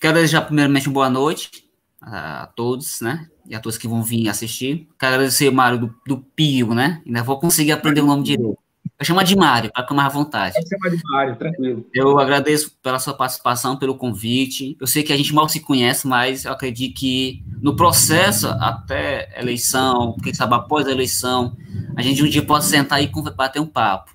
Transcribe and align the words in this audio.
Quero 0.00 0.14
desejar 0.14 0.42
primeiramente 0.42 0.88
uma 0.88 0.94
boa 0.94 1.10
noite 1.10 1.64
a, 2.00 2.48
todos, 2.56 3.02
né? 3.02 3.28
E 3.46 3.54
a 3.54 3.60
todos 3.60 3.76
que 3.76 3.86
vão 3.86 4.02
vir 4.02 4.28
assistir. 4.28 4.88
Quero 4.98 5.14
agradecer 5.14 5.48
o 5.48 5.52
Mário 5.52 5.78
do, 5.78 5.94
do 6.06 6.18
Pio, 6.18 6.74
né? 6.74 7.02
Ainda 7.06 7.22
vou 7.22 7.38
conseguir 7.38 7.72
aprender 7.72 8.00
o 8.00 8.06
nome 8.06 8.22
direito. 8.24 8.58
Eu 8.98 9.04
chamo 9.06 9.22
de 9.24 9.34
Mário, 9.34 9.72
para 9.72 9.82
ficar 9.82 9.94
mais 9.94 10.08
à 10.08 10.12
vontade. 10.12 10.54
Pode 10.54 10.68
chamar 10.68 10.96
de 10.96 11.02
Mário, 11.04 11.36
tranquilo. 11.36 11.86
Eu 11.92 12.18
agradeço 12.18 12.76
pela 12.82 12.98
sua 12.98 13.14
participação, 13.14 13.76
pelo 13.76 13.94
convite. 13.94 14.76
Eu 14.78 14.86
sei 14.86 15.02
que 15.02 15.12
a 15.12 15.16
gente 15.16 15.34
mal 15.34 15.48
se 15.48 15.60
conhece, 15.60 16.06
mas 16.06 16.44
eu 16.44 16.52
acredito 16.52 16.98
que 16.98 17.42
no 17.62 17.76
processo, 17.76 18.48
até 18.48 19.38
eleição, 19.38 20.16
quem 20.22 20.34
sabe 20.34 20.54
após 20.54 20.86
a 20.86 20.90
eleição, 20.90 21.56
a 21.96 22.02
gente 22.02 22.22
um 22.22 22.28
dia 22.28 22.44
pode 22.44 22.66
sentar 22.66 23.02
e 23.02 23.10
bater 23.34 23.60
um 23.60 23.66
papo. 23.66 24.14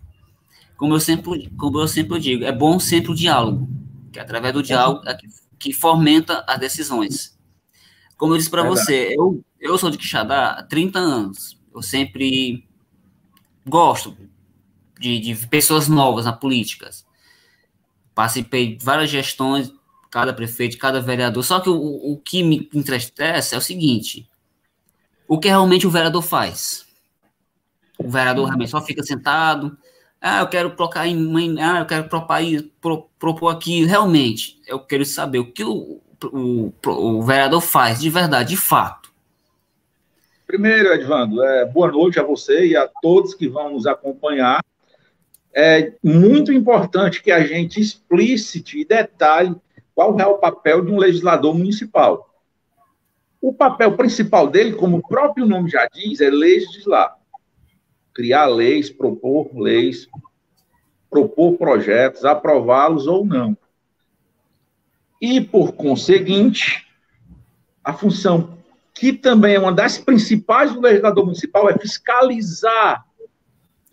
Como 0.77 0.93
eu 0.93 0.99
sempre, 0.99 1.49
como 1.57 1.79
eu 1.79 1.87
sempre 1.87 2.19
digo, 2.19 2.43
é 2.43 2.51
bom 2.51 2.79
sempre 2.79 3.11
o 3.11 3.15
diálogo, 3.15 3.67
que 4.11 4.19
através 4.19 4.53
do 4.53 4.61
diálogo 4.61 5.01
é 5.07 5.15
que, 5.15 5.27
que 5.59 5.73
fomenta 5.73 6.43
as 6.47 6.59
decisões. 6.59 7.37
Como 8.17 8.33
eu 8.33 8.37
disse 8.37 8.49
para 8.49 8.63
você, 8.63 9.13
eu, 9.17 9.43
eu 9.59 9.77
sou 9.77 9.89
de 9.89 9.97
Quixadá 9.97 10.51
há 10.51 10.63
30 10.63 10.99
anos. 10.99 11.59
Eu 11.73 11.81
sempre 11.81 12.67
gosto 13.65 14.15
de, 14.99 15.19
de 15.19 15.47
pessoas 15.47 15.87
novas 15.87 16.25
na 16.25 16.33
política. 16.33 16.89
Participei 18.13 18.77
de 18.77 18.85
várias 18.85 19.09
gestões, 19.09 19.73
cada 20.09 20.33
prefeito, 20.33 20.77
cada 20.77 21.01
vereador. 21.01 21.43
Só 21.43 21.59
que 21.59 21.69
o, 21.69 21.75
o 21.75 22.17
que 22.17 22.41
me 22.41 22.69
entristece 22.73 23.53
é 23.53 23.57
o 23.57 23.61
seguinte: 23.61 24.29
o 25.27 25.37
que 25.37 25.49
realmente 25.49 25.85
o 25.85 25.91
vereador 25.91 26.21
faz? 26.21 26.85
O 27.97 28.09
vereador 28.09 28.45
realmente 28.45 28.71
só 28.71 28.81
fica 28.81 29.03
sentado. 29.03 29.77
Ah, 30.27 30.39
eu 30.39 30.47
quero 30.47 30.71
colocar 30.71 31.05
em. 31.05 31.61
Ah, 31.61 31.81
eu 31.81 31.85
quero 31.85 32.09
propor, 32.09 32.37
pro, 32.81 33.07
propor 33.19 33.49
aqui. 33.49 33.85
Realmente, 33.85 34.59
eu 34.65 34.79
quero 34.79 35.05
saber 35.05 35.37
o 35.37 35.51
que 35.51 35.63
o, 35.63 36.01
o, 36.23 36.73
o 36.83 37.21
vereador 37.21 37.61
faz 37.61 37.99
de 37.99 38.09
verdade, 38.09 38.49
de 38.49 38.57
fato. 38.57 39.13
Primeiro, 40.47 40.91
Edvando, 40.91 41.43
é, 41.43 41.67
boa 41.67 41.91
noite 41.91 42.19
a 42.19 42.23
você 42.23 42.65
e 42.65 42.75
a 42.75 42.89
todos 43.03 43.35
que 43.35 43.47
vão 43.47 43.73
nos 43.73 43.85
acompanhar 43.85 44.65
é 45.53 45.93
muito 46.03 46.51
importante 46.51 47.21
que 47.21 47.31
a 47.31 47.45
gente 47.45 47.79
explicite 47.79 48.79
e 48.79 48.85
detalhe 48.85 49.55
qual 49.93 50.19
é 50.19 50.25
o 50.25 50.39
papel 50.39 50.83
de 50.83 50.91
um 50.91 50.97
legislador 50.97 51.55
municipal. 51.55 52.27
O 53.39 53.53
papel 53.53 53.95
principal 53.95 54.47
dele, 54.47 54.73
como 54.73 54.97
o 54.97 55.07
próprio 55.07 55.45
nome 55.45 55.69
já 55.69 55.87
diz, 55.93 56.19
é 56.19 56.31
legislar. 56.31 57.15
Criar 58.15 58.47
leis, 58.47 58.89
propor 58.89 59.55
leis, 59.55 60.07
propor 61.09 61.57
projetos, 61.57 62.25
aprová-los 62.25 63.05
ou 63.05 63.23
não. 63.23 63.55
E, 65.21 65.39
por 65.39 65.73
conseguinte, 65.73 66.87
a 67.83 67.93
função 67.93 68.57
que 68.93 69.13
também 69.13 69.53
é 69.55 69.59
uma 69.59 69.71
das 69.71 69.99
principais 69.99 70.73
do 70.73 70.81
legislador 70.81 71.25
municipal 71.25 71.69
é 71.69 71.77
fiscalizar 71.77 73.05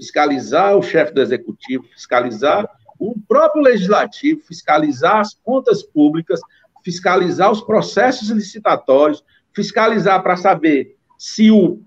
fiscalizar 0.03 0.77
o 0.77 0.83
chefe 0.83 1.14
do 1.14 1.20
executivo, 1.20 1.84
fiscalizar 1.84 2.69
o 2.98 3.14
próprio 3.29 3.62
legislativo, 3.62 4.42
fiscalizar 4.42 5.20
as 5.20 5.34
contas 5.34 5.83
públicas, 5.83 6.41
fiscalizar 6.84 7.53
os 7.53 7.61
processos 7.61 8.29
licitatórios, 8.31 9.25
fiscalizar 9.53 10.20
para 10.23 10.36
saber 10.36 10.97
se 11.17 11.53
o 11.53 11.81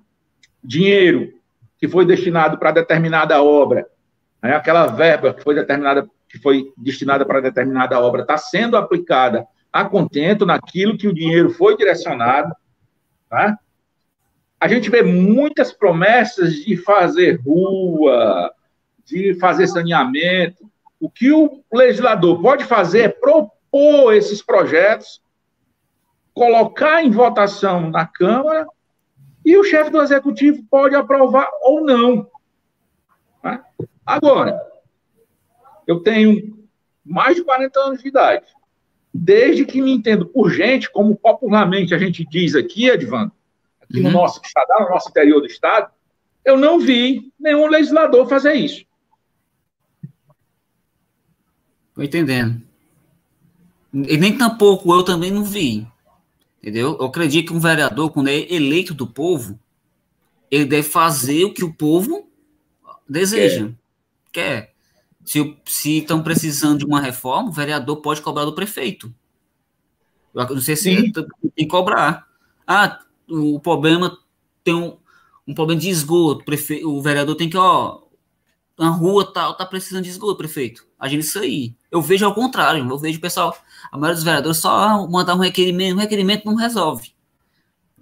dinheiro 0.64 1.34
que 1.78 1.88
foi 1.88 2.06
destinado 2.06 2.58
para 2.58 2.72
determinada 2.72 3.42
obra, 3.42 3.88
né, 4.42 4.56
aquela 4.56 4.88
verba 4.88 5.34
que 5.34 5.44
foi 5.44 5.56
determinada, 5.56 6.08
que 6.30 6.38
foi 6.40 6.72
destinada 6.78 7.26
para 7.26 7.42
determinada 7.42 8.00
obra, 8.00 8.22
está 8.22 8.38
sendo 8.38 8.78
aplicada 8.78 9.46
a 9.72 9.84
contento 9.84 10.46
naquilo 10.46 10.98
que 10.98 11.08
o 11.08 11.14
dinheiro 11.14 11.50
foi 11.50 11.76
direcionado, 11.76 12.56
tá? 13.30 13.58
a 14.60 14.68
gente 14.68 14.90
vê 14.90 15.04
muitas 15.04 15.72
promessas 15.72 16.54
de 16.54 16.78
fazer 16.78 17.40
rua, 17.42 18.52
de 19.04 19.34
fazer 19.36 19.68
saneamento. 19.68 20.70
O 21.00 21.10
que 21.10 21.32
o 21.32 21.64
legislador 21.72 22.42
pode 22.42 22.64
fazer 22.64 23.02
é 23.02 23.10
propor 23.10 24.14
esses 24.14 24.42
projetos, 24.42 25.22
colocar 26.34 27.04
em 27.04 27.12
votação 27.12 27.90
na 27.90 28.08
Câmara 28.08 28.66
e 29.46 29.56
o 29.56 29.64
chefe 29.64 29.92
do 29.92 30.02
executivo 30.02 30.64
pode 30.70 30.96
aprovar 30.96 31.48
ou 31.62 31.86
não. 31.86 32.28
Né? 33.44 33.64
Agora, 34.04 34.60
eu 35.86 36.00
tenho 36.00 36.58
mais 37.06 37.36
de 37.36 37.44
40 37.44 37.80
anos 37.80 38.02
de 38.02 38.08
idade. 38.08 38.46
Desde 39.14 39.64
que 39.64 39.82
me 39.82 39.92
entendo 39.92 40.26
por 40.26 40.50
gente, 40.50 40.92
como 40.92 41.16
popularmente 41.16 41.94
a 41.94 41.98
gente 41.98 42.26
diz 42.26 42.56
aqui, 42.56 42.90
Edvando, 42.90 43.32
aqui 43.80 43.98
uhum. 43.98 44.06
no 44.06 44.12
nosso 44.12 44.42
estado, 44.44 44.68
no 44.80 44.90
nosso 44.90 45.10
interior 45.10 45.40
do 45.40 45.48
estado, 45.48 45.92
eu 46.44 46.58
não 46.58 46.80
vi 46.80 47.32
nenhum 47.40 47.68
legislador 47.68 48.28
fazer 48.28 48.56
isso. 48.56 48.84
Estou 51.90 52.04
entendendo. 52.04 52.62
E 53.94 54.18
nem 54.18 54.38
tampouco 54.38 54.94
eu 54.94 55.04
também 55.04 55.32
não 55.32 55.44
vi. 55.44 55.88
Entendeu? 56.66 56.98
Eu 57.00 57.06
acredito 57.06 57.50
que 57.50 57.54
um 57.54 57.60
vereador, 57.60 58.10
quando 58.10 58.28
é 58.28 58.52
eleito 58.52 58.92
do 58.92 59.06
povo, 59.06 59.60
ele 60.50 60.66
deve 60.66 60.90
fazer 60.90 61.46
o 61.46 61.54
que 61.54 61.64
o 61.64 61.72
povo 61.72 62.28
deseja. 63.08 63.72
Quer. 64.32 64.74
Quer. 65.24 65.56
Se 65.64 66.00
estão 66.00 66.24
precisando 66.24 66.80
de 66.80 66.86
uma 66.86 67.00
reforma, 67.00 67.50
o 67.50 67.54
vereador 67.54 67.98
pode 67.98 68.20
cobrar 68.20 68.46
do 68.46 68.56
prefeito. 68.56 69.14
Eu 70.34 70.56
não 70.56 70.62
sei 70.62 70.76
se 70.76 71.12
tem 71.12 71.24
que 71.56 71.68
cobrar. 71.68 72.28
Ah, 72.66 73.00
o 73.30 73.60
problema 73.60 74.18
tem 74.64 74.74
um, 74.74 74.98
um 75.48 75.54
problema 75.54 75.80
de 75.80 75.90
esgoto, 75.90 76.44
prefe... 76.44 76.84
o 76.84 77.00
vereador 77.00 77.36
tem 77.36 77.48
que, 77.48 77.58
ó, 77.58 78.02
a 78.78 78.88
rua 78.88 79.32
tal 79.32 79.56
tá 79.56 79.66
precisando 79.66 80.04
de 80.04 80.10
esgoto, 80.10 80.38
prefeito. 80.38 80.86
Agir 81.00 81.20
isso 81.20 81.40
aí. 81.40 81.74
Eu 81.92 82.02
vejo 82.02 82.26
ao 82.26 82.34
contrário, 82.34 82.86
eu 82.88 82.98
vejo 82.98 83.18
o 83.18 83.22
pessoal, 83.22 83.56
a 83.92 83.98
maioria 83.98 84.16
dos 84.16 84.24
vereadores 84.24 84.58
só 84.58 85.08
mandar 85.08 85.36
um 85.36 85.40
requerimento, 85.40 85.96
um 85.96 86.00
requerimento 86.00 86.46
não 86.46 86.56
resolve. 86.56 87.14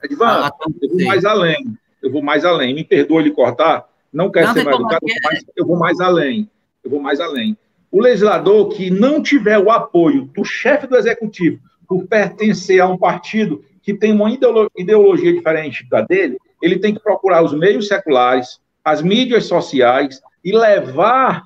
Edvan, 0.04 0.26
ah, 0.26 0.52
eu 0.82 0.90
vou 0.90 1.06
mais 1.06 1.26
além. 1.26 1.78
Eu 2.02 2.12
vou 2.12 2.22
mais 2.22 2.44
além. 2.44 2.74
Me 2.74 2.84
perdoe 2.84 3.24
ele 3.24 3.32
cortar. 3.32 3.88
Não 4.12 4.30
quer 4.30 4.46
não 4.46 4.54
ser 4.54 4.64
mais 4.64 4.76
educado, 4.76 5.06
mas 5.24 5.46
eu 5.56 5.66
vou 5.66 5.78
mais 5.78 6.00
além. 6.00 6.50
Eu 6.84 6.92
vou 6.92 7.00
mais 7.00 7.20
além. 7.20 7.58
O 7.90 8.02
legislador 8.02 8.70
que 8.70 8.90
não 8.90 9.22
tiver 9.22 9.58
o 9.58 9.72
apoio 9.72 10.26
do 10.34 10.44
chefe 10.44 10.88
do 10.88 10.98
executivo 10.98 11.60
por 11.88 12.06
pertencer 12.06 12.82
a 12.82 12.88
um 12.88 12.98
partido 12.98 13.64
que 13.82 13.94
tem 13.94 14.12
uma 14.12 14.32
ideologia 14.76 15.34
diferente 15.34 15.88
da 15.90 16.02
dele, 16.02 16.38
ele 16.62 16.80
tem 16.80 16.94
que 16.94 17.00
procurar 17.02 17.44
os 17.44 17.54
meios 17.54 17.88
seculares, 17.88 18.60
as 18.84 19.02
mídias 19.02 19.46
sociais 19.46 20.22
e 20.44 20.52
levar 20.52 21.44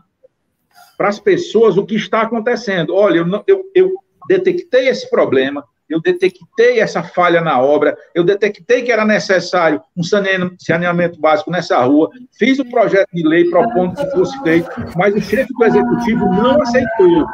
para 0.98 1.10
as 1.10 1.20
pessoas 1.20 1.78
o 1.78 1.86
que 1.86 1.96
está 1.96 2.22
acontecendo. 2.22 2.96
Olha, 2.96 3.20
eu, 3.20 3.44
eu, 3.46 3.64
eu 3.76 3.92
detectei 4.28 4.90
esse 4.90 5.10
problema, 5.10 5.64
eu 5.90 6.02
detectei 6.02 6.80
essa 6.80 7.02
falha 7.02 7.40
na 7.40 7.62
obra, 7.62 7.96
eu 8.14 8.24
detectei 8.24 8.82
que 8.82 8.92
era 8.92 9.06
necessário 9.06 9.82
um 9.96 10.04
saneamento 10.04 11.20
básico 11.20 11.50
nessa 11.50 11.82
rua, 11.84 12.10
fiz 12.38 12.60
o 12.60 12.64
um 12.64 12.70
projeto 12.70 13.08
de 13.14 13.26
lei 13.26 13.50
propondo 13.50 13.96
que 13.96 14.12
fosse 14.12 14.38
feito, 14.44 14.70
mas 14.98 15.16
o 15.16 15.22
chefe 15.22 15.54
do 15.54 15.64
executivo 15.64 16.26
não 16.26 16.62
aceitou. 16.62 17.26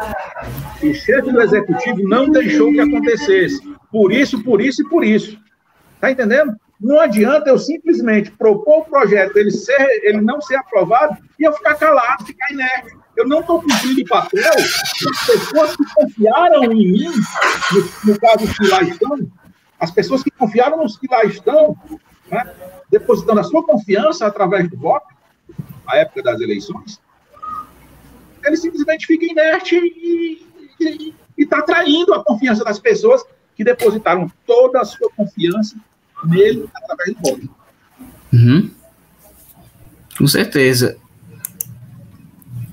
O 0.84 0.94
chefe 0.94 1.32
do 1.32 1.42
executivo 1.42 2.08
não 2.08 2.30
deixou 2.30 2.72
que 2.72 2.80
acontecesse. 2.80 3.60
Por 3.92 4.12
isso, 4.12 4.44
por 4.44 4.62
isso 4.62 4.84
e 4.84 4.90
por 4.90 5.04
isso. 5.04 5.38
Está 5.96 6.12
entendendo? 6.12 6.56
Não 6.84 7.00
adianta 7.00 7.50
eu 7.50 7.58
simplesmente 7.58 8.30
propor 8.32 8.80
o 8.80 8.86
projeto, 8.86 9.38
ele, 9.38 9.52
ser, 9.52 10.02
ele 10.04 10.20
não 10.20 10.42
ser 10.42 10.58
aprovado, 10.58 11.18
e 11.40 11.48
eu 11.48 11.54
ficar 11.54 11.76
calado, 11.76 12.26
ficar 12.26 12.52
inerte. 12.52 12.98
Eu 13.16 13.26
não 13.26 13.40
estou 13.40 13.62
cumprindo 13.62 14.02
o 14.02 14.08
papel 14.10 14.52
das 14.54 15.26
pessoas 15.26 15.76
que 15.78 15.86
confiaram 15.96 16.66
em 16.74 16.92
mim, 16.92 17.06
no, 17.72 18.12
no 18.12 18.20
caso 18.20 18.54
que 18.54 18.68
lá 18.68 18.82
estão, 18.82 19.18
as 19.80 19.92
pessoas 19.92 20.24
que 20.24 20.32
confiaram 20.32 20.78
nos 20.84 20.98
que 20.98 21.08
lá 21.10 21.24
estão, 21.24 21.78
né, 22.30 22.54
depositando 22.90 23.40
a 23.40 23.44
sua 23.44 23.66
confiança 23.66 24.28
através 24.28 24.70
do 24.70 24.76
voto, 24.76 25.08
na 25.86 25.96
época 25.96 26.22
das 26.22 26.42
eleições, 26.42 27.00
ele 28.44 28.58
simplesmente 28.58 29.08
fica 29.08 29.26
inerte 29.26 29.78
e 29.78 30.46
está 31.38 31.62
traindo 31.62 32.14
a 32.14 32.22
confiança 32.26 32.62
das 32.62 32.78
pessoas 32.78 33.24
que 33.56 33.64
depositaram 33.64 34.30
toda 34.46 34.82
a 34.82 34.86
sua 34.86 35.10
confiança 35.16 35.78
nele 36.28 36.70
através 36.74 37.16
do 37.16 37.22
voto. 37.22 37.50
Uhum. 38.32 38.72
Com 40.18 40.28
certeza. 40.28 40.98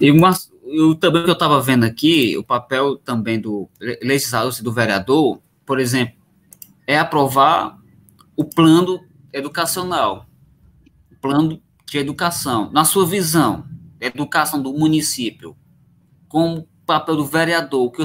E 0.00 0.10
uma, 0.10 0.32
eu 0.64 0.94
também 0.94 1.24
que 1.24 1.30
eu 1.30 1.34
estava 1.34 1.60
vendo 1.60 1.84
aqui, 1.84 2.36
o 2.36 2.44
papel 2.44 2.96
também 2.96 3.40
do 3.40 3.68
legislador 4.02 4.52
do 4.62 4.72
vereador, 4.72 5.40
por 5.66 5.78
exemplo, 5.78 6.14
é 6.86 6.98
aprovar 6.98 7.78
o 8.36 8.44
plano 8.44 9.04
educacional, 9.32 10.26
o 11.12 11.16
plano 11.16 11.60
de 11.86 11.98
educação, 11.98 12.70
na 12.72 12.84
sua 12.84 13.04
visão, 13.04 13.64
educação 14.00 14.62
do 14.62 14.72
município, 14.72 15.56
com 16.28 16.58
o 16.58 16.68
papel 16.86 17.16
do 17.16 17.26
vereador, 17.26 17.90
que 17.90 18.02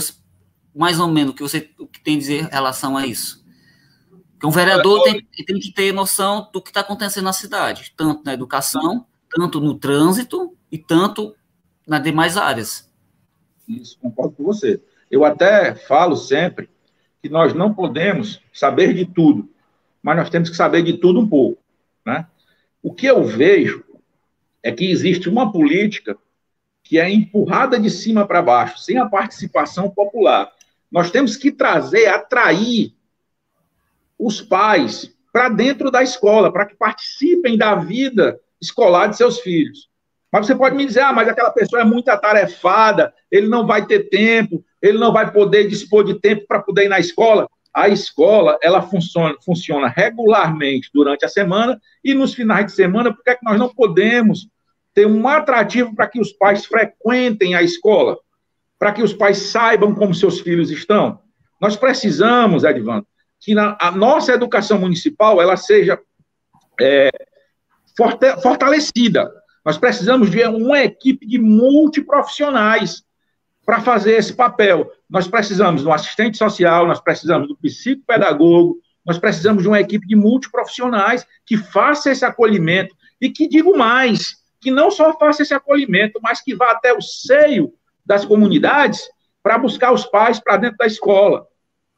mais 0.76 1.00
ou 1.00 1.08
menos, 1.08 1.32
o 1.32 1.36
que 1.36 1.44
você 1.44 1.72
o 1.80 1.88
que 1.88 2.02
tem 2.02 2.18
a 2.18 2.20
dizer 2.20 2.44
em 2.44 2.50
relação 2.50 2.98
a 2.98 3.08
isso? 3.08 3.45
Porque 4.36 4.48
um 4.48 4.52
vereador 4.52 5.02
tem, 5.04 5.26
tem 5.46 5.60
que 5.60 5.72
ter 5.72 5.94
noção 5.94 6.50
do 6.54 6.62
que 6.62 6.70
está 6.70 6.82
acontecendo 6.82 7.24
na 7.24 7.34
cidade, 7.34 7.94
tanto 7.96 8.24
na 8.24 8.34
educação, 8.34 9.06
tanto 9.30 9.62
no 9.62 9.76
trânsito 9.76 10.56
e 10.70 10.78
tanto 10.78 11.34
nas 11.88 12.04
demais 12.04 12.36
áreas. 12.36 12.92
Isso, 13.68 13.98
concordo 14.00 14.36
com 14.36 14.44
você. 14.44 14.82
Eu 15.10 15.24
até 15.24 15.74
falo 15.74 16.16
sempre 16.16 16.70
que 17.22 17.30
nós 17.30 17.54
não 17.54 17.74
podemos 17.74 18.42
saber 18.54 18.94
de 18.94 19.06
tudo, 19.06 19.50
mas 20.04 20.18
nós 20.18 20.30
temos 20.30 20.50
que 20.50 20.56
saber 20.56 20.84
de 20.84 20.94
tudo 20.98 21.20
um 21.20 21.28
pouco. 21.28 21.62
Né? 22.06 22.28
O 22.84 22.94
que 22.94 23.06
eu 23.06 23.24
vejo 23.24 23.84
é 24.62 24.72
que 24.72 24.86
existe 24.86 25.30
uma 25.30 25.52
política 25.52 26.18
que 26.84 27.00
é 27.00 27.10
empurrada 27.10 27.80
de 27.80 27.90
cima 27.90 28.28
para 28.28 28.42
baixo, 28.42 28.80
sem 28.80 28.98
a 28.98 29.08
participação 29.08 29.90
popular. 29.90 30.52
Nós 30.92 31.10
temos 31.10 31.36
que 31.36 31.52
trazer, 31.52 32.08
atrair 32.08 32.95
os 34.20 34.42
pais 34.42 35.14
para 35.32 35.50
dentro 35.50 35.92
da 35.92 36.02
escola, 36.02 36.52
para 36.52 36.66
que 36.66 36.76
participem 36.76 37.58
da 37.58 37.76
vida 37.76 38.40
escolar 38.62 39.08
de 39.08 39.18
seus 39.18 39.40
filhos. 39.40 39.90
Mas 40.32 40.48
você 40.48 40.56
pode 40.56 40.76
me 40.76 40.86
dizer, 40.86 41.02
ah, 41.02 41.14
mas 41.14 41.28
aquela 41.28 41.52
pessoa 41.52 41.82
é 41.82 41.86
muito 41.86 42.10
atarefada, 42.10 43.14
ele 43.32 43.48
não 43.48 43.66
vai 43.66 43.86
ter 43.86 44.10
tempo, 44.10 44.64
ele 44.82 44.98
não 44.98 45.12
vai 45.14 45.32
poder 45.32 45.68
dispor 45.68 46.04
de 46.04 46.20
tempo 46.20 46.46
para 46.48 46.62
poder 46.62 46.86
ir 46.86 46.90
na 46.90 47.00
escola. 47.00 47.48
A 47.74 47.90
escola, 47.90 48.58
ela 48.62 48.82
funciona, 48.82 49.36
funciona 49.44 49.88
regularmente 49.88 50.90
durante 50.94 51.26
a 51.26 51.30
semana 51.30 51.80
e 52.04 52.14
nos 52.14 52.34
finais 52.34 52.68
de 52.68 52.72
semana, 52.72 53.14
por 53.14 53.24
que, 53.24 53.30
é 53.30 53.36
que 53.36 53.46
nós 53.46 53.60
não 53.60 53.68
podemos 53.68 54.48
ter 54.94 55.06
um 55.06 55.28
atrativo 55.28 55.94
para 55.94 56.08
que 56.08 56.20
os 56.20 56.32
pais 56.32 56.66
frequentem 56.66 57.56
a 57.56 57.62
escola, 57.62 58.18
para 58.80 58.94
que 58.94 59.04
os 59.04 59.14
pais 59.14 59.38
saibam 59.38 59.94
como 59.94 60.14
seus 60.14 60.40
filhos 60.40 60.72
estão. 60.72 61.20
Nós 61.60 61.76
precisamos, 61.76 62.64
Edvando, 62.64 63.06
que 63.46 63.54
na, 63.54 63.78
a 63.80 63.92
nossa 63.92 64.34
educação 64.34 64.80
municipal 64.80 65.40
ela 65.40 65.56
seja 65.56 66.00
é, 66.82 67.12
forte, 67.96 68.42
fortalecida. 68.42 69.32
Nós 69.64 69.78
precisamos 69.78 70.32
de 70.32 70.44
uma 70.48 70.80
equipe 70.80 71.28
de 71.28 71.38
multiprofissionais 71.38 73.04
para 73.64 73.82
fazer 73.82 74.14
esse 74.14 74.34
papel. 74.34 74.92
Nós 75.08 75.28
precisamos 75.28 75.84
do 75.84 75.92
assistente 75.92 76.40
social, 76.40 76.88
nós 76.88 77.00
precisamos 77.00 77.48
do 77.48 77.56
psicopedagogo, 77.58 78.80
nós 79.06 79.20
precisamos 79.20 79.62
de 79.62 79.70
uma 79.70 79.80
equipe 79.80 80.08
de 80.08 80.16
multiprofissionais 80.16 81.24
que 81.46 81.56
faça 81.56 82.10
esse 82.10 82.26
acolhimento 82.26 82.96
e 83.22 83.30
que, 83.30 83.48
digo 83.48 83.78
mais, 83.78 84.38
que 84.60 84.72
não 84.72 84.90
só 84.90 85.16
faça 85.20 85.44
esse 85.44 85.54
acolhimento, 85.54 86.20
mas 86.20 86.42
que 86.42 86.56
vá 86.56 86.72
até 86.72 86.92
o 86.92 87.02
seio 87.02 87.72
das 88.04 88.26
comunidades 88.26 89.08
para 89.44 89.60
buscar 89.60 89.94
os 89.94 90.04
pais 90.08 90.40
para 90.40 90.58
dentro 90.58 90.78
da 90.78 90.88
escola. 90.88 91.46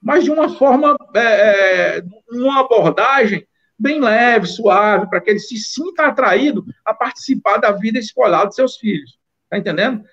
Mas 0.01 0.23
de 0.23 0.31
uma 0.31 0.49
forma, 0.49 0.95
é, 1.15 1.19
é, 1.19 2.03
uma 2.31 2.61
abordagem 2.61 3.45
bem 3.77 3.99
leve, 3.99 4.47
suave, 4.47 5.09
para 5.09 5.21
que 5.21 5.29
ele 5.29 5.39
se 5.39 5.57
sinta 5.57 6.05
atraído 6.05 6.65
a 6.85 6.93
participar 6.93 7.57
da 7.57 7.71
vida 7.71 7.99
escolar 7.99 8.45
dos 8.45 8.55
seus 8.55 8.77
filhos. 8.77 9.17
Está 9.43 9.57
entendendo? 9.57 10.03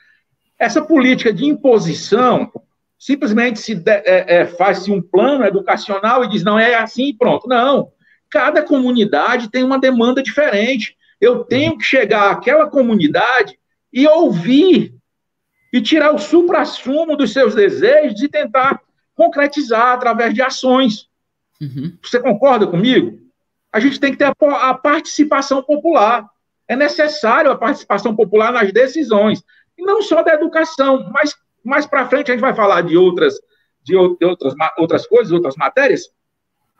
Essa 0.59 0.83
política 0.83 1.33
de 1.33 1.45
imposição 1.45 2.51
simplesmente 2.99 3.61
se 3.61 3.83
é, 3.87 4.41
é, 4.41 4.47
faz-se 4.47 4.91
um 4.91 5.03
plano 5.03 5.45
educacional 5.45 6.25
e 6.25 6.29
diz, 6.29 6.43
não, 6.43 6.59
é 6.59 6.75
assim 6.75 7.09
e 7.09 7.15
pronto. 7.15 7.47
Não. 7.47 7.93
Cada 8.31 8.63
comunidade 8.63 9.51
tem 9.51 9.63
uma 9.63 9.79
demanda 9.79 10.23
diferente. 10.23 10.97
Eu 11.21 11.45
tenho 11.45 11.77
que 11.77 11.85
chegar 11.85 12.31
àquela 12.31 12.69
comunidade 12.69 13.59
e 13.93 14.07
ouvir 14.09 14.95
e 15.73 15.83
tirar 15.83 16.15
o 16.15 16.19
supra-sumo 16.19 17.17
dos 17.17 17.33
seus 17.33 17.55
desejos 17.55 18.23
e 18.23 18.29
tentar 18.29 18.81
concretizar 19.15 19.93
através 19.93 20.35
de 20.35 20.43
ações. 20.43 21.09
Uhum. 21.61 21.97
Você 22.03 22.21
concorda 22.21 22.67
comigo? 22.67 23.19
A 23.73 23.81
gente 23.81 23.99
tem 23.99 24.13
que 24.13 24.19
ter 24.19 24.25
a, 24.25 24.71
a 24.71 24.75
participação 24.75 25.63
popular. 25.63 26.29
É 26.69 26.77
necessário 26.77 27.51
a 27.51 27.57
participação 27.57 28.15
popular 28.15 28.53
nas 28.53 28.73
decisões. 28.73 29.43
E 29.77 29.83
não 29.83 30.03
só 30.03 30.23
da 30.23 30.35
educação, 30.35 31.11
mas 31.13 31.35
mais 31.65 31.87
para 31.87 32.09
frente 32.09 32.31
a 32.31 32.35
gente 32.35 32.43
vai 32.43 32.55
falar 32.55 32.83
de 32.83 32.97
outras, 32.97 33.35
de 33.83 33.97
outras, 33.97 34.55
outras 34.79 35.07
coisas, 35.07 35.33
outras 35.33 35.57
matérias 35.57 36.11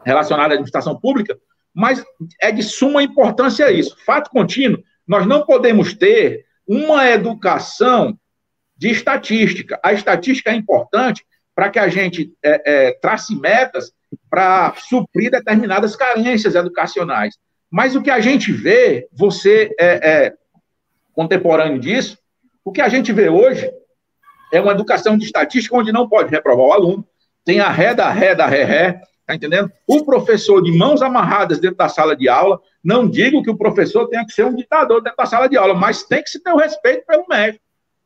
relacionadas 0.05 0.53
à 0.53 0.55
administração 0.55 0.99
pública, 0.99 1.39
mas 1.73 2.05
é 2.41 2.53
de 2.53 2.63
suma 2.63 3.03
importância 3.03 3.73
isso. 3.73 3.97
Fato 4.05 4.31
contínuo, 4.31 4.83
nós 5.07 5.27
não 5.27 5.45
podemos 5.45 5.95
ter 5.95 6.47
uma 6.67 7.09
educação 7.11 8.19
de 8.77 8.91
estatística. 8.91 9.81
A 9.83 9.93
estatística 9.93 10.51
é 10.51 10.55
importante 10.55 11.25
para 11.55 11.71
que 11.71 11.79
a 11.79 11.89
gente 11.89 12.33
é, 12.43 12.89
é, 12.89 12.93
trace 12.93 13.35
metas 13.39 13.93
para 14.29 14.75
suprir 14.77 15.31
determinadas 15.31 15.95
carências 15.95 16.55
educacionais. 16.55 17.37
Mas 17.71 17.95
o 17.95 18.03
que 18.03 18.11
a 18.11 18.21
gente 18.21 18.53
vê, 18.53 19.09
você 19.13 19.75
é, 19.79 19.87
é 20.11 20.35
contemporâneo 21.13 21.79
disso, 21.79 22.19
o 22.65 22.73
que 22.73 22.81
a 22.81 22.89
gente 22.89 23.13
vê 23.13 23.29
hoje 23.29 23.71
é 24.53 24.61
uma 24.61 24.73
educação 24.73 25.17
de 25.17 25.25
estatística 25.25 25.77
onde 25.77 25.93
não 25.93 26.09
pode 26.09 26.31
reprovar 26.31 26.67
o 26.67 26.73
aluno, 26.73 27.07
tem 27.45 27.61
a 27.61 27.71
ré 27.71 27.95
da 27.95 28.11
ré 28.11 28.35
da 28.35 28.47
ré 28.47 28.65
ré, 28.65 29.03
Está 29.25 29.35
entendendo? 29.35 29.73
O 29.87 30.05
professor 30.05 30.63
de 30.63 30.71
mãos 30.71 31.01
amarradas 31.01 31.59
dentro 31.59 31.79
da 31.79 31.89
sala 31.89 32.15
de 32.15 32.29
aula, 32.29 32.61
não 32.83 33.09
digo 33.09 33.43
que 33.43 33.51
o 33.51 33.57
professor 33.57 34.07
tenha 34.07 34.25
que 34.25 34.35
ser 34.35 34.45
um 34.45 34.55
ditador 34.55 35.03
dentro 35.03 35.17
da 35.17 35.25
sala 35.25 35.49
de 35.49 35.57
aula, 35.57 35.73
mas 35.73 36.03
tem 36.03 36.23
que 36.23 36.29
se 36.29 36.43
ter 36.43 36.53
o 36.53 36.59
respeito 36.59 37.07
pelo 37.07 37.27
mestre, 37.27 37.61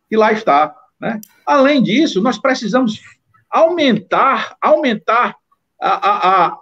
que 0.09 0.17
lá 0.17 0.33
está. 0.33 0.73
Né? 1.01 1.21
Além 1.45 1.83
disso, 1.83 2.23
nós 2.23 2.39
precisamos 2.39 3.01
aumentar, 3.51 4.57
aumentar 4.61 5.37
a, 5.81 5.89
a, 5.89 6.47
a, 6.47 6.59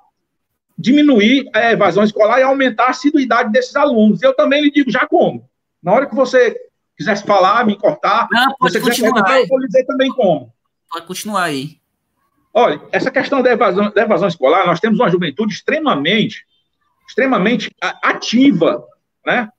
diminuir 0.79 1.49
a 1.55 1.73
evasão 1.73 2.05
escolar 2.05 2.39
e 2.39 2.43
aumentar 2.43 2.87
a 2.87 2.91
assiduidade 2.91 3.51
desses 3.51 3.75
alunos. 3.77 4.23
Eu 4.23 4.35
também 4.35 4.63
lhe 4.63 4.71
digo 4.71 4.91
já 4.91 5.07
como. 5.07 5.49
Na 5.83 5.93
hora 5.93 6.07
que 6.07 6.15
você 6.15 6.57
quisesse 6.97 7.25
falar, 7.25 7.67
me 7.67 7.77
cortar, 7.77 8.29
não, 8.31 8.55
você. 8.61 8.81
Quiser, 8.81 9.09
eu 9.09 9.47
vou 9.49 9.59
lhe 9.59 9.67
dizer 9.67 9.85
também 9.85 10.11
como. 10.11 10.53
Pode 10.91 11.07
continuar 11.07 11.45
aí. 11.45 11.79
Olha, 12.53 12.81
essa 12.91 13.11
questão 13.11 13.43
da 13.43 13.51
evasão, 13.51 13.91
da 13.91 14.03
evasão 14.03 14.29
escolar, 14.29 14.67
nós 14.67 14.81
temos 14.81 14.99
uma 14.99 15.11
juventude 15.11 15.53
extremamente, 15.53 16.47
extremamente 17.07 17.71
ativa, 18.03 18.83
né? 19.25 19.51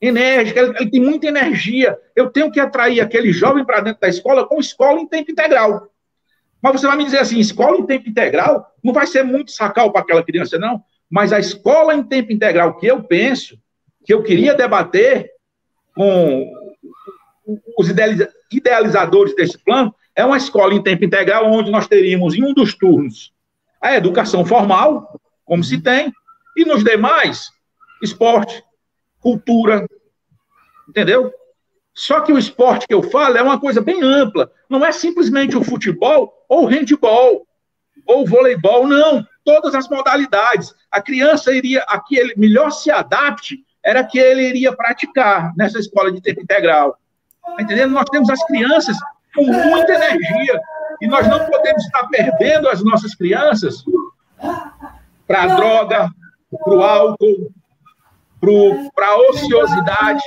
Enérgica, 0.00 0.74
ele 0.80 0.90
tem 0.90 1.00
muita 1.00 1.28
energia. 1.28 1.96
Eu 2.16 2.28
tenho 2.28 2.50
que 2.50 2.58
atrair 2.58 3.00
aquele 3.00 3.32
jovem 3.32 3.64
para 3.64 3.80
dentro 3.80 4.00
da 4.00 4.08
escola 4.08 4.44
com 4.44 4.58
escola 4.58 4.98
em 4.98 5.06
tempo 5.06 5.30
integral. 5.30 5.91
Mas 6.62 6.80
você 6.80 6.86
vai 6.86 6.96
me 6.96 7.04
dizer 7.04 7.18
assim, 7.18 7.38
escola 7.38 7.76
em 7.78 7.86
tempo 7.86 8.08
integral 8.08 8.66
não 8.82 8.92
vai 8.92 9.06
ser 9.06 9.22
muito 9.24 9.50
sacal 9.50 9.92
para 9.92 10.02
aquela 10.02 10.22
criança, 10.22 10.58
não. 10.58 10.82
Mas 11.10 11.32
a 11.32 11.38
escola 11.38 11.94
em 11.94 12.02
tempo 12.02 12.32
integral 12.32 12.76
que 12.78 12.86
eu 12.86 13.02
penso, 13.02 13.58
que 14.04 14.14
eu 14.14 14.22
queria 14.22 14.54
debater 14.54 15.30
com 15.94 16.50
os 17.76 17.88
idealizadores 18.50 19.34
desse 19.34 19.58
plano, 19.58 19.94
é 20.14 20.24
uma 20.24 20.36
escola 20.36 20.72
em 20.72 20.82
tempo 20.82 21.04
integral 21.04 21.50
onde 21.50 21.70
nós 21.70 21.88
teríamos 21.88 22.34
em 22.34 22.44
um 22.44 22.54
dos 22.54 22.74
turnos 22.74 23.32
a 23.82 23.96
educação 23.96 24.46
formal, 24.46 25.20
como 25.44 25.64
se 25.64 25.82
tem, 25.82 26.12
e 26.56 26.64
nos 26.64 26.84
demais, 26.84 27.50
esporte, 28.00 28.62
cultura, 29.18 29.84
entendeu? 30.88 31.32
Só 31.94 32.20
que 32.20 32.32
o 32.32 32.38
esporte 32.38 32.86
que 32.86 32.94
eu 32.94 33.02
falo 33.02 33.36
é 33.36 33.42
uma 33.42 33.60
coisa 33.60 33.80
bem 33.80 34.02
ampla, 34.02 34.50
não 34.68 34.84
é 34.84 34.92
simplesmente 34.92 35.56
o 35.56 35.64
futebol 35.64 36.32
ou 36.48 36.64
o 36.64 36.66
handball 36.66 37.46
ou 38.06 38.22
o 38.22 38.26
voleibol, 38.26 38.86
não, 38.86 39.24
todas 39.44 39.74
as 39.74 39.88
modalidades. 39.88 40.74
A 40.90 41.00
criança 41.00 41.52
iria, 41.52 41.84
a 41.88 42.00
que 42.00 42.16
ele 42.16 42.34
melhor 42.36 42.70
se 42.70 42.90
adapte, 42.90 43.58
era 43.84 44.04
que 44.04 44.18
ele 44.18 44.42
iria 44.42 44.74
praticar 44.74 45.52
nessa 45.56 45.78
escola 45.78 46.10
de 46.10 46.20
tempo 46.20 46.40
integral. 46.40 46.96
Tá 47.44 47.62
entendendo? 47.62 47.92
Nós 47.92 48.08
temos 48.10 48.30
as 48.30 48.42
crianças 48.46 48.96
com 49.34 49.44
muita 49.44 49.92
energia. 49.92 50.60
E 51.00 51.06
nós 51.06 51.26
não 51.26 51.44
podemos 51.46 51.84
estar 51.84 52.06
perdendo 52.08 52.68
as 52.68 52.82
nossas 52.82 53.14
crianças 53.14 53.84
para 55.26 55.42
a 55.42 55.46
droga, 55.56 56.10
para 56.64 56.74
o 56.74 56.82
álcool, 56.82 57.52
para 58.94 59.06
a 59.06 59.16
ociosidade, 59.30 60.22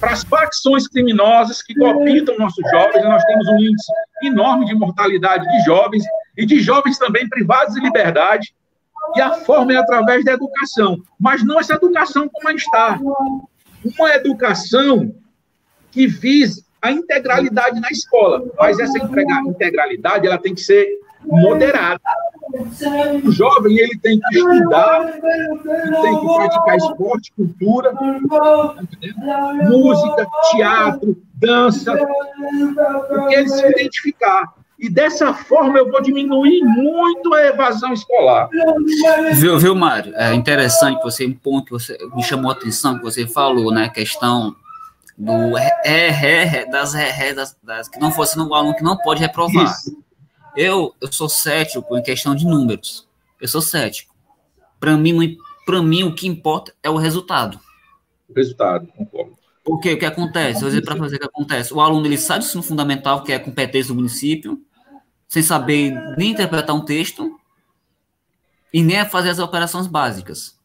para 0.00 0.12
as 0.12 0.22
facções 0.24 0.86
criminosas 0.88 1.62
que 1.62 1.74
copiam 1.74 2.38
nossos 2.38 2.64
jovens. 2.70 3.04
Nós 3.04 3.24
temos 3.24 3.48
um 3.48 3.58
índice 3.58 3.92
enorme 4.22 4.66
de 4.66 4.74
mortalidade 4.74 5.46
de 5.48 5.64
jovens 5.64 6.04
e 6.36 6.44
de 6.44 6.60
jovens 6.60 6.98
também 6.98 7.28
privados 7.28 7.74
de 7.74 7.80
liberdade. 7.80 8.54
E 9.14 9.20
a 9.20 9.34
forma 9.34 9.72
é 9.72 9.76
através 9.76 10.24
da 10.24 10.32
educação, 10.32 10.98
mas 11.18 11.44
não 11.44 11.60
essa 11.60 11.74
educação 11.74 12.28
como 12.28 12.50
está. 12.50 12.98
Uma 13.98 14.14
educação 14.14 15.14
que 15.92 16.06
vise 16.06 16.64
a 16.82 16.90
integralidade 16.90 17.80
na 17.80 17.88
escola, 17.90 18.44
mas 18.58 18.78
essa 18.78 18.98
integralidade 18.98 20.26
ela 20.26 20.38
tem 20.38 20.54
que 20.54 20.60
ser 20.60 20.86
moderada. 21.26 22.00
O 23.24 23.32
jovem 23.32 23.78
ele 23.78 23.98
tem 23.98 24.18
que 24.18 24.38
estudar, 24.38 25.12
tem 25.12 26.20
que 26.20 26.26
praticar 26.36 26.76
esporte, 26.76 27.32
cultura, 27.32 27.92
música, 29.68 30.26
teatro, 30.52 31.16
dança, 31.34 31.92
porque 33.08 33.34
ele 33.34 33.48
se 33.48 33.66
identificar. 33.66 34.54
E 34.78 34.90
dessa 34.90 35.32
forma 35.32 35.78
eu 35.78 35.90
vou 35.90 36.02
diminuir 36.02 36.62
muito 36.62 37.32
a 37.32 37.46
evasão 37.46 37.92
escolar. 37.92 38.48
Viu, 39.32 39.58
viu 39.58 39.74
Mário? 39.74 40.14
É 40.14 40.34
interessante 40.34 41.02
você, 41.02 41.26
um 41.26 41.32
ponto 41.32 41.66
que 41.66 41.72
você, 41.72 41.98
me 42.14 42.22
chamou 42.22 42.50
a 42.50 42.54
atenção, 42.54 42.98
que 42.98 43.04
você 43.04 43.26
falou, 43.26 43.72
né? 43.72 43.88
Questão 43.88 44.54
do 45.16 45.56
é, 45.56 45.80
é, 45.84 46.66
das, 46.66 46.94
é, 46.94 47.32
das, 47.32 47.56
das 47.62 47.88
que 47.88 47.98
não 47.98 48.10
fosse 48.10 48.36
no 48.36 48.52
aluno 48.52 48.76
que 48.76 48.84
não 48.84 48.98
pode 48.98 49.20
reprovar. 49.20 49.64
Isso. 49.64 50.05
Eu, 50.56 50.94
eu 51.00 51.12
sou 51.12 51.28
cético 51.28 51.96
em 51.96 52.02
questão 52.02 52.34
de 52.34 52.46
números. 52.46 53.06
Eu 53.40 53.48
sou 53.48 53.60
cético. 53.60 54.14
Para 54.80 54.96
mim, 54.96 55.36
para 55.66 55.82
mim, 55.82 56.02
o 56.04 56.14
que 56.14 56.26
importa 56.26 56.74
é 56.82 56.88
o 56.88 56.96
resultado. 56.96 57.60
O 58.28 58.32
resultado, 58.32 58.86
concordo. 58.88 59.36
Porque 59.64 59.92
o 59.92 59.98
que 59.98 60.06
acontece? 60.06 60.64
Dizer 60.64 60.82
para 60.82 60.96
fazer 60.96 61.16
o 61.16 61.18
que 61.18 61.26
acontece. 61.26 61.74
O 61.74 61.80
aluno 61.80 62.06
ele 62.06 62.16
sabe 62.16 62.44
o 62.44 62.46
ensino 62.46 62.62
fundamental, 62.62 63.24
que 63.24 63.32
é 63.32 63.34
a 63.34 63.40
competência 63.40 63.92
do 63.92 63.96
município, 63.96 64.62
sem 65.26 65.42
saber 65.42 65.90
nem 66.16 66.30
interpretar 66.30 66.74
um 66.74 66.84
texto 66.84 67.36
e 68.72 68.80
nem 68.80 69.04
fazer 69.04 69.30
as 69.30 69.40
operações 69.40 69.88
básicas. 69.88 70.56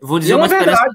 Eu 0.00 0.08
vou 0.08 0.18
dizer 0.18 0.34
uma 0.34 0.46
é 0.46 0.48
experiência. 0.48 0.90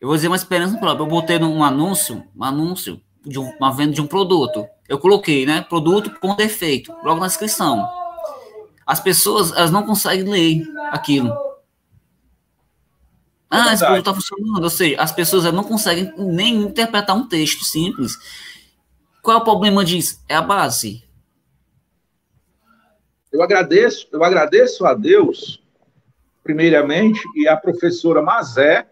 Eu 0.00 0.08
vou 0.08 0.16
dizer 0.16 0.28
uma 0.28 0.36
experiência 0.36 0.78
própria. 0.78 1.02
Eu 1.02 1.08
botei 1.08 1.38
num 1.38 1.64
anúncio, 1.64 2.24
um 2.34 2.44
anúncio 2.44 3.00
de 3.26 3.40
um, 3.40 3.50
uma 3.56 3.72
venda 3.72 3.92
de 3.92 4.00
um 4.00 4.06
produto. 4.06 4.64
Eu 4.92 4.98
coloquei, 4.98 5.46
né? 5.46 5.62
Produto 5.62 6.10
com 6.20 6.36
defeito, 6.36 6.92
logo 7.02 7.18
na 7.18 7.26
descrição. 7.26 7.88
As 8.86 9.00
pessoas, 9.00 9.50
elas 9.52 9.70
não 9.70 9.86
conseguem 9.86 10.28
ler 10.28 10.70
aquilo. 10.90 11.34
Ah, 13.48 13.70
é 13.70 13.72
esse 13.72 13.82
produto 13.82 14.00
está 14.00 14.14
funcionando. 14.14 14.62
Ou 14.62 14.68
seja, 14.68 15.00
as 15.00 15.10
pessoas 15.10 15.50
não 15.50 15.64
conseguem 15.64 16.12
nem 16.18 16.56
interpretar 16.56 17.16
um 17.16 17.26
texto 17.26 17.64
simples. 17.64 18.18
Qual 19.22 19.38
é 19.38 19.40
o 19.40 19.44
problema 19.44 19.82
disso? 19.82 20.22
É 20.28 20.34
a 20.34 20.42
base. 20.42 21.02
Eu 23.32 23.42
agradeço, 23.42 24.06
eu 24.12 24.22
agradeço 24.22 24.84
a 24.84 24.92
Deus, 24.92 25.62
primeiramente, 26.44 27.18
e 27.34 27.48
a 27.48 27.56
professora 27.56 28.20
Mazé 28.20 28.86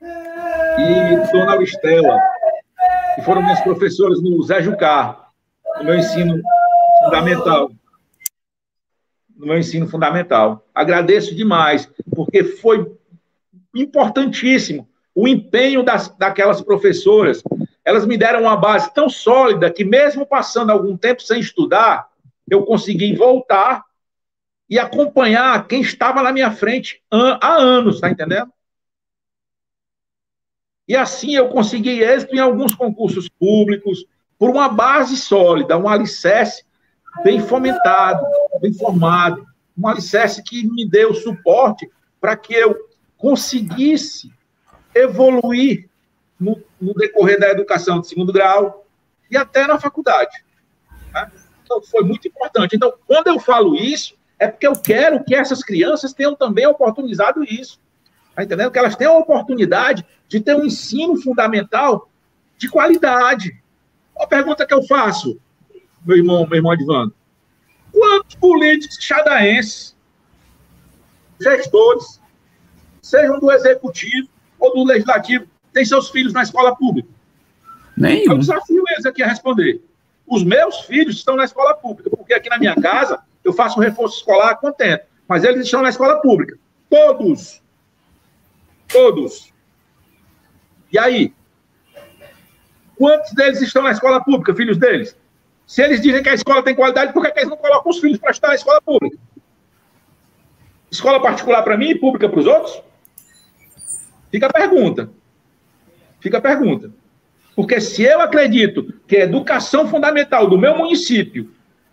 e 0.00 1.32
Dona 1.32 1.60
Estela, 1.60 2.20
que 3.16 3.22
foram 3.22 3.42
minhas 3.42 3.60
professoras 3.62 4.22
no 4.22 4.40
Zé 4.44 4.62
Jucá, 4.62 5.23
no 5.78 5.84
meu 5.84 5.96
ensino 5.96 6.42
fundamental. 7.02 7.70
No 9.36 9.46
meu 9.46 9.58
ensino 9.58 9.88
fundamental. 9.88 10.66
Agradeço 10.74 11.34
demais, 11.34 11.90
porque 12.14 12.44
foi 12.44 12.92
importantíssimo 13.74 14.88
o 15.14 15.28
empenho 15.28 15.82
das, 15.82 16.08
daquelas 16.16 16.60
professoras. 16.60 17.42
Elas 17.84 18.06
me 18.06 18.16
deram 18.16 18.42
uma 18.42 18.56
base 18.56 18.92
tão 18.94 19.08
sólida 19.08 19.70
que, 19.70 19.84
mesmo 19.84 20.26
passando 20.26 20.70
algum 20.70 20.96
tempo 20.96 21.22
sem 21.22 21.40
estudar, 21.40 22.08
eu 22.48 22.64
consegui 22.64 23.14
voltar 23.14 23.84
e 24.68 24.78
acompanhar 24.78 25.66
quem 25.66 25.80
estava 25.80 26.22
na 26.22 26.32
minha 26.32 26.50
frente 26.50 27.02
há 27.10 27.54
anos, 27.56 28.00
tá 28.00 28.10
entendendo? 28.10 28.50
E 30.86 30.94
assim 30.96 31.34
eu 31.34 31.48
consegui 31.48 32.02
êxito 32.02 32.34
em 32.34 32.38
alguns 32.38 32.74
concursos 32.74 33.28
públicos, 33.28 34.04
por 34.44 34.50
uma 34.50 34.68
base 34.68 35.16
sólida, 35.16 35.78
um 35.78 35.88
alicerce 35.88 36.64
bem 37.22 37.40
fomentado, 37.40 38.22
bem 38.60 38.74
formado, 38.74 39.42
um 39.74 39.88
alicerce 39.88 40.42
que 40.42 40.68
me 40.70 40.86
deu 40.86 41.14
suporte 41.14 41.90
para 42.20 42.36
que 42.36 42.52
eu 42.52 42.76
conseguisse 43.16 44.30
evoluir 44.94 45.88
no, 46.38 46.62
no, 46.78 46.92
decorrer 46.92 47.40
da 47.40 47.48
educação 47.48 48.02
de 48.02 48.06
segundo 48.06 48.34
grau 48.34 48.86
e 49.30 49.36
até 49.38 49.66
na 49.66 49.80
faculdade. 49.80 50.44
Né? 51.10 51.32
Então, 51.62 51.80
foi 51.80 52.04
muito 52.04 52.28
importante. 52.28 52.76
Então, 52.76 52.92
quando 53.06 53.28
eu 53.28 53.40
falo 53.40 53.74
isso, 53.74 54.14
é 54.38 54.46
porque 54.46 54.66
eu 54.66 54.74
quero 54.74 55.24
que 55.24 55.34
essas 55.34 55.64
crianças 55.64 56.12
tenham 56.12 56.36
também 56.36 56.66
oportunizado 56.66 57.42
isso. 57.44 57.80
Está 58.28 58.44
entendendo? 58.44 58.70
Que 58.70 58.78
elas 58.78 58.94
tenham 58.94 59.14
a 59.14 59.20
oportunidade 59.20 60.04
de 60.28 60.38
ter 60.38 60.54
um 60.54 60.66
ensino 60.66 61.16
fundamental 61.16 62.10
de 62.58 62.68
qualidade. 62.68 63.63
Uma 64.16 64.26
pergunta 64.26 64.66
que 64.66 64.74
eu 64.74 64.82
faço, 64.84 65.38
meu 66.04 66.16
irmão, 66.16 66.46
meu 66.46 66.56
irmão 66.56 66.72
Advando. 66.72 67.14
Quantos 67.92 68.34
políticos 68.36 68.98
xadaenses, 69.00 69.96
gestores, 71.40 72.20
sejam 73.00 73.38
do 73.38 73.50
executivo 73.50 74.28
ou 74.58 74.74
do 74.74 74.84
legislativo, 74.84 75.46
têm 75.72 75.84
seus 75.84 76.10
filhos 76.10 76.32
na 76.32 76.42
escola 76.42 76.74
pública? 76.74 77.08
Nenhum. 77.96 78.32
Eu 78.32 78.38
desafio 78.38 78.82
eles 78.88 79.06
aqui 79.06 79.22
a 79.22 79.28
responder. 79.28 79.80
Os 80.26 80.42
meus 80.42 80.80
filhos 80.80 81.16
estão 81.16 81.36
na 81.36 81.44
escola 81.44 81.74
pública, 81.74 82.10
porque 82.10 82.34
aqui 82.34 82.48
na 82.48 82.58
minha 82.58 82.74
casa 82.74 83.22
eu 83.44 83.52
faço 83.52 83.78
um 83.78 83.82
reforço 83.82 84.18
escolar 84.18 84.56
contento, 84.56 85.04
mas 85.28 85.44
eles 85.44 85.64
estão 85.64 85.82
na 85.82 85.90
escola 85.90 86.20
pública. 86.20 86.58
Todos. 86.88 87.62
Todos. 88.88 89.52
E 90.90 90.98
aí? 90.98 91.34
Quantos 93.04 93.32
deles 93.32 93.60
estão 93.60 93.82
na 93.82 93.90
escola 93.90 94.24
pública, 94.24 94.54
filhos 94.54 94.78
deles? 94.78 95.14
Se 95.66 95.82
eles 95.82 96.00
dizem 96.00 96.22
que 96.22 96.28
a 96.30 96.32
escola 96.32 96.62
tem 96.62 96.74
qualidade, 96.74 97.12
por 97.12 97.22
que, 97.22 97.38
eles 97.38 97.50
não 97.50 97.56
colocam 97.58 97.90
os 97.90 97.98
filhos 97.98 98.16
para 98.16 98.30
estudar 98.30 98.48
na 98.48 98.54
escola 98.54 98.80
pública? 98.80 99.18
Escola 100.90 101.20
particular 101.20 101.62
para 101.62 101.76
mim 101.76 101.90
e 101.90 101.98
pública 101.98 102.30
para 102.30 102.40
os 102.40 102.46
outros? 102.46 102.82
Fica 104.30 104.46
a 104.46 104.50
pergunta. 104.50 105.10
Fica 106.18 106.38
a 106.38 106.40
pergunta. 106.40 106.90
Porque 107.54 107.78
se 107.78 108.04
eu 108.04 108.22
acredito 108.22 108.94
que 109.06 109.18
a 109.18 109.24
educação 109.24 109.86
fundamental 109.86 110.48
do 110.48 110.56
meu 110.56 110.74
município 110.74 111.50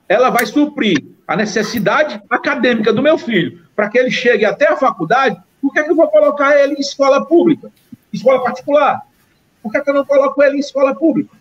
ela 0.07 0.29
vai 0.29 0.45
suprir 0.45 0.97
a 1.27 1.35
necessidade 1.35 2.21
acadêmica 2.29 2.93
do 2.93 3.01
meu 3.01 3.17
filho 3.17 3.59
para 3.75 3.89
que 3.89 3.97
ele 3.97 4.11
chegue 4.11 4.45
até 4.45 4.69
a 4.69 4.77
faculdade, 4.77 5.37
por 5.61 5.73
que, 5.73 5.79
é 5.81 5.83
que 5.83 5.91
eu 5.91 5.95
vou 5.97 6.07
colocar 6.07 6.57
ele 6.57 6.75
em 6.75 6.79
escola 6.79 7.25
pública, 7.25 7.69
escola 8.13 8.41
particular? 8.41 9.10
Por 9.61 9.71
que, 9.71 9.77
é 9.77 9.81
que 9.81 9.89
eu 9.89 9.93
não 9.93 10.05
coloco 10.05 10.41
ele 10.41 10.57
em 10.57 10.59
escola 10.59 10.95
pública? 10.95 11.35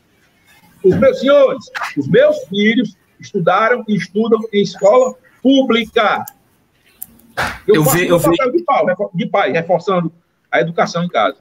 Os 0.84 0.96
meus 0.96 1.20
senhores, 1.20 1.70
os 1.96 2.08
meus 2.08 2.36
filhos 2.44 2.96
estudaram 3.18 3.84
e 3.86 3.96
estudam 3.96 4.40
em 4.52 4.62
escola 4.62 5.14
pública. 5.42 6.24
Eu, 7.66 7.76
eu 7.76 7.84
faço 7.84 8.30
o 8.30 8.36
papel 8.36 8.52
de 8.52 8.62
pai, 8.64 8.84
de 9.14 9.26
pai, 9.26 9.52
reforçando 9.52 10.12
a 10.50 10.60
educação 10.60 11.04
em 11.04 11.08
casa 11.08 11.36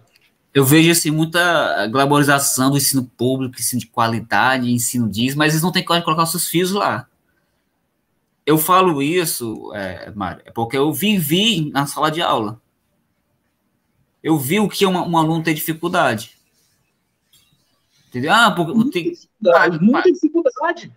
eu 0.54 0.66
vejo 0.66 0.92
assim, 0.92 1.12
muita 1.12 1.88
glamorização 1.88 2.72
do 2.72 2.78
ensino 2.78 3.06
público, 3.06 3.56
ensino 3.60 3.80
de 3.80 3.88
qualidade, 3.88 4.72
ensino 4.72 5.08
disso, 5.08 5.38
mas 5.38 5.54
eles 5.54 5.64
não 5.64 5.72
têm 5.72 5.84
coragem 5.84 6.02
de 6.02 6.06
colocar 6.06 6.24
os 6.24 6.32
seus 6.32 6.48
filhos 6.48 6.72
lá. 6.72 7.08
Eu 8.46 8.58
falo 8.58 9.02
isso, 9.02 9.72
é, 9.76 10.12
Mário, 10.12 10.42
é 10.44 10.52
porque 10.52 10.76
eu 10.76 10.92
vivi 10.92 11.70
na 11.72 11.86
sala 11.86 12.10
de 12.10 12.22
aula. 12.22 12.60
Eu 14.24 14.38
vi 14.38 14.60
o 14.60 14.68
que 14.68 14.86
uma, 14.86 15.08
um 15.08 15.18
aluno 15.18 15.44
tem 15.44 15.54
dificuldade. 15.54 16.36
Entendeu? 18.10 18.34
Ah, 18.34 18.52
porque 18.52 18.74
muita, 18.74 18.92
tem, 18.92 19.12
dificuldade, 19.12 19.80
muita 19.80 20.12
dificuldade. 20.12 20.92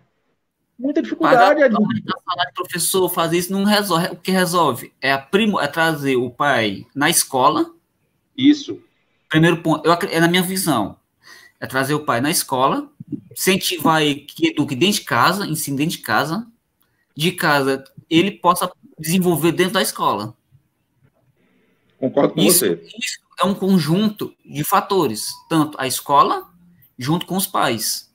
Muita 0.77 1.01
dificuldade. 1.01 1.61
Pagar, 1.61 1.71
falar 1.71 2.45
de 2.45 2.53
professor 2.53 3.07
fazer 3.07 3.37
isso 3.37 3.53
não 3.53 3.63
resolve. 3.63 4.07
O 4.07 4.15
que 4.15 4.31
resolve 4.31 4.91
é, 4.99 5.13
a 5.13 5.19
primo, 5.19 5.59
é 5.59 5.67
trazer 5.67 6.15
o 6.15 6.31
pai 6.31 6.85
na 6.95 7.09
escola. 7.09 7.71
Isso 8.35 8.81
Primeiro 9.33 9.63
ponto, 9.63 9.83
eu, 9.83 9.91
é 9.93 10.19
na 10.19 10.27
minha 10.27 10.43
visão, 10.43 10.95
é 11.59 11.65
trazer 11.65 11.95
o 11.95 12.05
pai 12.05 12.21
na 12.21 12.29
escola, 12.29 12.87
incentivar 13.31 14.03
ele 14.03 14.19
que 14.19 14.49
eduque 14.49 14.75
dentro 14.75 14.99
de 14.99 15.05
casa, 15.05 15.47
ensine 15.47 15.75
dentro 15.75 15.97
de 15.97 16.03
casa, 16.03 16.45
de 17.15 17.31
casa 17.31 17.83
ele 18.07 18.29
possa 18.29 18.71
desenvolver 18.99 19.51
dentro 19.51 19.73
da 19.73 19.81
escola. 19.81 20.35
Concordo 21.97 22.35
com 22.35 22.41
isso, 22.41 22.59
você. 22.59 22.79
Isso 22.95 23.17
é 23.41 23.43
um 23.43 23.55
conjunto 23.55 24.31
de 24.45 24.63
fatores, 24.63 25.31
tanto 25.49 25.81
a 25.81 25.87
escola 25.87 26.47
junto 26.97 27.25
com 27.25 27.35
os 27.35 27.47
pais. 27.47 28.11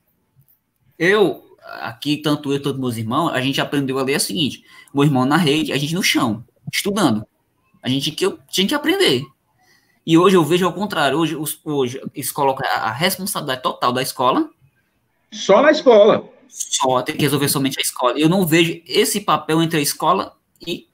Eu, 0.99 1.57
aqui, 1.81 2.17
tanto 2.17 2.53
eu 2.53 2.63
quanto 2.63 2.79
meus 2.79 2.97
irmãos, 2.97 3.31
a 3.31 3.41
gente 3.41 3.61
aprendeu 3.61 3.99
a 3.99 4.03
ler 4.03 4.17
o 4.17 4.21
seguinte: 4.21 4.65
meu 4.93 5.05
irmão 5.05 5.25
na 5.25 5.37
rede, 5.37 5.73
a 5.73 5.79
gente 5.79 5.95
no 5.95 6.03
chão, 6.03 6.45
estudando. 6.73 7.27
A 7.83 7.89
gente 7.89 8.11
que 8.11 8.39
tinha 8.51 8.67
que 8.67 8.75
aprender. 8.75 9.25
E 10.05 10.17
hoje 10.17 10.37
eu 10.37 10.45
vejo 10.45 10.67
ao 10.67 10.73
contrário. 10.73 11.19
Hoje, 11.19 11.37
os, 11.37 11.61
hoje 11.65 12.01
eles 12.15 12.33
colocam 12.33 12.67
a 12.67 12.91
responsabilidade 12.91 13.63
total 13.63 13.93
da 13.93 14.03
escola. 14.03 14.49
Só 15.31 15.63
na 15.63 15.71
escola. 15.71 16.29
Só, 16.49 17.03
tem 17.03 17.15
que 17.15 17.23
resolver 17.23 17.49
somente 17.49 17.79
a 17.79 17.83
escola. 17.83 18.19
Eu 18.19 18.29
não 18.29 18.47
vejo 18.47 18.81
esse 18.87 19.21
papel 19.21 19.63
entre 19.63 19.79
a 19.79 19.83
escola 19.83 20.35
e 20.67 20.89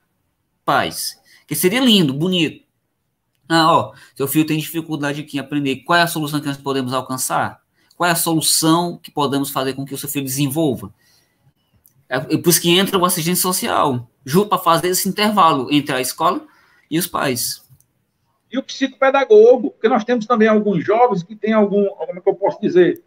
pais. 0.65 1.17
Que 1.47 1.55
seria 1.55 1.79
lindo, 1.79 2.13
bonito. 2.13 2.65
Ah, 3.47 3.71
ó, 3.71 3.93
seu 4.15 4.27
filho 4.27 4.45
tem 4.45 4.57
dificuldade 4.57 5.21
aqui 5.21 5.37
em 5.37 5.39
aprender. 5.39 5.77
Qual 5.77 5.97
é 5.97 6.01
a 6.01 6.07
solução 6.07 6.41
que 6.41 6.47
nós 6.47 6.57
podemos 6.57 6.93
alcançar? 6.93 7.61
Qual 7.97 8.07
é 8.07 8.11
a 8.11 8.15
solução 8.15 8.99
que 9.01 9.11
podemos 9.11 9.49
fazer 9.49 9.73
com 9.73 9.85
que 9.85 9.93
o 9.93 9.97
seu 9.97 10.09
filho 10.09 10.25
desenvolva? 10.25 10.93
É, 12.09 12.17
é 12.17 12.37
por 12.37 12.49
isso 12.49 12.61
que 12.61 12.77
entra 12.77 12.97
o 12.97 13.05
assistente 13.05 13.39
social, 13.39 14.09
junto 14.25 14.49
para 14.49 14.57
fazer 14.57 14.89
esse 14.89 15.07
intervalo 15.07 15.71
entre 15.71 15.95
a 15.95 16.01
escola 16.01 16.45
e 16.89 16.99
os 16.99 17.07
pais 17.07 17.65
e 18.55 18.57
o 18.57 18.63
psicopedagogo, 18.63 19.71
porque 19.71 19.89
nós 19.89 20.03
temos 20.05 20.25
também 20.25 20.47
alguns 20.47 20.83
jovens 20.83 21.23
que 21.23 21.35
têm 21.35 21.53
algum, 21.53 21.85
como 21.89 22.17
é 22.17 22.21
que 22.21 22.29
eu 22.29 22.35
posso 22.35 22.59
dizer, 22.61 23.03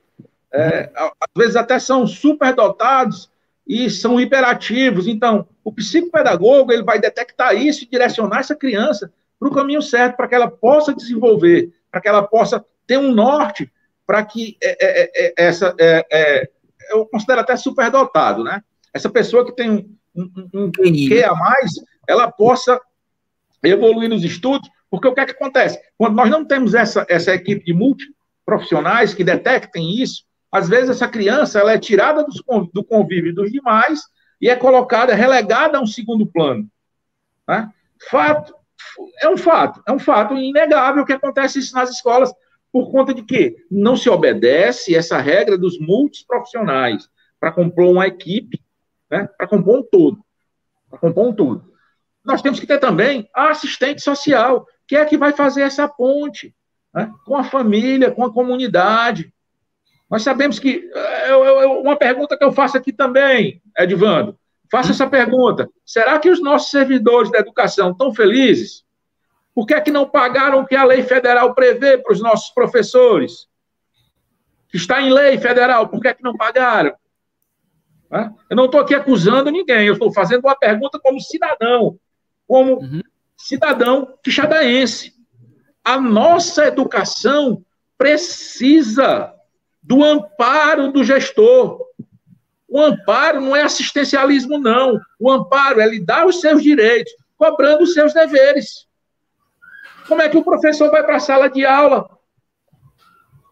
é, 0.52 0.90
às 0.94 1.30
vezes 1.36 1.56
até 1.56 1.78
são 1.78 2.06
superdotados 2.06 3.30
e 3.66 3.88
são 3.90 4.20
hiperativos. 4.20 5.06
Então, 5.06 5.46
o 5.64 5.72
psicopedagogo 5.72 6.72
ele 6.72 6.82
vai 6.82 7.00
detectar 7.00 7.54
isso 7.54 7.84
e 7.84 7.88
direcionar 7.88 8.40
essa 8.40 8.54
criança 8.54 9.10
para 9.38 9.48
o 9.48 9.54
caminho 9.54 9.80
certo, 9.80 10.16
para 10.16 10.28
que 10.28 10.34
ela 10.34 10.50
possa 10.50 10.94
desenvolver, 10.94 11.72
para 11.90 12.00
que 12.00 12.08
ela 12.08 12.22
possa 12.22 12.64
ter 12.86 12.98
um 12.98 13.12
norte, 13.12 13.70
para 14.08 14.24
que 14.24 14.56
é, 14.62 14.70
é, 14.80 15.02
é, 15.02 15.26
é 15.26 15.34
essa. 15.36 15.76
É, 15.78 16.48
eu 16.90 17.04
considero 17.04 17.42
até 17.42 17.54
superdotado, 17.58 18.42
né? 18.42 18.62
Essa 18.94 19.10
pessoa 19.10 19.44
que 19.44 19.54
tem 19.54 19.70
um, 19.70 19.98
um, 20.16 20.50
um, 20.54 20.70
que 20.70 21.22
a 21.22 21.34
mais, 21.34 21.72
ela 22.08 22.32
possa 22.32 22.80
evoluir 23.62 24.08
nos 24.08 24.24
estudos, 24.24 24.66
porque 24.90 25.06
o 25.06 25.14
que 25.14 25.20
é 25.20 25.26
que 25.26 25.32
acontece? 25.32 25.78
Quando 25.98 26.14
nós 26.14 26.30
não 26.30 26.42
temos 26.42 26.72
essa, 26.72 27.04
essa 27.06 27.34
equipe 27.34 27.62
de 27.62 27.74
multiprofissionais 27.74 29.12
que 29.12 29.22
detectem 29.22 30.02
isso, 30.02 30.24
às 30.50 30.70
vezes 30.70 30.88
essa 30.88 31.06
criança 31.06 31.58
ela 31.58 31.72
é 31.72 31.78
tirada 31.78 32.24
do 32.72 32.82
convívio 32.82 33.34
dos 33.34 33.52
demais 33.52 34.00
e 34.40 34.48
é 34.48 34.56
colocada, 34.56 35.14
relegada 35.14 35.76
a 35.76 35.82
um 35.82 35.86
segundo 35.86 36.24
plano. 36.24 36.66
Né? 37.46 37.68
Fato, 38.08 38.54
é 39.20 39.28
um 39.28 39.36
fato, 39.36 39.82
é 39.86 39.92
um 39.92 39.98
fato 39.98 40.34
inegável 40.34 41.04
que 41.04 41.12
acontece 41.12 41.58
isso 41.58 41.74
nas 41.74 41.90
escolas, 41.90 42.32
por 42.78 42.92
conta 42.92 43.12
de 43.12 43.24
que 43.24 43.56
não 43.68 43.96
se 43.96 44.08
obedece 44.08 44.94
essa 44.94 45.18
regra 45.18 45.58
dos 45.58 45.80
multiprofissionais 45.80 47.08
para 47.40 47.50
compor 47.50 47.86
uma 47.86 48.06
equipe, 48.06 48.62
né? 49.10 49.28
para 49.36 49.48
compor 49.48 49.80
um 49.80 49.82
todo. 49.82 50.24
Para 50.88 51.00
compor 51.00 51.26
um 51.26 51.32
todo. 51.32 51.72
Nós 52.24 52.40
temos 52.40 52.60
que 52.60 52.68
ter 52.68 52.78
também 52.78 53.28
a 53.34 53.50
assistente 53.50 54.00
social, 54.00 54.64
que 54.86 54.94
é 54.94 55.00
a 55.00 55.06
que 55.06 55.18
vai 55.18 55.32
fazer 55.32 55.62
essa 55.62 55.88
ponte 55.88 56.54
né? 56.94 57.12
com 57.26 57.36
a 57.36 57.42
família, 57.42 58.12
com 58.12 58.24
a 58.24 58.32
comunidade. 58.32 59.34
Nós 60.08 60.22
sabemos 60.22 60.60
que. 60.60 60.88
É, 60.94 61.30
é, 61.30 61.30
é 61.30 61.66
uma 61.66 61.96
pergunta 61.96 62.38
que 62.38 62.44
eu 62.44 62.52
faço 62.52 62.76
aqui 62.76 62.92
também, 62.92 63.60
Edvando. 63.76 64.38
Faça 64.70 64.92
essa 64.92 65.08
pergunta. 65.08 65.68
Será 65.84 66.16
que 66.20 66.30
os 66.30 66.40
nossos 66.40 66.70
servidores 66.70 67.28
da 67.32 67.40
educação 67.40 67.90
estão 67.90 68.14
felizes? 68.14 68.84
Por 69.58 69.66
que 69.66 69.74
é 69.74 69.80
que 69.80 69.90
não 69.90 70.08
pagaram 70.08 70.60
o 70.60 70.64
que 70.64 70.76
a 70.76 70.84
lei 70.84 71.02
federal 71.02 71.52
prevê 71.52 71.98
para 71.98 72.12
os 72.12 72.20
nossos 72.20 72.48
professores? 72.50 73.48
Que 74.68 74.76
está 74.76 75.02
em 75.02 75.12
lei 75.12 75.36
federal, 75.36 75.88
por 75.88 76.00
que 76.00 76.06
é 76.06 76.14
que 76.14 76.22
não 76.22 76.36
pagaram? 76.36 76.94
Eu 78.48 78.56
não 78.56 78.66
estou 78.66 78.80
aqui 78.80 78.94
acusando 78.94 79.50
ninguém, 79.50 79.84
eu 79.84 79.94
estou 79.94 80.12
fazendo 80.12 80.44
uma 80.44 80.54
pergunta 80.54 81.00
como 81.02 81.20
cidadão, 81.20 81.98
como 82.46 82.74
uhum. 82.74 83.02
cidadão 83.36 84.16
quixadaense. 84.22 85.12
A 85.82 86.00
nossa 86.00 86.68
educação 86.68 87.60
precisa 87.98 89.34
do 89.82 90.04
amparo 90.04 90.92
do 90.92 91.02
gestor. 91.02 91.84
O 92.68 92.80
amparo 92.80 93.40
não 93.40 93.56
é 93.56 93.62
assistencialismo, 93.62 94.56
não. 94.56 95.00
O 95.18 95.28
amparo 95.28 95.80
é 95.80 95.88
lhe 95.88 95.98
dar 95.98 96.28
os 96.28 96.40
seus 96.40 96.62
direitos, 96.62 97.12
cobrando 97.36 97.82
os 97.82 97.92
seus 97.92 98.14
deveres. 98.14 98.86
Como 100.08 100.22
é 100.22 100.28
que 100.28 100.38
o 100.38 100.42
professor 100.42 100.90
vai 100.90 101.04
para 101.04 101.16
a 101.16 101.20
sala 101.20 101.50
de 101.50 101.66
aula 101.66 102.08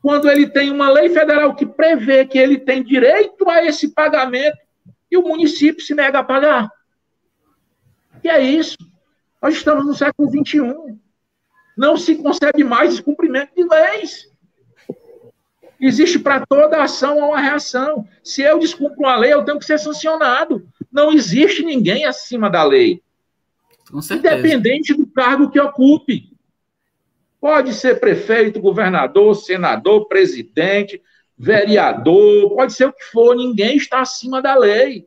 quando 0.01 0.31
ele 0.31 0.49
tem 0.49 0.71
uma 0.71 0.89
lei 0.91 1.11
federal 1.11 1.55
que 1.55 1.67
prevê 1.67 2.25
que 2.25 2.39
ele 2.39 2.59
tem 2.59 2.83
direito 2.83 3.49
a 3.49 3.63
esse 3.65 3.93
pagamento 3.93 4.57
e 5.11 5.19
o 5.19 5.23
município 5.23 5.85
se 5.85 5.95
nega 5.95 6.21
a 6.21 6.25
pagar? 6.25 6.71
E 8.25 8.29
é 8.29 8.41
isso. 8.41 8.77
Nós 9.43 9.55
estamos 9.55 9.85
no 9.85 9.95
século 9.95 10.31
XXI. 10.31 10.99
Não 11.77 11.97
se 11.97 12.17
concebe 12.17 12.65
mais 12.65 12.91
descumprimento 12.91 13.55
de 13.55 13.63
leis. 13.63 14.31
Existe 15.79 16.19
para 16.19 16.45
toda 16.47 16.83
ação 16.83 17.19
uma 17.19 17.39
reação. 17.39 18.09
Se 18.25 18.41
eu 18.41 18.59
descumpro 18.59 18.99
uma 18.99 19.17
lei, 19.17 19.35
eu 19.35 19.45
tenho 19.45 19.59
que 19.59 19.67
ser 19.67 19.79
sancionado. 19.79 20.67
Não 20.91 21.13
existe 21.13 21.63
ninguém 21.63 22.07
acima 22.07 22.49
da 22.49 22.65
lei. 22.65 23.03
Independente 24.11 24.95
do 24.95 25.07
cargo 25.07 25.51
que 25.51 25.61
ocupe. 25.61 26.35
Pode 27.41 27.75
ser 27.75 28.01
prefeito, 28.01 28.61
governador, 28.61 29.35
senador, 29.35 30.07
presidente, 30.09 31.01
vereador, 31.39 32.55
pode 32.55 32.73
ser 32.73 32.87
o 32.87 32.93
que 32.93 33.05
for, 33.05 33.37
ninguém 33.37 33.77
está 33.77 34.01
acima 34.01 34.41
da 34.41 34.55
lei. 34.55 35.07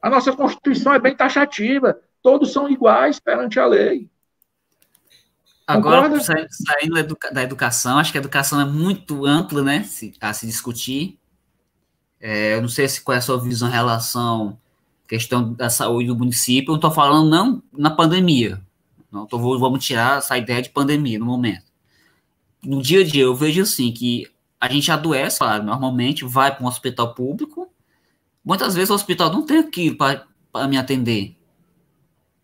A 0.00 0.08
nossa 0.08 0.32
Constituição 0.32 0.94
é 0.94 0.98
bem 0.98 1.14
taxativa. 1.14 1.98
Todos 2.22 2.52
são 2.52 2.68
iguais 2.68 3.18
perante 3.18 3.58
a 3.58 3.66
lei. 3.66 4.08
Agora, 5.66 6.08
saindo 6.20 6.94
da 7.32 7.42
educação, 7.42 7.98
acho 7.98 8.10
que 8.10 8.16
a 8.16 8.20
educação 8.20 8.60
é 8.60 8.64
muito 8.64 9.26
ampla, 9.26 9.62
né, 9.62 9.84
a 10.20 10.32
se 10.32 10.46
discutir. 10.46 11.18
É, 12.20 12.54
eu 12.54 12.62
não 12.62 12.68
sei 12.68 12.88
se 12.88 13.02
qual 13.02 13.14
é 13.14 13.18
a 13.18 13.22
sua 13.22 13.38
visão 13.38 13.68
em 13.68 13.72
relação 13.72 14.58
à 15.04 15.08
questão 15.08 15.52
da 15.52 15.68
saúde 15.68 16.08
do 16.08 16.16
município. 16.16 16.72
Eu 16.72 16.76
estou 16.76 16.90
falando 16.90 17.28
não 17.28 17.62
na 17.72 17.90
pandemia. 17.90 18.60
Não 19.10 19.26
tô, 19.26 19.38
vamos 19.38 19.84
tirar 19.84 20.18
essa 20.18 20.36
ideia 20.36 20.62
de 20.62 20.70
pandemia 20.70 21.18
no 21.18 21.26
momento. 21.26 21.64
No 22.62 22.82
dia 22.82 23.00
a 23.00 23.04
dia, 23.04 23.22
eu 23.22 23.34
vejo 23.34 23.62
assim 23.62 23.92
que 23.92 24.26
a 24.60 24.68
gente 24.68 24.90
adoece, 24.90 25.38
claro, 25.38 25.62
normalmente 25.62 26.24
vai 26.24 26.54
para 26.54 26.64
um 26.64 26.68
hospital 26.68 27.14
público. 27.14 27.72
Muitas 28.44 28.74
vezes 28.74 28.90
o 28.90 28.94
hospital 28.94 29.32
não 29.32 29.46
tem 29.46 29.58
aquilo 29.58 29.96
para 29.96 30.68
me 30.68 30.76
atender. 30.76 31.36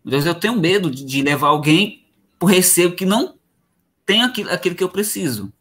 Muitas 0.03 0.23
vezes 0.23 0.27
eu 0.27 0.39
tenho 0.39 0.59
medo 0.59 0.89
de, 0.89 1.03
de 1.03 1.21
levar 1.21 1.47
alguém 1.47 2.05
por 2.39 2.47
receio 2.47 2.95
que 2.95 3.05
não 3.05 3.35
tem 4.05 4.21
aquilo, 4.21 4.51
aquilo 4.51 4.75
que 4.75 4.83
eu 4.83 4.89
preciso. 4.89 5.51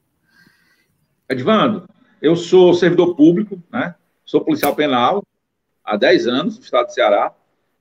Edvando, 1.28 1.88
eu 2.20 2.36
sou 2.36 2.74
servidor 2.74 3.16
público, 3.16 3.62
né? 3.72 3.94
sou 4.24 4.44
policial 4.44 4.74
penal 4.74 5.22
há 5.84 5.96
10 5.96 6.26
anos 6.26 6.58
no 6.58 6.64
estado 6.64 6.86
de 6.86 6.94
Ceará, 6.94 7.32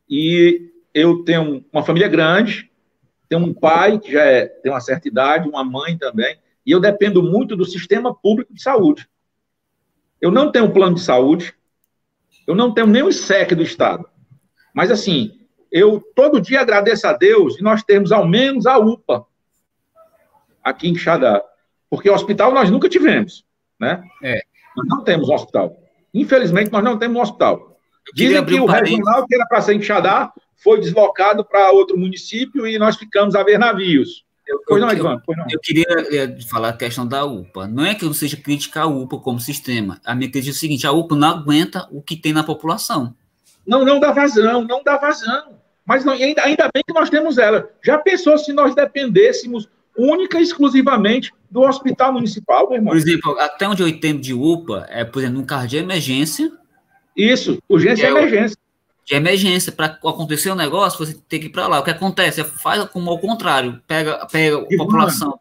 e 0.09 0.69
eu 0.93 1.23
tenho 1.23 1.63
uma 1.71 1.83
família 1.83 2.07
grande, 2.07 2.69
tenho 3.33 3.45
um 3.47 3.53
pai 3.53 3.97
que 3.97 4.11
já 4.11 4.23
é, 4.23 4.45
tem 4.45 4.71
uma 4.71 4.79
certa 4.79 5.07
idade, 5.07 5.49
uma 5.49 5.63
mãe 5.63 5.97
também, 5.97 6.37
e 6.63 6.71
eu 6.71 6.79
dependo 6.79 7.23
muito 7.23 7.55
do 7.55 7.65
sistema 7.65 8.13
público 8.13 8.53
de 8.53 8.61
saúde. 8.61 9.09
Eu 10.21 10.29
não 10.29 10.51
tenho 10.51 10.71
plano 10.71 10.95
de 10.95 11.01
saúde, 11.01 11.55
eu 12.45 12.53
não 12.53 12.71
tenho 12.71 12.85
nem 12.85 13.01
o 13.01 13.09
ISEC 13.09 13.55
do 13.55 13.63
Estado. 13.63 14.07
Mas, 14.71 14.91
assim, 14.91 15.39
eu 15.71 15.99
todo 16.15 16.39
dia 16.39 16.61
agradeço 16.61 17.07
a 17.07 17.13
Deus 17.13 17.59
e 17.59 17.63
nós 17.63 17.81
temos 17.81 18.11
ao 18.11 18.27
menos 18.27 18.67
a 18.67 18.77
UPA 18.77 19.25
aqui 20.63 20.87
em 20.87 20.95
Xadá. 20.95 21.43
Porque 21.89 22.09
hospital 22.09 22.53
nós 22.53 22.69
nunca 22.69 22.87
tivemos, 22.87 23.43
né? 23.79 24.03
É. 24.23 24.43
Nós 24.77 24.87
não 24.87 25.03
temos 25.03 25.27
hospital. 25.27 25.75
Infelizmente, 26.13 26.71
nós 26.71 26.83
não 26.83 26.99
temos 26.99 27.17
um 27.17 27.21
hospital. 27.21 27.77
Dizem 28.13 28.45
que 28.45 28.59
o 28.59 28.65
regional, 28.65 29.25
que 29.25 29.33
era 29.33 29.45
para 29.47 29.61
ser 29.61 29.73
em 29.73 29.81
Xadá, 29.81 30.31
foi 30.63 30.79
deslocado 30.79 31.43
para 31.43 31.71
outro 31.71 31.97
município 31.97 32.65
e 32.65 32.79
nós 32.79 32.95
ficamos 32.95 33.35
a 33.35 33.43
ver 33.43 33.59
navios. 33.59 34.23
Eu, 34.47 34.61
pois 34.67 34.81
não, 34.81 34.91
Ivan, 34.91 35.21
pois 35.25 35.37
não. 35.37 35.45
Eu 35.49 35.59
queria 35.59 35.85
falar 36.49 36.69
a 36.69 36.77
questão 36.77 37.07
da 37.07 37.25
UPA. 37.25 37.67
Não 37.67 37.85
é 37.85 37.95
que 37.95 38.03
eu 38.03 38.13
seja 38.13 38.35
criticar 38.35 38.83
a 38.83 38.87
UPA 38.87 39.17
como 39.19 39.39
sistema. 39.39 40.01
A 40.03 40.13
minha 40.13 40.29
crítica 40.29 40.51
é 40.51 40.55
o 40.55 40.57
seguinte: 40.57 40.85
a 40.85 40.91
UPA 40.91 41.15
não 41.15 41.27
aguenta 41.29 41.87
o 41.91 42.01
que 42.01 42.15
tem 42.15 42.33
na 42.33 42.43
população. 42.43 43.15
Não, 43.65 43.85
não 43.85 43.99
dá 43.99 44.11
vazão, 44.11 44.65
não 44.65 44.83
dá 44.83 44.97
vazão. 44.97 45.53
Mas 45.85 46.03
não, 46.03 46.13
ainda, 46.13 46.43
ainda 46.43 46.69
bem 46.73 46.83
que 46.85 46.93
nós 46.93 47.09
temos 47.09 47.37
ela. 47.37 47.69
Já 47.81 47.97
pensou 47.97 48.37
se 48.37 48.51
nós 48.53 48.75
dependêssemos 48.75 49.67
única 49.97 50.39
e 50.39 50.43
exclusivamente 50.43 51.31
do 51.49 51.61
hospital 51.61 52.13
municipal, 52.13 52.67
meu 52.67 52.77
irmão? 52.77 52.93
Por 52.93 52.97
exemplo, 52.97 53.39
até 53.39 53.67
onde 53.67 53.83
eu 53.83 53.87
entendo 53.87 54.19
de 54.21 54.33
UPA, 54.33 54.87
é, 54.89 55.03
por 55.05 55.21
exemplo, 55.21 55.41
um 55.41 55.67
de 55.67 55.77
emergência. 55.77 56.51
Isso, 57.15 57.61
urgência 57.69 58.03
e 58.03 58.05
é 58.05 58.09
emergência. 58.09 58.57
De 59.05 59.15
emergência, 59.15 59.71
para 59.71 59.85
acontecer 59.85 60.51
um 60.51 60.55
negócio, 60.55 61.05
você 61.05 61.13
tem 61.27 61.39
que 61.39 61.47
ir 61.47 61.49
para 61.49 61.67
lá. 61.67 61.79
O 61.79 61.83
que 61.83 61.91
acontece? 61.91 62.41
É, 62.41 62.43
faz 62.43 62.83
como 62.85 63.09
ao 63.09 63.19
contrário, 63.19 63.81
pega, 63.87 64.25
pega 64.31 64.57
a 64.57 64.77
população. 64.77 65.37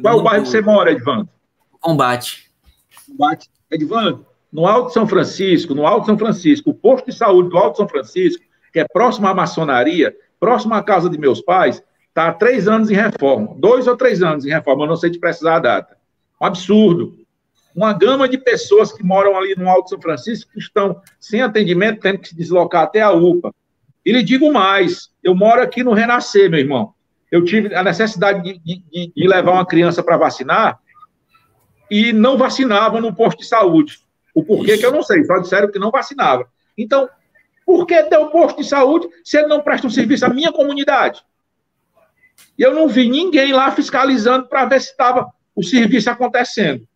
Qual 0.00 0.14
é 0.14 0.20
o 0.20 0.22
bairro 0.22 0.44
que 0.44 0.48
você 0.48 0.62
mora, 0.62 0.92
Edvando? 0.92 1.28
Combate. 1.80 2.50
Combate. 3.06 3.50
Edvando, 3.70 4.26
no 4.50 4.66
Alto 4.66 4.92
São 4.92 5.06
Francisco, 5.06 5.74
no 5.74 5.86
Alto 5.86 6.06
São 6.06 6.18
Francisco, 6.18 6.70
o 6.70 6.74
posto 6.74 7.10
de 7.10 7.16
saúde 7.16 7.50
do 7.50 7.58
Alto 7.58 7.78
São 7.78 7.88
Francisco 7.88 8.42
que 8.72 8.80
é 8.80 8.86
próximo 8.90 9.28
à 9.28 9.34
maçonaria, 9.34 10.16
próximo 10.40 10.74
à 10.74 10.82
casa 10.82 11.10
de 11.10 11.18
meus 11.18 11.40
pais, 11.42 11.82
está 12.08 12.28
há 12.28 12.32
três 12.32 12.66
anos 12.66 12.90
em 12.90 12.94
reforma. 12.94 13.54
Dois 13.58 13.86
ou 13.86 13.96
três 13.96 14.22
anos 14.22 14.46
em 14.46 14.50
reforma, 14.50 14.84
eu 14.84 14.88
não 14.88 14.96
sei 14.96 15.10
te 15.10 15.18
precisar 15.18 15.56
a 15.56 15.60
data. 15.60 15.96
Um 16.40 16.46
absurdo. 16.46 17.18
Uma 17.74 17.92
gama 17.92 18.28
de 18.28 18.36
pessoas 18.38 18.92
que 18.92 19.02
moram 19.02 19.36
ali 19.36 19.54
no 19.56 19.68
Alto 19.68 19.90
São 19.90 20.00
Francisco 20.00 20.52
que 20.52 20.58
estão 20.58 21.00
sem 21.18 21.40
atendimento, 21.40 22.00
tendo 22.00 22.18
que 22.18 22.28
se 22.28 22.36
deslocar 22.36 22.82
até 22.82 23.00
a 23.00 23.12
UPA. 23.12 23.54
E 24.04 24.12
lhe 24.12 24.22
digo 24.22 24.52
mais, 24.52 25.10
eu 25.22 25.34
moro 25.34 25.62
aqui 25.62 25.82
no 25.82 25.92
Renascer, 25.92 26.50
meu 26.50 26.60
irmão. 26.60 26.92
Eu 27.30 27.44
tive 27.44 27.74
a 27.74 27.82
necessidade 27.82 28.42
de, 28.42 28.58
de, 28.58 29.12
de 29.16 29.28
levar 29.28 29.52
uma 29.52 29.66
criança 29.66 30.02
para 30.02 30.18
vacinar 30.18 30.78
e 31.90 32.12
não 32.12 32.36
vacinavam 32.36 33.00
no 33.00 33.14
posto 33.14 33.38
de 33.38 33.46
saúde. 33.46 34.00
O 34.34 34.44
porquê 34.44 34.72
Isso. 34.72 34.80
que 34.80 34.86
eu 34.86 34.92
não 34.92 35.02
sei, 35.02 35.24
só 35.24 35.38
disseram 35.38 35.70
que 35.70 35.78
não 35.78 35.90
vacinava. 35.90 36.46
Então, 36.76 37.08
por 37.64 37.86
que 37.86 38.02
ter 38.04 38.18
um 38.18 38.28
posto 38.28 38.60
de 38.62 38.68
saúde 38.68 39.08
se 39.24 39.38
ele 39.38 39.46
não 39.46 39.62
presta 39.62 39.86
um 39.86 39.90
serviço 39.90 40.26
à 40.26 40.28
minha 40.28 40.52
comunidade? 40.52 41.22
E 42.58 42.62
eu 42.62 42.74
não 42.74 42.88
vi 42.88 43.08
ninguém 43.08 43.52
lá 43.52 43.70
fiscalizando 43.70 44.46
para 44.46 44.64
ver 44.66 44.80
se 44.80 44.90
estava 44.90 45.30
o 45.54 45.62
serviço 45.62 46.10
acontecendo. 46.10 46.86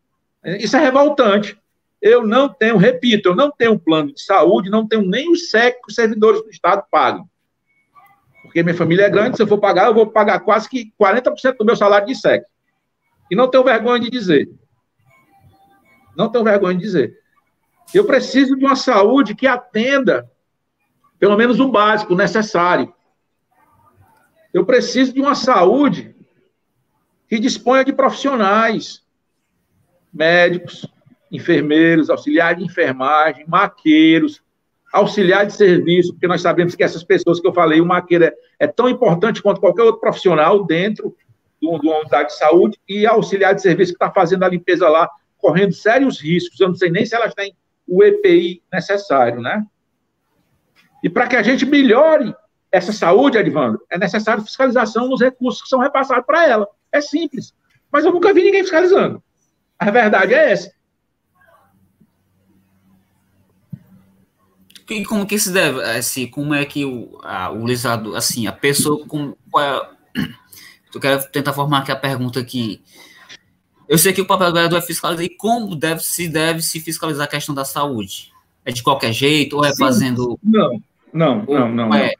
Isso 0.46 0.76
é 0.76 0.80
revoltante. 0.80 1.58
eu 2.00 2.24
não 2.24 2.48
tenho, 2.48 2.76
repito, 2.76 3.30
eu 3.30 3.34
não 3.34 3.50
tenho 3.50 3.78
plano 3.78 4.12
de 4.12 4.22
saúde, 4.22 4.70
não 4.70 4.86
tenho 4.86 5.02
nem 5.02 5.30
o 5.30 5.36
SEC 5.36 5.80
que 5.80 5.88
os 5.88 5.94
servidores 5.94 6.42
do 6.42 6.50
Estado 6.50 6.84
pagam. 6.90 7.28
Porque 8.42 8.62
minha 8.62 8.76
família 8.76 9.06
é 9.06 9.10
grande, 9.10 9.36
se 9.36 9.42
eu 9.42 9.46
for 9.46 9.58
pagar, 9.58 9.86
eu 9.86 9.94
vou 9.94 10.06
pagar 10.06 10.40
quase 10.40 10.68
que 10.68 10.92
40% 11.00 11.56
do 11.58 11.64
meu 11.64 11.74
salário 11.74 12.06
de 12.06 12.14
SEC. 12.14 12.44
E 13.30 13.34
não 13.34 13.48
tenho 13.48 13.64
vergonha 13.64 14.00
de 14.00 14.08
dizer. 14.08 14.48
Não 16.16 16.30
tenho 16.30 16.44
vergonha 16.44 16.76
de 16.76 16.82
dizer. 16.82 17.18
Eu 17.92 18.04
preciso 18.04 18.56
de 18.56 18.64
uma 18.64 18.76
saúde 18.76 19.34
que 19.34 19.46
atenda 19.46 20.30
pelo 21.18 21.36
menos 21.36 21.58
o 21.60 21.68
básico 21.68 22.14
necessário. 22.14 22.92
Eu 24.52 24.64
preciso 24.64 25.12
de 25.12 25.20
uma 25.20 25.34
saúde 25.34 26.14
que 27.28 27.38
disponha 27.38 27.84
de 27.84 27.92
profissionais, 27.92 29.02
médicos, 30.16 30.86
enfermeiros, 31.30 32.10
auxiliares 32.10 32.58
de 32.58 32.64
enfermagem, 32.64 33.44
maqueiros, 33.46 34.42
auxiliar 34.92 35.46
de 35.46 35.52
serviço, 35.52 36.12
porque 36.12 36.26
nós 36.26 36.40
sabemos 36.40 36.74
que 36.74 36.82
essas 36.82 37.04
pessoas 37.04 37.40
que 37.40 37.46
eu 37.46 37.52
falei, 37.52 37.80
o 37.80 37.86
maqueiro 37.86 38.24
é, 38.24 38.32
é 38.58 38.66
tão 38.66 38.88
importante 38.88 39.42
quanto 39.42 39.60
qualquer 39.60 39.82
outro 39.82 40.00
profissional 40.00 40.64
dentro 40.64 41.14
de 41.60 41.66
uma 41.66 42.00
unidade 42.00 42.28
de 42.28 42.38
saúde, 42.38 42.78
e 42.88 43.06
auxiliar 43.06 43.54
de 43.54 43.62
serviço 43.62 43.92
que 43.92 43.96
está 43.96 44.10
fazendo 44.10 44.44
a 44.44 44.48
limpeza 44.48 44.88
lá, 44.88 45.08
correndo 45.38 45.72
sérios 45.72 46.20
riscos, 46.20 46.60
eu 46.60 46.68
não 46.68 46.74
sei 46.74 46.90
nem 46.90 47.04
se 47.04 47.14
elas 47.14 47.34
têm 47.34 47.54
o 47.86 48.02
EPI 48.02 48.62
necessário, 48.72 49.40
né? 49.40 49.64
E 51.02 51.08
para 51.08 51.26
que 51.26 51.36
a 51.36 51.42
gente 51.42 51.64
melhore 51.64 52.34
essa 52.70 52.92
saúde, 52.92 53.38
Edvando, 53.38 53.80
é 53.90 53.98
necessário 53.98 54.42
fiscalização 54.42 55.08
nos 55.08 55.20
recursos 55.20 55.62
que 55.62 55.68
são 55.68 55.78
repassados 55.78 56.26
para 56.26 56.46
ela. 56.46 56.68
É 56.90 57.00
simples. 57.00 57.54
Mas 57.90 58.04
eu 58.04 58.12
nunca 58.12 58.34
vi 58.34 58.42
ninguém 58.42 58.62
fiscalizando. 58.62 59.22
A 59.78 59.90
verdade 59.90 60.34
é 60.34 60.52
essa. 60.52 60.76
E 64.88 65.04
como 65.04 65.26
que 65.26 65.38
se 65.38 65.52
deve, 65.52 65.82
assim, 65.82 66.28
como 66.28 66.54
é 66.54 66.64
que 66.64 66.84
o, 66.84 67.18
a, 67.22 67.50
o 67.50 67.64
legislador, 67.64 68.14
assim, 68.16 68.46
a 68.46 68.52
pessoa, 68.52 69.04
com, 69.06 69.34
qual 69.50 69.64
é, 69.64 69.90
eu 70.94 71.00
quero 71.00 71.28
tentar 71.30 71.52
formar 71.52 71.78
aqui 71.78 71.90
a 71.90 71.96
pergunta 71.96 72.38
aqui, 72.38 72.80
eu 73.88 73.98
sei 73.98 74.12
que 74.12 74.20
o 74.20 74.26
papel 74.26 74.48
do 74.48 74.54
vereador 74.54 74.78
é 74.78 74.82
fiscalizar, 74.82 75.24
e 75.24 75.28
como 75.28 75.74
deve, 75.74 76.02
se 76.02 76.28
deve 76.28 76.62
se 76.62 76.80
fiscalizar 76.80 77.24
a 77.24 77.30
questão 77.30 77.54
da 77.54 77.64
saúde? 77.64 78.32
É 78.64 78.70
de 78.70 78.82
qualquer 78.82 79.12
jeito, 79.12 79.56
ou 79.56 79.64
é 79.64 79.72
Sim. 79.72 79.78
fazendo... 79.78 80.38
Não, 80.42 80.80
não, 81.12 81.44
não, 81.44 81.68
não. 81.68 81.94
É? 81.94 82.12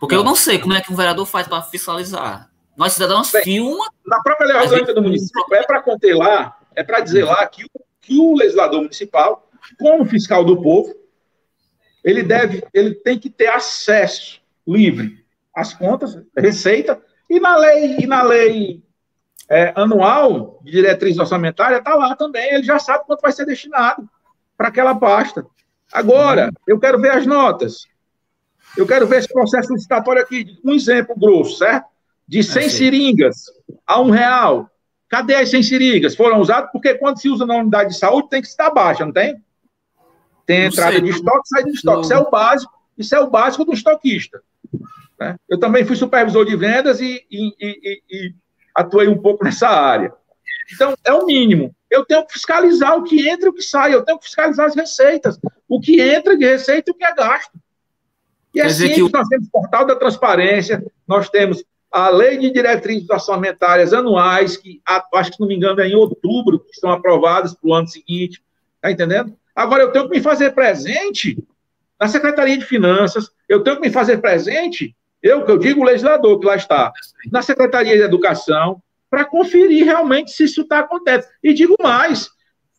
Porque 0.00 0.14
não. 0.14 0.22
eu 0.22 0.24
não 0.24 0.34
sei 0.34 0.58
como 0.58 0.72
é 0.72 0.80
que 0.80 0.92
um 0.92 0.96
vereador 0.96 1.26
faz 1.26 1.46
para 1.46 1.62
fiscalizar. 1.62 2.50
Nós 2.76 2.92
cidadãos 2.94 3.30
filma... 3.30 3.86
Na 4.06 4.20
própria 4.22 4.46
lei 4.46 4.56
orgânica 4.56 4.94
do 4.94 5.02
município, 5.02 5.54
é 5.54 5.62
para 5.62 5.82
conter 5.82 6.14
lá, 6.14 6.58
é 6.74 6.82
para 6.82 7.00
dizer 7.00 7.24
lá 7.24 7.46
que, 7.46 7.64
que 8.00 8.18
o 8.18 8.34
legislador 8.34 8.80
municipal, 8.80 9.48
como 9.78 10.04
fiscal 10.04 10.44
do 10.44 10.60
povo, 10.60 10.94
ele 12.02 12.22
deve, 12.22 12.64
ele 12.72 12.94
tem 12.94 13.18
que 13.18 13.30
ter 13.30 13.48
acesso 13.48 14.40
livre 14.66 15.24
às 15.54 15.74
contas, 15.74 16.18
receita, 16.36 17.00
e 17.28 17.38
na 17.38 17.56
lei, 17.56 17.96
e 18.00 18.06
na 18.06 18.22
lei 18.22 18.82
é, 19.48 19.72
anual 19.76 20.60
de 20.62 20.72
diretriz 20.72 21.18
orçamentária 21.18 21.76
está 21.76 21.94
lá 21.94 22.16
também, 22.16 22.54
ele 22.54 22.62
já 22.62 22.78
sabe 22.78 23.04
quanto 23.06 23.20
vai 23.20 23.32
ser 23.32 23.44
destinado 23.44 24.08
para 24.56 24.68
aquela 24.68 24.94
pasta. 24.94 25.46
Agora, 25.92 26.50
eu 26.66 26.80
quero 26.80 26.98
ver 26.98 27.10
as 27.10 27.26
notas. 27.26 27.86
Eu 28.76 28.86
quero 28.86 29.06
ver 29.06 29.18
esse 29.18 29.28
processo 29.28 29.72
licitatório 29.74 30.22
aqui, 30.22 30.58
um 30.64 30.72
exemplo 30.72 31.14
grosso, 31.14 31.58
certo? 31.58 31.91
De 32.26 32.42
100 32.42 32.64
é 32.64 32.68
seringas 32.68 33.44
a 33.86 34.00
um 34.00 34.10
real. 34.10 34.70
Cadê 35.08 35.34
as 35.34 35.50
100 35.50 35.62
seringas? 35.62 36.16
Foram 36.16 36.40
usadas 36.40 36.70
porque 36.72 36.94
quando 36.94 37.20
se 37.20 37.28
usa 37.28 37.44
na 37.44 37.56
unidade 37.56 37.90
de 37.90 37.98
saúde 37.98 38.30
tem 38.30 38.40
que 38.40 38.48
estar 38.48 38.70
baixa, 38.70 39.04
não 39.04 39.12
tem? 39.12 39.42
Tem 40.46 40.64
entrada 40.66 41.00
de 41.00 41.10
estoque, 41.10 41.48
saída 41.48 41.70
de 41.70 41.76
estoque. 41.76 41.96
Não. 41.96 42.02
Isso 42.02 42.12
é 42.14 42.18
o 42.18 42.30
básico, 42.30 42.72
isso 42.96 43.14
é 43.14 43.20
o 43.20 43.30
básico 43.30 43.64
do 43.64 43.72
estoquista. 43.72 44.42
Né? 45.18 45.36
Eu 45.48 45.58
também 45.58 45.84
fui 45.84 45.96
supervisor 45.96 46.44
de 46.44 46.56
vendas 46.56 47.00
e, 47.00 47.24
e, 47.30 47.54
e, 47.60 48.02
e, 48.10 48.34
atuei 48.74 49.08
um 49.08 49.20
pouco 49.20 49.44
nessa 49.44 49.68
área. 49.68 50.12
Então, 50.72 50.94
é 51.04 51.12
o 51.12 51.26
mínimo. 51.26 51.74
Eu 51.90 52.04
tenho 52.04 52.26
que 52.26 52.32
fiscalizar 52.32 52.96
o 52.96 53.04
que 53.04 53.28
entra 53.28 53.46
e 53.46 53.48
o 53.50 53.52
que 53.52 53.62
sai, 53.62 53.94
eu 53.94 54.02
tenho 54.02 54.18
que 54.18 54.24
fiscalizar 54.24 54.66
as 54.66 54.74
receitas, 54.74 55.38
o 55.68 55.78
que 55.78 56.00
entra 56.00 56.36
de 56.36 56.44
receita 56.44 56.90
e 56.90 56.92
o 56.92 56.94
que 56.94 57.04
é 57.04 57.14
gasto. 57.14 57.52
E 58.54 58.60
Quer 58.60 58.66
assim 58.66 58.94
que 58.94 59.12
nós 59.12 59.28
temos 59.28 59.46
o 59.46 59.50
portal 59.50 59.86
da 59.86 59.96
transparência, 59.96 60.82
nós 61.06 61.28
temos 61.28 61.62
a 61.92 62.08
lei 62.08 62.38
de 62.38 62.50
diretrizes 62.50 63.08
orçamentárias 63.10 63.92
anuais, 63.92 64.56
que 64.56 64.80
acho 64.86 65.30
que, 65.30 65.36
se 65.36 65.40
não 65.40 65.46
me 65.46 65.54
engano, 65.54 65.80
é 65.80 65.88
em 65.88 65.94
outubro, 65.94 66.58
que 66.60 66.70
estão 66.70 66.90
aprovadas 66.90 67.54
para 67.54 67.68
o 67.68 67.74
ano 67.74 67.86
seguinte. 67.86 68.42
Está 68.76 68.90
entendendo? 68.90 69.36
Agora, 69.54 69.82
eu 69.82 69.92
tenho 69.92 70.08
que 70.08 70.16
me 70.16 70.22
fazer 70.22 70.52
presente 70.52 71.36
na 72.00 72.08
Secretaria 72.08 72.56
de 72.56 72.64
Finanças, 72.64 73.30
eu 73.46 73.62
tenho 73.62 73.76
que 73.76 73.82
me 73.82 73.90
fazer 73.90 74.18
presente, 74.18 74.96
eu 75.22 75.44
que 75.44 75.52
eu 75.52 75.58
digo 75.58 75.82
o 75.82 75.84
legislador 75.84 76.40
que 76.40 76.46
lá 76.46 76.56
está, 76.56 76.90
na 77.30 77.42
Secretaria 77.42 77.96
de 77.96 78.02
Educação, 78.02 78.82
para 79.10 79.26
conferir 79.26 79.84
realmente 79.84 80.30
se 80.30 80.44
isso 80.44 80.62
está 80.62 80.78
acontecendo. 80.78 81.30
E 81.42 81.52
digo 81.52 81.76
mais, 81.80 82.30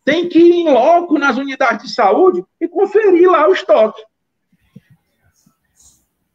tem 0.04 0.28
que 0.28 0.40
ir 0.40 0.52
em 0.52 0.70
loco 0.72 1.20
nas 1.20 1.38
unidades 1.38 1.88
de 1.88 1.94
saúde 1.94 2.44
e 2.60 2.68
conferir 2.68 3.30
lá 3.30 3.48
o 3.48 3.54
estoque. 3.54 4.02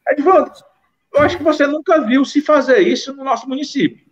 Edvaldo, 0.09 0.53
eu 1.13 1.23
acho 1.23 1.37
que 1.39 1.43
você 1.43 1.67
nunca 1.67 2.01
viu 2.05 2.25
se 2.25 2.41
fazer 2.41 2.81
isso 2.81 3.13
no 3.15 3.25
nosso 3.25 3.49
município. 3.49 4.07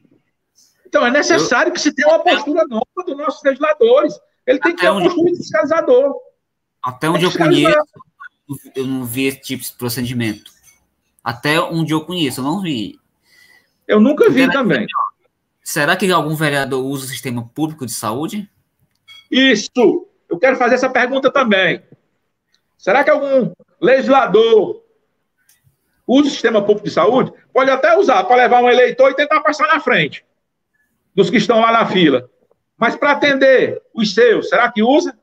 Então, 0.87 1.05
é 1.05 1.11
necessário 1.11 1.73
que 1.73 1.81
se 1.81 1.93
tenha 1.93 2.09
uma 2.09 2.21
postura 2.23 2.65
nova 2.67 2.87
dos 3.05 3.17
nossos 3.17 3.43
legisladores. 3.43 4.19
Ele 4.47 4.59
tem 4.61 4.75
que 4.75 4.81
ter 4.81 4.91
um 4.91 5.03
postura 5.03 5.33
de 5.33 5.37
fiscalizador. 5.37 6.15
Até 6.83 7.11
onde 7.11 7.25
eu 7.25 7.33
conheço, 7.33 7.77
eu 8.75 8.87
não 8.87 9.05
vi 9.05 9.27
esse 9.27 9.41
tipo 9.41 9.63
de 9.63 9.73
procedimento. 9.73 10.51
Até 11.23 11.61
onde 11.61 11.93
eu 11.93 12.05
conheço, 12.05 12.41
eu 12.41 12.45
não 12.45 12.63
vi. 12.63 12.99
Eu 13.87 14.01
nunca 14.01 14.31
vi 14.31 14.51
também. 14.51 14.87
será 15.63 15.97
que 15.97 16.11
algum 16.11 16.35
vereador 16.35 16.85
usa 16.85 17.05
o 17.05 17.09
sistema 17.09 17.49
público 17.55 17.85
de 17.85 17.93
saúde? 17.93 18.49
Isso! 19.31 20.07
Eu 20.29 20.39
quero 20.39 20.57
fazer 20.57 20.77
essa 20.77 20.89
pergunta 20.89 21.31
também. 21.31 21.83
Será 22.79 23.03
que 23.03 23.11
algum 23.11 23.53
legislador 23.81 24.83
usa 26.07 26.29
o 26.29 26.31
sistema 26.31 26.62
público 26.62 26.87
de 26.87 26.95
saúde? 26.95 27.33
Pode 27.53 27.71
até 27.71 27.97
usar 27.99 28.23
para 28.25 28.37
levar 28.37 28.62
um 28.62 28.71
eleitor 28.71 29.11
e 29.11 29.14
tentar 29.14 29.40
passar 29.40 29.66
na 29.66 29.81
frente 29.81 30.25
dos 31.14 31.31
que 31.31 31.38
estão 31.38 31.61
lá 31.61 31.73
na 31.73 31.87
fila. 31.87 32.29
Mas 32.77 32.95
para 32.95 33.12
atender 33.12 33.81
os 33.95 34.12
seus, 34.14 34.49
será 34.51 34.71
que 34.71 34.83
usa? 34.83 35.19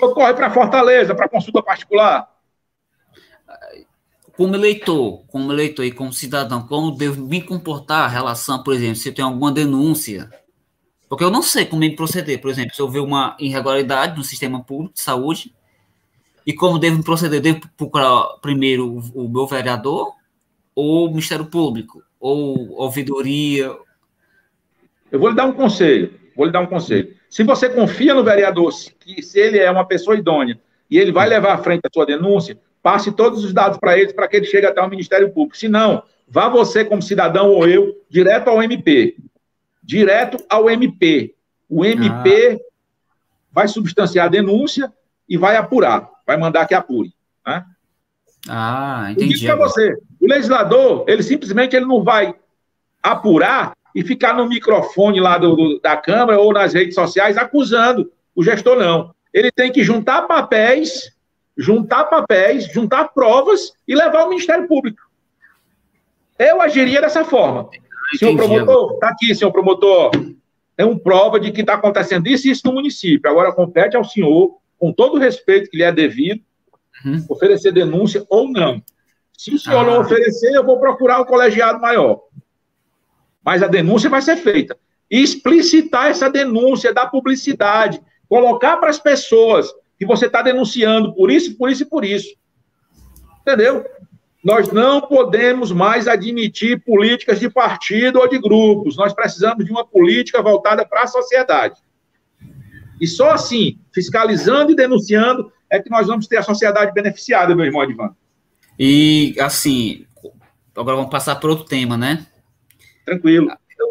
Ou 0.00 0.14
corre 0.14 0.32
para 0.34 0.50
Fortaleza, 0.50 1.14
para 1.14 1.28
consulta 1.28 1.62
particular? 1.62 2.26
Como 4.36 4.54
eleitor, 4.54 5.24
como 5.26 5.52
eleitor 5.52 5.84
e 5.84 5.92
como 5.92 6.12
cidadão, 6.12 6.66
como 6.66 6.92
devo 6.92 7.20
me 7.20 7.42
comportar 7.42 8.08
em 8.08 8.14
relação, 8.14 8.62
por 8.62 8.72
exemplo, 8.72 8.96
se 8.96 9.08
eu 9.08 9.14
tenho 9.14 9.28
alguma 9.28 9.52
denúncia? 9.52 10.30
Porque 11.08 11.24
eu 11.24 11.30
não 11.30 11.42
sei 11.42 11.66
como 11.66 11.80
me 11.80 11.94
proceder, 11.94 12.40
por 12.40 12.50
exemplo, 12.50 12.74
se 12.74 12.80
eu 12.80 12.88
ver 12.88 13.00
uma 13.00 13.36
irregularidade 13.40 14.16
no 14.16 14.22
sistema 14.22 14.62
público 14.62 14.94
de 14.94 15.00
saúde, 15.00 15.54
e 16.48 16.54
como 16.54 16.78
devo 16.78 17.04
proceder? 17.04 17.42
Devo 17.42 17.60
procurar 17.76 18.38
primeiro 18.40 18.86
o, 19.14 19.26
o 19.26 19.28
meu 19.28 19.46
vereador, 19.46 20.14
ou 20.74 21.04
o 21.04 21.08
Ministério 21.10 21.44
Público, 21.44 22.02
ou 22.18 22.70
ouvidoria? 22.80 23.70
Eu 25.12 25.20
vou 25.20 25.28
lhe 25.28 25.36
dar 25.36 25.44
um 25.44 25.52
conselho. 25.52 26.18
Vou 26.34 26.46
lhe 26.46 26.52
dar 26.52 26.60
um 26.60 26.66
conselho. 26.66 27.14
Se 27.28 27.44
você 27.44 27.68
confia 27.68 28.14
no 28.14 28.24
vereador, 28.24 28.72
que 28.98 29.22
se 29.22 29.38
ele 29.38 29.58
é 29.58 29.70
uma 29.70 29.84
pessoa 29.84 30.16
idônea 30.16 30.58
e 30.90 30.96
ele 30.96 31.12
vai 31.12 31.28
levar 31.28 31.52
à 31.52 31.58
frente 31.58 31.82
a 31.84 31.90
sua 31.92 32.06
denúncia, 32.06 32.58
passe 32.82 33.12
todos 33.12 33.44
os 33.44 33.52
dados 33.52 33.76
para 33.76 33.98
ele 33.98 34.14
para 34.14 34.26
que 34.26 34.38
ele 34.38 34.46
chegue 34.46 34.64
até 34.64 34.80
o 34.80 34.88
Ministério 34.88 35.30
Público. 35.30 35.58
Se 35.58 35.68
não, 35.68 36.02
vá 36.26 36.48
você 36.48 36.82
como 36.82 37.02
cidadão 37.02 37.50
ou 37.50 37.68
eu 37.68 37.94
direto 38.08 38.48
ao 38.48 38.62
MP. 38.62 39.16
Direto 39.82 40.42
ao 40.48 40.70
MP. 40.70 41.34
O 41.68 41.84
MP 41.84 42.58
ah. 42.58 42.64
vai 43.52 43.68
substanciar 43.68 44.24
a 44.24 44.30
denúncia 44.30 44.90
e 45.28 45.36
vai 45.36 45.56
apurar, 45.56 46.08
vai 46.28 46.36
mandar 46.36 46.66
que 46.66 46.74
apure. 46.74 47.10
Né? 47.44 47.64
Ah, 48.46 49.08
entendi. 49.10 49.46
para 49.46 49.56
você, 49.56 49.96
o 50.20 50.26
legislador, 50.26 51.06
ele 51.08 51.22
simplesmente 51.22 51.74
ele 51.74 51.86
não 51.86 52.04
vai 52.04 52.34
apurar 53.02 53.72
e 53.94 54.04
ficar 54.04 54.34
no 54.34 54.46
microfone 54.46 55.20
lá 55.20 55.38
do, 55.38 55.56
do, 55.56 55.80
da 55.80 55.96
Câmara 55.96 56.38
ou 56.38 56.52
nas 56.52 56.74
redes 56.74 56.94
sociais 56.94 57.38
acusando 57.38 58.12
o 58.36 58.44
gestor, 58.44 58.78
não. 58.78 59.14
Ele 59.32 59.50
tem 59.50 59.72
que 59.72 59.82
juntar 59.82 60.22
papéis, 60.22 61.10
juntar 61.56 62.04
papéis, 62.04 62.70
juntar 62.70 63.08
provas 63.08 63.72
e 63.86 63.94
levar 63.94 64.20
ao 64.20 64.28
Ministério 64.28 64.68
Público. 64.68 65.00
Eu 66.38 66.60
agiria 66.60 67.00
dessa 67.00 67.24
forma. 67.24 67.70
Senhor 68.18 68.36
promotor, 68.36 68.94
está 68.94 69.08
aqui, 69.08 69.34
senhor 69.34 69.50
promotor. 69.50 70.10
É 70.76 70.84
uma 70.84 70.98
prova 70.98 71.40
de 71.40 71.50
que 71.50 71.62
está 71.62 71.74
acontecendo 71.74 72.28
isso 72.28 72.46
e 72.46 72.50
isso 72.50 72.66
no 72.66 72.74
município. 72.74 73.30
Agora 73.30 73.52
compete 73.52 73.96
ao 73.96 74.04
senhor, 74.04 74.58
com 74.78 74.92
todo 74.92 75.16
o 75.16 75.18
respeito 75.18 75.70
que 75.70 75.76
lhe 75.76 75.82
é 75.82 75.92
devido, 75.92 76.42
uhum. 77.04 77.24
oferecer 77.28 77.72
denúncia 77.72 78.24
ou 78.28 78.50
não. 78.50 78.82
Se 79.36 79.54
o 79.54 79.58
senhor 79.58 79.80
ah. 79.80 79.90
não 79.90 80.00
oferecer, 80.00 80.54
eu 80.54 80.64
vou 80.64 80.78
procurar 80.78 81.18
o 81.20 81.22
um 81.22 81.26
colegiado 81.26 81.80
maior 81.80 82.20
mas 83.44 83.62
a 83.62 83.66
denúncia 83.66 84.10
vai 84.10 84.20
ser 84.20 84.36
feita. 84.36 84.76
E 85.10 85.22
explicitar 85.22 86.10
essa 86.10 86.28
denúncia 86.28 86.92
da 86.92 87.06
publicidade, 87.06 87.98
Colocar 88.28 88.76
para 88.76 88.90
as 88.90 89.00
pessoas 89.00 89.72
que 89.98 90.04
você 90.04 90.26
está 90.26 90.42
denunciando 90.42 91.14
por 91.14 91.30
isso, 91.30 91.56
por 91.56 91.70
isso 91.70 91.82
e 91.82 91.86
por 91.86 92.04
isso. 92.04 92.36
Entendeu? 93.40 93.84
Nós 94.44 94.70
não 94.70 95.00
podemos 95.00 95.72
mais 95.72 96.06
admitir 96.06 96.84
políticas 96.84 97.40
de 97.40 97.48
partido 97.48 98.20
ou 98.20 98.28
de 98.28 98.38
grupos. 98.38 98.96
Nós 98.96 99.14
precisamos 99.14 99.64
de 99.64 99.70
uma 99.70 99.84
política 99.84 100.42
voltada 100.42 100.86
para 100.86 101.02
a 101.02 101.06
sociedade. 101.06 101.80
E 103.00 103.06
só 103.06 103.30
assim, 103.30 103.78
fiscalizando 103.92 104.72
e 104.72 104.76
denunciando, 104.76 105.52
é 105.70 105.80
que 105.80 105.90
nós 105.90 106.06
vamos 106.06 106.26
ter 106.26 106.38
a 106.38 106.42
sociedade 106.42 106.92
beneficiada, 106.92 107.54
meu 107.54 107.64
irmão 107.64 107.82
Edvan. 107.82 108.14
E, 108.78 109.34
assim, 109.40 110.06
agora 110.74 110.96
vamos 110.96 111.10
passar 111.10 111.36
para 111.36 111.50
outro 111.50 111.64
tema, 111.64 111.96
né? 111.96 112.26
Tranquilo. 113.04 113.50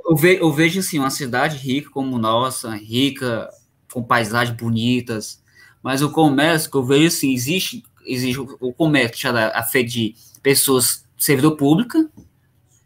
Eu, 0.10 0.16
ve, 0.16 0.38
eu 0.40 0.52
vejo, 0.52 0.80
assim, 0.80 1.00
uma 1.00 1.10
cidade 1.10 1.58
rica 1.58 1.90
como 1.90 2.18
nossa, 2.18 2.76
rica, 2.76 3.50
com 3.92 4.02
paisagens 4.04 4.58
bonitas, 4.58 5.44
mas 5.84 6.02
o 6.02 6.12
comércio 6.12 6.72
que 6.72 6.78
eu 6.78 6.84
vejo, 6.84 7.08
assim, 7.08 7.34
existe, 7.34 7.84
existe 8.06 8.40
o 8.40 8.74
comércio 8.74 9.30
a 9.54 9.64
feito 9.64 9.92
de 9.92 10.16
pessoas 10.42 11.06
servidor 11.18 11.58
pública, 11.58 12.10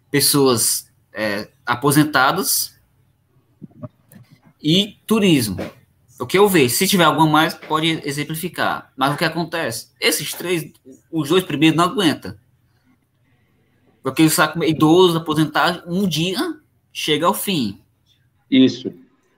pessoas 0.09 0.89
é, 1.13 1.49
aposentadas 1.65 2.79
e 4.61 4.97
turismo. 5.05 5.57
O 6.21 6.27
que 6.27 6.37
eu 6.37 6.47
vejo, 6.47 6.75
se 6.75 6.87
tiver 6.87 7.03
alguma 7.03 7.25
mais, 7.25 7.55
pode 7.55 7.99
exemplificar. 8.07 8.93
Mas 8.95 9.11
o 9.11 9.17
que 9.17 9.25
acontece? 9.25 9.87
Esses 9.99 10.31
três, 10.35 10.71
os 11.11 11.29
dois 11.29 11.43
primeiros 11.43 11.75
não 11.75 11.85
aguentam. 11.85 12.35
Porque 14.03 14.21
o 14.21 14.29
saco 14.29 14.63
idoso, 14.63 15.17
aposentado, 15.17 15.81
um 15.87 16.07
dia 16.07 16.37
chega 16.93 17.25
ao 17.25 17.33
fim. 17.33 17.81
Isso. 18.51 18.93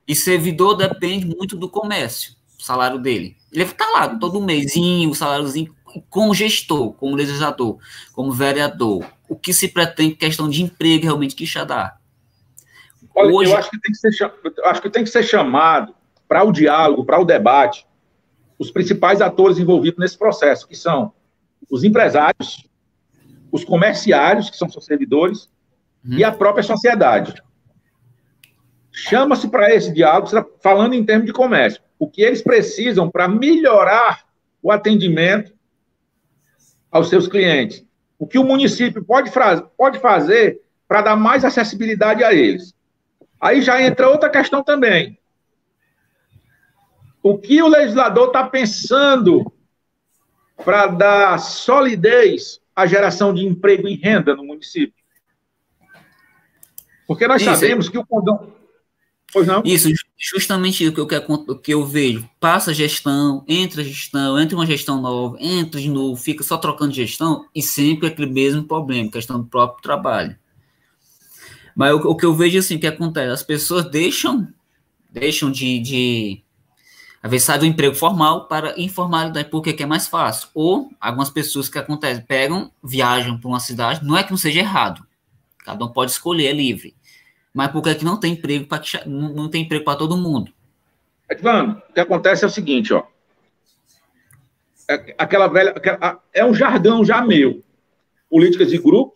E 0.05 0.13
servidor 0.13 0.75
depende 0.75 1.25
muito 1.25 1.55
do 1.55 1.69
comércio, 1.69 2.35
o 2.59 2.61
salário 2.61 2.99
dele. 2.99 3.37
Ele 3.49 3.63
está 3.63 3.89
lá 3.89 4.09
todo 4.17 4.41
mêsinho, 4.41 5.09
o 5.09 5.15
saláriozinho, 5.15 5.73
como 6.09 6.33
gestor, 6.33 6.91
como 6.95 7.15
legislador, 7.15 7.77
como 8.11 8.33
vereador. 8.33 9.09
O 9.29 9.37
que 9.37 9.53
se 9.53 9.69
pretende 9.69 10.15
questão 10.15 10.49
de 10.49 10.61
emprego 10.61 11.05
realmente 11.05 11.33
que 11.33 11.45
já 11.45 11.63
dá. 11.63 11.95
Olha, 13.15 13.33
Hoje... 13.33 13.51
eu 13.51 13.57
acho 13.57 13.69
que 13.69 13.79
tem 13.79 13.91
que 13.93 13.97
ser, 13.97 14.33
acho 14.65 14.81
que 14.81 14.89
tem 14.89 15.03
que 15.05 15.09
ser 15.09 15.23
chamado 15.23 15.95
para 16.33 16.43
o 16.43 16.51
diálogo, 16.51 17.05
para 17.05 17.19
o 17.19 17.25
debate, 17.25 17.85
os 18.57 18.71
principais 18.71 19.21
atores 19.21 19.59
envolvidos 19.59 19.99
nesse 19.99 20.17
processo, 20.17 20.67
que 20.67 20.75
são 20.75 21.13
os 21.69 21.83
empresários, 21.83 22.67
os 23.51 23.63
comerciários, 23.63 24.49
que 24.49 24.57
são 24.57 24.67
seus 24.67 24.83
servidores, 24.83 25.47
uhum. 26.03 26.17
e 26.17 26.23
a 26.23 26.31
própria 26.31 26.63
sociedade. 26.63 27.39
Chama-se 28.91 29.47
para 29.47 29.75
esse 29.75 29.93
diálogo, 29.93 30.27
falando 30.59 30.95
em 30.95 31.05
termos 31.05 31.27
de 31.27 31.33
comércio, 31.33 31.83
o 31.99 32.09
que 32.09 32.23
eles 32.23 32.41
precisam 32.41 33.11
para 33.11 33.27
melhorar 33.27 34.23
o 34.59 34.71
atendimento 34.71 35.53
aos 36.91 37.09
seus 37.09 37.27
clientes. 37.27 37.85
O 38.17 38.25
que 38.25 38.39
o 38.39 38.43
município 38.43 39.05
pode, 39.05 39.31
pode 39.77 39.99
fazer 39.99 40.61
para 40.87 41.03
dar 41.03 41.15
mais 41.15 41.45
acessibilidade 41.45 42.23
a 42.23 42.33
eles. 42.33 42.73
Aí 43.39 43.61
já 43.61 43.79
entra 43.79 44.09
outra 44.09 44.31
questão 44.31 44.63
também 44.63 45.19
o 47.23 47.37
que 47.37 47.61
o 47.61 47.69
legislador 47.69 48.27
está 48.27 48.43
pensando 48.43 49.51
para 50.57 50.87
dar 50.87 51.39
solidez 51.39 52.59
à 52.75 52.85
geração 52.85 53.33
de 53.33 53.45
emprego 53.45 53.87
e 53.87 53.95
renda 53.95 54.35
no 54.35 54.43
município? 54.43 55.01
Porque 57.07 57.25
nós 57.25 57.41
Isso. 57.41 57.51
sabemos 57.51 57.87
que 57.87 57.97
o 57.97 58.05
condão. 58.05 58.51
Pois 59.31 59.47
não? 59.47 59.63
Isso, 59.65 59.89
justamente 60.15 60.87
o 60.87 60.93
que, 60.93 60.99
eu, 60.99 61.07
o 61.29 61.55
que 61.55 61.73
eu 61.73 61.85
vejo. 61.85 62.29
Passa 62.39 62.69
a 62.69 62.73
gestão, 62.73 63.43
entra 63.47 63.81
a 63.81 63.83
gestão, 63.83 64.39
entra 64.39 64.55
uma 64.55 64.65
gestão 64.65 65.01
nova, 65.01 65.37
entra 65.39 65.81
de 65.81 65.89
novo, 65.89 66.21
fica 66.21 66.43
só 66.43 66.55
trocando 66.57 66.93
gestão 66.93 67.47
e 67.55 67.61
sempre 67.61 68.07
aquele 68.07 68.31
mesmo 68.31 68.63
problema, 68.63 69.09
questão 69.09 69.39
do 69.39 69.47
próprio 69.47 69.81
trabalho. 69.81 70.37
Mas 71.75 71.93
o, 71.93 72.09
o 72.09 72.15
que 72.15 72.25
eu 72.25 72.33
vejo 72.33 72.59
assim, 72.59 72.75
o 72.75 72.79
que 72.79 72.85
acontece? 72.85 73.31
As 73.31 73.41
pessoas 73.41 73.89
deixam, 73.89 74.47
deixam 75.09 75.49
de, 75.49 75.79
de 75.79 76.43
às 77.23 77.31
vezes 77.31 77.45
sai 77.45 77.57
do 77.57 77.65
emprego 77.65 77.95
formal 77.95 78.49
para 78.49 78.77
informalidade, 78.77 79.49
porque 79.49 79.81
é 79.81 79.85
mais 79.85 80.09
fácil. 80.09 80.49
Ou 80.53 80.91
algumas 80.99 81.29
pessoas 81.29 81.69
que 81.69 81.79
acontecem, 81.79 82.21
pegam, 82.21 82.69
viajam 82.83 83.39
para 83.39 83.47
uma 83.47 83.61
cidade, 83.61 84.05
não 84.05 84.17
é 84.17 84.23
que 84.25 84.31
não 84.31 84.37
seja 84.37 84.59
errado. 84.59 85.07
Cada 85.59 85.85
um 85.85 85.87
pode 85.87 86.11
escolher, 86.11 86.47
é 86.47 86.51
livre. 86.51 86.93
Mas 87.53 87.71
porque 87.71 87.91
é 87.91 87.95
que 87.95 88.03
não 88.03 88.19
tem 88.19 88.33
emprego 88.33 88.65
para 88.65 88.81
não 89.05 89.49
tem 89.49 89.63
emprego 89.63 89.85
para 89.85 89.97
todo 89.97 90.17
mundo. 90.17 90.51
Edvando, 91.29 91.81
o 91.89 91.93
que 91.93 91.99
acontece 92.01 92.43
é 92.43 92.47
o 92.47 92.51
seguinte, 92.51 92.93
ó. 92.93 93.03
É, 94.89 95.15
aquela 95.17 95.47
velha. 95.47 95.71
Aquela, 95.71 96.21
é 96.33 96.43
um 96.43 96.53
jargão 96.53 97.05
já 97.05 97.21
meu. 97.21 97.63
Políticas 98.29 98.69
de 98.69 98.77
grupo, 98.77 99.15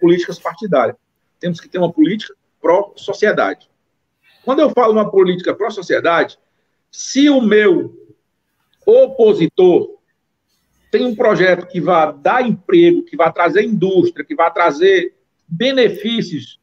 políticas 0.00 0.38
partidárias. 0.38 0.96
Temos 1.40 1.60
que 1.60 1.68
ter 1.68 1.78
uma 1.78 1.92
política 1.92 2.34
pró-sociedade. 2.60 3.68
Quando 4.44 4.60
eu 4.60 4.70
falo 4.70 4.92
uma 4.92 5.10
política 5.10 5.52
pró-sociedade, 5.52 6.38
se 6.90 7.28
o 7.28 7.40
meu 7.40 7.94
opositor 8.86 9.98
tem 10.90 11.04
um 11.04 11.14
projeto 11.14 11.66
que 11.66 11.80
vai 11.80 12.12
dar 12.14 12.46
emprego, 12.46 13.02
que 13.02 13.16
vai 13.16 13.32
trazer 13.32 13.62
indústria, 13.62 14.24
que 14.24 14.34
vai 14.34 14.52
trazer 14.52 15.14
benefícios 15.46 16.58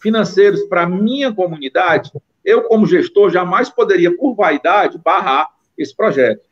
financeiros 0.00 0.62
para 0.64 0.82
a 0.82 0.88
minha 0.88 1.32
comunidade, 1.32 2.10
eu, 2.44 2.62
como 2.64 2.86
gestor, 2.86 3.30
jamais 3.30 3.68
poderia, 3.68 4.16
por 4.16 4.34
vaidade, 4.34 4.98
barrar 4.98 5.48
esse 5.76 5.94
projeto. 5.94 6.42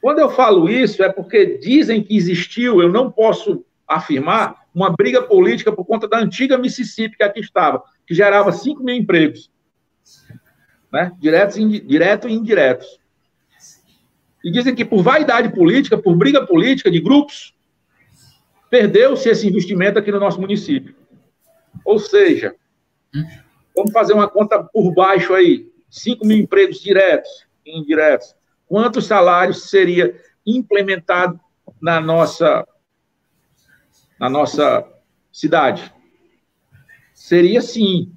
Quando 0.00 0.20
eu 0.20 0.30
falo 0.30 0.68
isso, 0.68 1.02
é 1.02 1.12
porque 1.12 1.58
dizem 1.58 2.02
que 2.02 2.16
existiu, 2.16 2.80
eu 2.80 2.90
não 2.90 3.10
posso 3.10 3.64
afirmar, 3.88 4.66
uma 4.74 4.90
briga 4.90 5.22
política 5.22 5.72
por 5.72 5.84
conta 5.84 6.06
da 6.06 6.18
antiga 6.18 6.58
Mississippi 6.58 7.16
que 7.16 7.22
aqui 7.22 7.40
estava, 7.40 7.82
que 8.06 8.14
gerava 8.14 8.52
5 8.52 8.82
mil 8.82 8.94
empregos 8.94 9.50
né? 10.96 11.12
diretos, 11.18 11.56
direto 11.86 12.26
e 12.26 12.32
indiretos. 12.32 12.98
E 14.42 14.50
dizem 14.50 14.74
que 14.74 14.84
por 14.84 15.02
vaidade 15.02 15.54
política, 15.54 15.98
por 15.98 16.16
briga 16.16 16.46
política 16.46 16.90
de 16.90 17.00
grupos, 17.00 17.54
perdeu-se 18.70 19.28
esse 19.28 19.46
investimento 19.46 19.98
aqui 19.98 20.10
no 20.10 20.18
nosso 20.18 20.40
município. 20.40 20.96
Ou 21.84 21.98
seja, 21.98 22.54
vamos 23.74 23.92
fazer 23.92 24.14
uma 24.14 24.26
conta 24.26 24.62
por 24.62 24.94
baixo 24.94 25.34
aí, 25.34 25.70
5 25.90 26.26
mil 26.26 26.38
empregos 26.38 26.80
diretos 26.80 27.46
e 27.64 27.78
indiretos. 27.78 28.34
Quantos 28.66 29.06
salários 29.06 29.68
seria 29.68 30.18
implementado 30.46 31.38
na 31.78 32.00
nossa, 32.00 32.66
na 34.18 34.30
nossa 34.30 34.88
cidade? 35.30 35.92
Seria, 37.12 37.60
sim, 37.60 38.15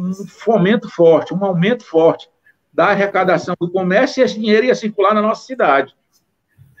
um 0.00 0.12
fomento 0.26 0.88
forte, 0.88 1.34
um 1.34 1.44
aumento 1.44 1.84
forte 1.84 2.28
da 2.72 2.86
arrecadação 2.86 3.54
do 3.60 3.70
comércio 3.70 4.20
e 4.20 4.24
esse 4.24 4.34
dinheiro 4.34 4.66
ia 4.66 4.74
circular 4.74 5.14
na 5.14 5.22
nossa 5.22 5.46
cidade. 5.46 5.94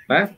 Né? 0.08 0.36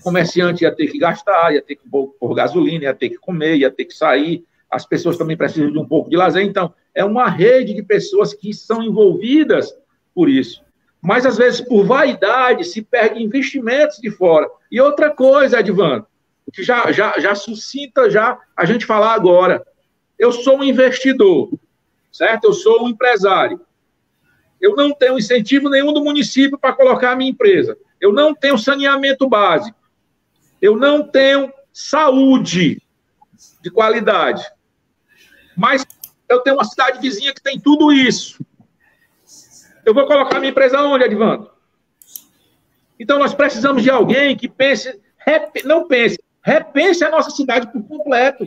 O 0.00 0.02
comerciante 0.02 0.64
ia 0.64 0.74
ter 0.74 0.88
que 0.88 0.98
gastar, 0.98 1.54
ia 1.54 1.62
ter 1.62 1.76
que 1.76 1.88
pôr 1.88 2.34
gasolina, 2.34 2.84
ia 2.84 2.94
ter 2.94 3.10
que 3.10 3.18
comer, 3.18 3.56
ia 3.56 3.70
ter 3.70 3.84
que 3.84 3.94
sair. 3.94 4.44
As 4.70 4.84
pessoas 4.84 5.16
também 5.16 5.36
precisam 5.36 5.70
de 5.70 5.78
um 5.78 5.86
pouco 5.86 6.10
de 6.10 6.16
lazer. 6.16 6.44
Então, 6.44 6.72
é 6.94 7.04
uma 7.04 7.28
rede 7.28 7.74
de 7.74 7.82
pessoas 7.82 8.34
que 8.34 8.52
são 8.52 8.82
envolvidas 8.82 9.72
por 10.14 10.28
isso. 10.28 10.62
Mas, 11.00 11.24
às 11.24 11.38
vezes, 11.38 11.60
por 11.60 11.84
vaidade, 11.84 12.64
se 12.64 12.82
perde 12.82 13.22
investimentos 13.22 13.98
de 13.98 14.10
fora. 14.10 14.48
E 14.70 14.80
outra 14.80 15.10
coisa, 15.10 15.60
Edvan, 15.60 16.04
que 16.52 16.62
já, 16.62 16.90
já, 16.92 17.18
já 17.18 17.34
suscita 17.34 18.10
já 18.10 18.38
a 18.56 18.64
gente 18.64 18.84
falar 18.84 19.14
agora. 19.14 19.64
Eu 20.20 20.30
sou 20.30 20.58
um 20.58 20.62
investidor, 20.62 21.50
certo? 22.12 22.44
Eu 22.44 22.52
sou 22.52 22.84
um 22.84 22.88
empresário. 22.90 23.58
Eu 24.60 24.76
não 24.76 24.92
tenho 24.92 25.18
incentivo 25.18 25.70
nenhum 25.70 25.94
do 25.94 26.04
município 26.04 26.58
para 26.58 26.74
colocar 26.74 27.12
a 27.12 27.16
minha 27.16 27.30
empresa. 27.30 27.78
Eu 27.98 28.12
não 28.12 28.34
tenho 28.34 28.58
saneamento 28.58 29.26
básico. 29.26 29.78
Eu 30.60 30.76
não 30.76 31.02
tenho 31.02 31.50
saúde 31.72 32.82
de 33.62 33.70
qualidade. 33.70 34.44
Mas 35.56 35.86
eu 36.28 36.40
tenho 36.40 36.56
uma 36.56 36.64
cidade 36.66 37.00
vizinha 37.00 37.32
que 37.32 37.42
tem 37.42 37.58
tudo 37.58 37.90
isso. 37.90 38.44
Eu 39.86 39.94
vou 39.94 40.06
colocar 40.06 40.38
minha 40.38 40.50
empresa 40.50 40.82
onde, 40.82 41.02
Advando? 41.02 41.50
Então 42.98 43.18
nós 43.18 43.32
precisamos 43.32 43.82
de 43.82 43.88
alguém 43.88 44.36
que 44.36 44.50
pense, 44.50 45.00
não 45.64 45.88
pense, 45.88 46.22
repense 46.42 47.02
a 47.02 47.10
nossa 47.10 47.30
cidade 47.30 47.72
por 47.72 47.82
completo. 47.84 48.46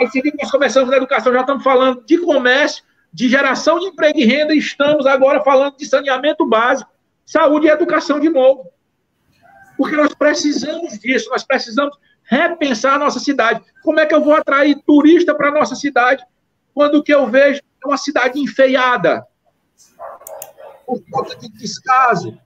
Assim 0.00 0.20
que 0.20 0.34
nós 0.36 0.50
começamos 0.50 0.90
na 0.90 0.96
educação, 0.96 1.32
já 1.32 1.40
estamos 1.40 1.62
falando 1.62 2.04
de 2.04 2.18
comércio, 2.18 2.84
de 3.12 3.28
geração 3.28 3.78
de 3.78 3.86
emprego 3.86 4.18
e 4.18 4.24
renda, 4.24 4.54
e 4.54 4.58
estamos 4.58 5.06
agora 5.06 5.42
falando 5.42 5.76
de 5.76 5.86
saneamento 5.86 6.46
básico, 6.46 6.90
saúde 7.24 7.66
e 7.66 7.70
educação 7.70 8.18
de 8.18 8.28
novo. 8.28 8.70
Porque 9.76 9.96
nós 9.96 10.14
precisamos 10.14 10.98
disso, 10.98 11.30
nós 11.30 11.44
precisamos 11.44 11.96
repensar 12.24 12.94
a 12.94 12.98
nossa 12.98 13.20
cidade. 13.20 13.62
Como 13.82 14.00
é 14.00 14.06
que 14.06 14.14
eu 14.14 14.22
vou 14.22 14.34
atrair 14.34 14.80
turista 14.86 15.34
para 15.34 15.48
a 15.48 15.52
nossa 15.52 15.74
cidade 15.74 16.24
quando 16.74 16.96
o 16.96 17.02
que 17.02 17.14
eu 17.14 17.26
vejo 17.26 17.60
é 17.60 17.86
uma 17.86 17.96
cidade 17.96 18.40
enfeiada? 18.40 19.24
por 20.86 21.02
conta 21.10 21.36
de 21.36 21.48
descaso. 21.48 22.38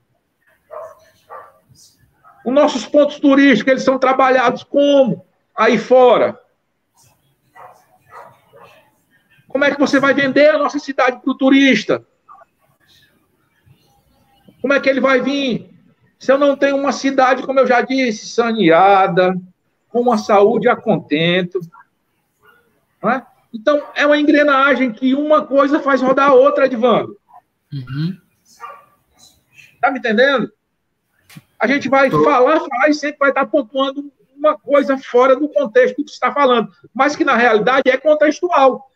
Os 2.45 2.53
nossos 2.53 2.85
pontos 2.85 3.19
turísticos, 3.19 3.71
eles 3.71 3.83
são 3.83 3.99
trabalhados 3.99 4.63
como? 4.63 5.25
Aí 5.55 5.77
fora. 5.77 6.39
Como 9.49 9.65
é 9.65 9.73
que 9.73 9.79
você 9.79 9.99
vai 9.99 10.13
vender 10.13 10.51
a 10.51 10.57
nossa 10.57 10.79
cidade 10.79 11.19
para 11.21 11.31
o 11.31 11.35
turista? 11.35 12.05
Como 14.61 14.73
é 14.73 14.79
que 14.79 14.87
ele 14.87 15.01
vai 15.01 15.19
vir? 15.19 15.69
Se 16.19 16.31
eu 16.31 16.37
não 16.37 16.55
tenho 16.55 16.77
uma 16.77 16.91
cidade, 16.91 17.43
como 17.43 17.59
eu 17.59 17.67
já 17.67 17.81
disse, 17.81 18.29
saneada, 18.29 19.35
com 19.89 20.01
uma 20.01 20.17
saúde 20.17 20.69
a 20.69 20.75
contento. 20.75 21.59
É? 23.03 23.21
Então, 23.53 23.81
é 23.95 24.05
uma 24.05 24.19
engrenagem 24.19 24.91
que 24.91 25.15
uma 25.15 25.45
coisa 25.45 25.79
faz 25.79 26.01
rodar 26.01 26.29
a 26.29 26.33
outra, 26.33 26.65
Edvando. 26.65 27.17
Uhum. 27.73 28.17
Tá 29.81 29.89
me 29.89 29.99
entendendo? 29.99 30.51
A 31.57 31.65
gente 31.65 31.89
vai 31.89 32.09
Tô. 32.09 32.23
falar, 32.23 32.59
falar 32.59 32.89
e 32.89 32.93
sempre 32.93 33.17
vai 33.17 33.29
estar 33.29 33.45
pontuando 33.47 34.11
uma 34.35 34.57
coisa 34.57 34.97
fora 34.97 35.35
do 35.35 35.49
contexto 35.49 36.03
que 36.03 36.11
está 36.11 36.31
falando, 36.31 36.69
mas 36.93 37.15
que 37.15 37.25
na 37.25 37.35
realidade 37.35 37.89
é 37.89 37.97
contextual. 37.97 38.88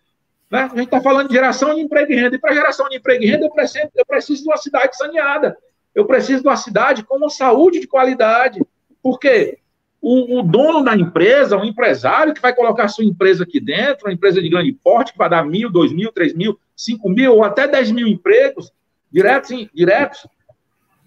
Né? 0.53 0.69
A 0.71 0.75
gente 0.75 0.83
está 0.83 1.01
falando 1.01 1.29
de 1.29 1.33
geração 1.33 1.73
de 1.73 1.81
emprego 1.81 2.11
e 2.11 2.15
renda, 2.15 2.35
e 2.35 2.39
para 2.39 2.53
geração 2.53 2.87
de 2.87 2.97
emprego 2.97 3.23
e 3.23 3.25
renda 3.25 3.47
eu 3.47 3.49
preciso, 3.49 3.89
eu 3.95 4.05
preciso 4.05 4.43
de 4.43 4.49
uma 4.49 4.57
cidade 4.57 4.95
saneada, 4.95 5.57
eu 5.95 6.05
preciso 6.05 6.43
de 6.43 6.47
uma 6.47 6.55
cidade 6.55 7.03
com 7.03 7.17
uma 7.17 7.31
saúde 7.31 7.79
de 7.79 7.87
qualidade. 7.87 8.61
Por 9.01 9.19
quê? 9.19 9.57
O, 9.99 10.37
o, 10.37 10.43
dono 10.43 10.83
da 10.83 10.95
empresa, 10.95 11.57
o 11.57 11.65
empresário 11.65 12.35
que 12.35 12.41
vai 12.41 12.53
colocar 12.53 12.87
sua 12.87 13.03
empresa 13.03 13.45
aqui 13.45 13.59
dentro, 13.59 14.05
uma 14.05 14.13
empresa 14.13 14.39
de 14.39 14.47
grande 14.47 14.71
porte, 14.73 15.13
que 15.13 15.17
vai 15.17 15.27
dar 15.27 15.43
mil, 15.43 15.71
dois 15.71 15.91
mil, 15.91 16.11
três 16.11 16.35
mil, 16.35 16.59
cinco 16.75 17.09
mil 17.09 17.33
ou 17.33 17.43
até 17.43 17.67
dez 17.67 17.89
mil 17.89 18.07
empregos, 18.07 18.71
diretos, 19.11 19.67
diretos, 19.73 20.27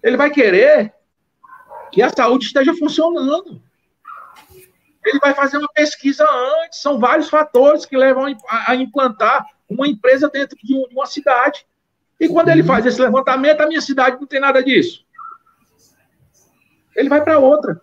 ele 0.03 0.17
vai 0.17 0.29
querer 0.29 0.91
que 1.89 2.01
a 2.01 2.09
saúde 2.09 2.47
esteja 2.47 2.73
funcionando. 2.73 3.61
Ele 5.07 5.19
vai 5.19 5.33
fazer 5.33 5.57
uma 5.57 5.69
pesquisa 5.73 6.25
antes, 6.63 6.81
são 6.81 6.99
vários 6.99 7.29
fatores 7.29 7.85
que 7.85 7.95
levam 7.95 8.25
a, 8.49 8.75
implantar 8.75 9.45
uma 9.69 9.87
empresa 9.87 10.29
dentro 10.29 10.57
de, 10.61 10.73
um, 10.75 10.85
uma 10.91 11.05
cidade. 11.05 11.65
E 12.19 12.27
quando 12.27 12.49
ele 12.49 12.63
faz 12.63 12.85
esse 12.85 13.01
levantamento, 13.01 13.61
a 13.61 13.67
minha 13.67 13.79
cidade 13.79 14.17
não 14.19 14.27
tem 14.27 14.39
nada 14.39 14.63
disso. 14.63 15.05
Ele 16.95 17.09
vai 17.09 17.23
para 17.23 17.39
outra. 17.39 17.79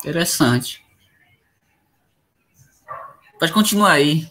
Interessante. 0.00 0.84
Pode 3.38 3.52
continuar 3.52 3.92
aí. 3.92 4.28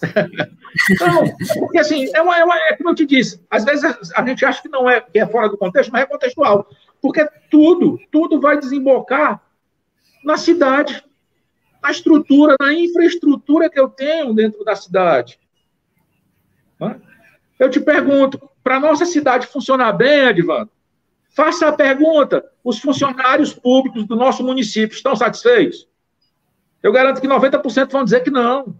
Não, 1.00 1.24
porque 1.58 1.78
assim, 1.78 2.08
é, 2.14 2.22
uma, 2.22 2.38
é, 2.38 2.44
uma, 2.44 2.56
é, 2.56 2.76
como 2.76 2.90
eu 2.90 2.94
te 2.94 3.04
disse, 3.04 3.44
às 3.50 3.64
vezes 3.64 3.84
a, 3.84 3.98
a, 4.22 4.26
gente 4.26 4.44
acha 4.44 4.62
que 4.62 4.68
não 4.68 4.88
é, 4.88 5.00
que 5.00 5.18
é 5.18 5.26
fora 5.26 5.48
do 5.48 5.58
contexto, 5.58 5.90
mas 5.90 6.02
é 6.02 6.06
contextual. 6.06 6.68
Porque 7.00 7.26
tudo, 7.50 7.98
tudo 8.12 8.40
vai 8.40 8.58
desembocar 8.58 9.42
na 10.24 10.36
cidade, 10.36 11.02
na 11.82 11.90
estrutura, 11.90 12.56
na 12.60 12.72
infraestrutura 12.72 13.70
que 13.70 13.78
eu 13.78 13.88
tenho 13.88 14.34
dentro 14.34 14.64
da 14.64 14.74
cidade. 14.74 15.38
Eu 17.58 17.70
te 17.70 17.80
pergunto, 17.80 18.40
para 18.62 18.76
a 18.76 18.80
nossa 18.80 19.04
cidade 19.04 19.46
funcionar 19.46 19.92
bem, 19.92 20.28
Edvando, 20.28 20.70
faça 21.30 21.68
a 21.68 21.72
pergunta: 21.72 22.44
os 22.62 22.78
funcionários 22.78 23.52
públicos 23.52 24.04
do 24.06 24.14
nosso 24.14 24.44
município 24.44 24.94
estão 24.94 25.16
satisfeitos? 25.16 25.88
Eu 26.82 26.92
garanto 26.92 27.20
que 27.20 27.26
90% 27.26 27.90
vão 27.90 28.04
dizer 28.04 28.22
que 28.22 28.30
não. 28.30 28.76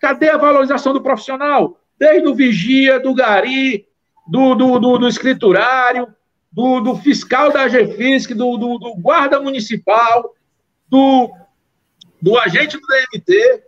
Cadê 0.00 0.28
a 0.28 0.36
valorização 0.36 0.92
do 0.92 1.02
profissional? 1.02 1.78
Desde 1.98 2.28
o 2.28 2.34
vigia, 2.34 3.00
do 3.00 3.14
gari, 3.14 3.86
do, 4.28 4.54
do, 4.54 4.78
do, 4.78 4.98
do 4.98 5.08
escriturário, 5.08 6.08
do, 6.50 6.80
do, 6.80 6.96
fiscal 6.96 7.52
da 7.52 7.68
GFISC, 7.68 8.34
do, 8.34 8.56
do, 8.56 8.78
do 8.78 8.94
guarda 8.94 9.40
municipal, 9.40 10.34
do, 10.88 11.30
do 12.20 12.38
agente 12.38 12.78
do 12.78 12.86
DMT, 12.86 13.62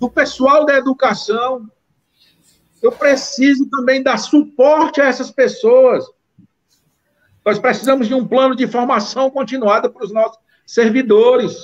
do 0.00 0.10
pessoal 0.10 0.64
da 0.64 0.76
educação, 0.76 1.70
eu 2.82 2.90
preciso 2.90 3.68
também 3.70 4.02
dar 4.02 4.18
suporte 4.18 5.00
a 5.00 5.04
essas 5.04 5.30
pessoas. 5.30 6.04
Nós 7.44 7.58
precisamos 7.58 8.08
de 8.08 8.14
um 8.14 8.26
plano 8.26 8.56
de 8.56 8.66
formação 8.66 9.30
continuada 9.30 9.88
para 9.88 10.04
os 10.04 10.12
nossos 10.12 10.38
servidores. 10.66 11.62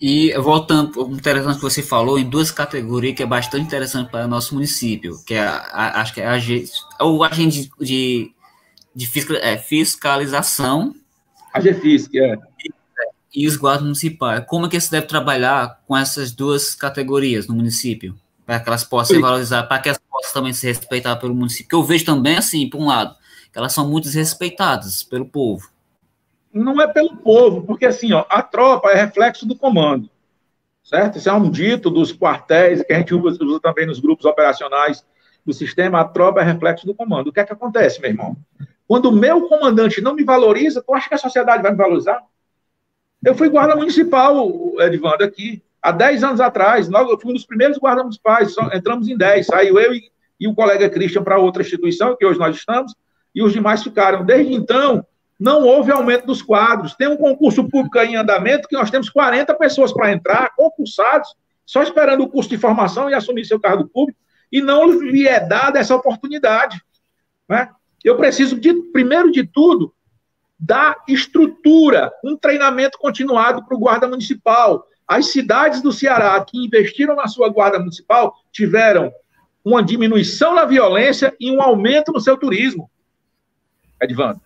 E 0.00 0.32
voltando, 0.38 1.00
interessante 1.12 1.56
que 1.56 1.62
você 1.62 1.82
falou 1.82 2.18
em 2.18 2.28
duas 2.28 2.50
categorias 2.50 3.16
que 3.16 3.22
é 3.22 3.26
bastante 3.26 3.66
interessante 3.66 4.10
para 4.10 4.24
o 4.26 4.28
nosso 4.28 4.54
município, 4.54 5.16
que 5.24 5.34
é 5.34 5.40
a, 5.40 6.00
acho 6.00 6.14
que 6.14 6.20
é 6.20 6.26
a, 6.26 7.04
o 7.04 7.22
agente 7.22 7.70
de, 7.80 8.32
de 8.94 9.08
é, 9.40 9.58
fiscalização. 9.58 10.94
A 11.52 11.60
GFISC, 11.60 12.18
é. 12.18 12.36
E, 13.34 13.46
os 13.46 13.56
guardas 13.56 13.82
municipais. 13.82 14.44
Como 14.46 14.66
é 14.66 14.68
que 14.68 14.80
se 14.80 14.90
deve 14.90 15.06
trabalhar 15.06 15.80
com 15.86 15.96
essas 15.96 16.32
duas 16.32 16.74
categorias 16.74 17.46
no 17.46 17.54
município? 17.54 18.14
Para 18.44 18.60
que 18.60 18.68
elas 18.68 18.84
possam 18.84 19.16
ser 19.16 19.22
valorizadas, 19.22 19.68
para 19.68 19.78
que 19.78 19.88
elas 19.88 20.00
possam 20.10 20.32
também 20.34 20.52
ser 20.52 20.68
respeitadas 20.68 21.20
pelo 21.20 21.34
município. 21.34 21.68
Que 21.68 21.74
eu 21.74 21.82
vejo 21.82 22.04
também, 22.04 22.36
assim, 22.36 22.68
por 22.68 22.80
um 22.80 22.86
lado, 22.86 23.14
que 23.50 23.58
elas 23.58 23.72
são 23.72 23.88
muito 23.88 24.04
desrespeitadas 24.04 25.02
pelo 25.02 25.24
povo. 25.24 25.70
Não 26.52 26.80
é 26.80 26.86
pelo 26.86 27.16
povo, 27.16 27.62
porque 27.62 27.86
assim, 27.86 28.12
ó, 28.12 28.26
a 28.28 28.42
tropa 28.42 28.90
é 28.90 28.94
reflexo 28.94 29.46
do 29.46 29.56
comando, 29.56 30.10
certo? 30.84 31.16
Isso 31.16 31.30
é 31.30 31.32
um 31.32 31.50
dito 31.50 31.88
dos 31.88 32.12
quartéis 32.12 32.82
que 32.82 32.92
a 32.92 32.98
gente 32.98 33.14
usa, 33.14 33.42
usa 33.42 33.60
também 33.60 33.86
nos 33.86 33.98
grupos 33.98 34.26
operacionais 34.26 35.02
do 35.46 35.52
sistema. 35.54 36.00
A 36.00 36.04
tropa 36.04 36.40
é 36.42 36.44
reflexo 36.44 36.84
do 36.84 36.94
comando. 36.94 37.28
O 37.28 37.32
que 37.32 37.40
é 37.40 37.44
que 37.44 37.52
acontece, 37.54 38.00
meu 38.02 38.10
irmão? 38.10 38.36
Quando 38.86 39.06
o 39.06 39.12
meu 39.12 39.48
comandante 39.48 40.02
não 40.02 40.14
me 40.14 40.24
valoriza, 40.24 40.82
tu 40.82 40.92
acha 40.92 41.08
que 41.08 41.14
a 41.14 41.18
sociedade 41.18 41.62
vai 41.62 41.70
me 41.70 41.78
valorizar? 41.78 42.22
Eu 43.24 43.34
fui 43.34 43.48
guarda 43.48 43.76
municipal, 43.76 44.52
Edvando, 44.80 45.24
aqui 45.24 45.62
há 45.80 45.92
10 45.92 46.24
anos 46.24 46.40
atrás, 46.40 46.88
nós, 46.88 47.08
eu 47.08 47.18
fui 47.18 47.30
um 47.30 47.34
dos 47.34 47.46
primeiros 47.46 47.78
guardas 47.78 48.04
municipais, 48.04 48.52
só, 48.52 48.68
entramos 48.72 49.08
em 49.08 49.16
10, 49.16 49.46
saiu 49.46 49.78
eu 49.78 49.94
e, 49.94 50.10
e 50.40 50.48
o 50.48 50.54
colega 50.54 50.88
Christian 50.88 51.22
para 51.22 51.38
outra 51.38 51.62
instituição, 51.62 52.16
que 52.16 52.26
hoje 52.26 52.38
nós 52.38 52.56
estamos, 52.56 52.94
e 53.34 53.42
os 53.42 53.52
demais 53.52 53.82
ficaram. 53.82 54.24
Desde 54.24 54.52
então, 54.52 55.04
não 55.38 55.64
houve 55.64 55.90
aumento 55.90 56.26
dos 56.26 56.42
quadros. 56.42 56.94
Tem 56.94 57.08
um 57.08 57.16
concurso 57.16 57.68
público 57.68 57.98
em 57.98 58.16
andamento 58.16 58.68
que 58.68 58.76
nós 58.76 58.90
temos 58.90 59.10
40 59.10 59.54
pessoas 59.54 59.92
para 59.92 60.12
entrar, 60.12 60.54
concursados, 60.54 61.34
só 61.64 61.82
esperando 61.82 62.22
o 62.22 62.28
curso 62.28 62.50
de 62.50 62.58
formação 62.58 63.08
e 63.08 63.14
assumir 63.14 63.44
seu 63.44 63.58
cargo 63.58 63.88
público, 63.88 64.18
e 64.50 64.60
não 64.60 64.90
lhe 65.00 65.26
é 65.26 65.40
dada 65.40 65.78
essa 65.78 65.96
oportunidade. 65.96 66.80
Né? 67.48 67.68
Eu 68.04 68.16
preciso, 68.16 68.58
de, 68.58 68.74
primeiro 68.92 69.32
de 69.32 69.44
tudo, 69.44 69.94
da 70.62 70.94
estrutura, 71.08 72.12
um 72.24 72.36
treinamento 72.36 72.96
continuado 72.96 73.64
para 73.64 73.76
o 73.76 73.80
guarda 73.80 74.06
municipal, 74.06 74.86
as 75.08 75.26
cidades 75.26 75.82
do 75.82 75.90
Ceará 75.90 76.40
que 76.44 76.56
investiram 76.56 77.16
na 77.16 77.26
sua 77.26 77.48
guarda 77.48 77.80
municipal 77.80 78.32
tiveram 78.52 79.12
uma 79.64 79.82
diminuição 79.82 80.54
na 80.54 80.64
violência 80.64 81.34
e 81.40 81.50
um 81.50 81.60
aumento 81.60 82.12
no 82.12 82.20
seu 82.20 82.36
turismo. 82.36 82.88
Edvando. 84.00 84.40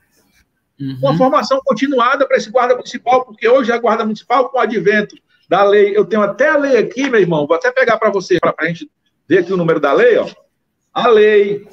Uhum. 0.81 0.97
Uma 1.03 1.19
formação 1.19 1.61
continuada 1.63 2.27
para 2.27 2.39
esse 2.39 2.51
guarda 2.51 2.75
municipal, 2.75 3.27
porque 3.27 3.47
hoje 3.47 3.71
a 3.71 3.79
guarda 3.79 4.03
municipal, 4.03 4.49
com 4.49 4.57
o 4.57 4.61
advento 4.61 5.17
da 5.51 5.63
lei, 5.65 5.95
eu 5.95 6.07
tenho 6.07 6.23
até 6.23 6.49
a 6.49 6.57
lei 6.57 6.79
aqui, 6.79 7.11
meu 7.11 7.21
irmão, 7.21 7.47
vou 7.47 7.57
até 7.57 7.71
pegar 7.71 7.99
para 7.99 8.11
você, 8.11 8.39
para 8.41 8.55
a 8.59 8.67
gente 8.67 8.91
ver 9.29 9.41
aqui 9.41 9.53
o 9.53 9.57
número 9.57 9.81
da 9.81 9.93
lei, 9.93 10.17
ó. 10.17 10.27
A 10.95 11.09
lei 11.09 11.69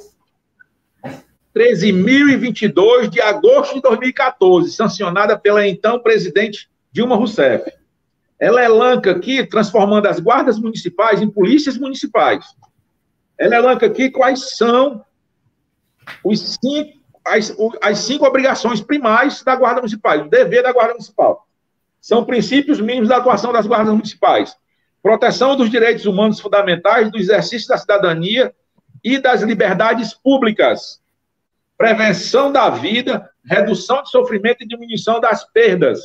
13.022 1.55 3.09
de 3.09 3.21
agosto 3.21 3.75
de 3.75 3.81
2014, 3.81 4.71
sancionada 4.71 5.37
pela 5.37 5.65
então 5.67 5.99
presidente 5.99 6.69
Dilma 6.91 7.15
Rousseff. 7.15 7.71
Ela 8.39 8.63
elanca 8.63 9.11
aqui, 9.11 9.45
transformando 9.45 10.07
as 10.07 10.19
guardas 10.19 10.59
municipais 10.59 11.21
em 11.21 11.29
polícias 11.29 11.77
municipais. 11.77 12.45
Ela 13.37 13.55
elanca 13.55 13.85
aqui 13.85 14.09
quais 14.09 14.57
são 14.57 15.03
os 16.23 16.57
cinco, 16.61 16.99
as, 17.25 17.55
as 17.81 17.99
cinco 17.99 18.25
obrigações 18.25 18.81
primais 18.81 19.43
da 19.43 19.55
Guarda 19.55 19.81
Municipal, 19.81 20.19
o 20.19 20.29
dever 20.29 20.63
da 20.63 20.73
Guarda 20.73 20.93
Municipal. 20.93 21.47
São 22.01 22.25
princípios 22.25 22.81
mínimos 22.81 23.09
da 23.09 23.17
atuação 23.17 23.53
das 23.53 23.65
guardas 23.65 23.93
municipais. 23.93 24.57
Proteção 25.01 25.55
dos 25.55 25.69
direitos 25.69 26.05
humanos 26.05 26.39
fundamentais, 26.39 27.11
do 27.11 27.17
exercício 27.17 27.67
da 27.67 27.77
cidadania 27.77 28.53
e 29.03 29.17
das 29.19 29.41
liberdades 29.41 30.13
públicas. 30.13 31.01
Prevenção 31.83 32.51
da 32.51 32.69
vida, 32.69 33.29
redução 33.43 34.03
de 34.03 34.09
sofrimento 34.09 34.63
e 34.63 34.67
diminuição 34.67 35.19
das 35.19 35.43
perdas 35.43 35.99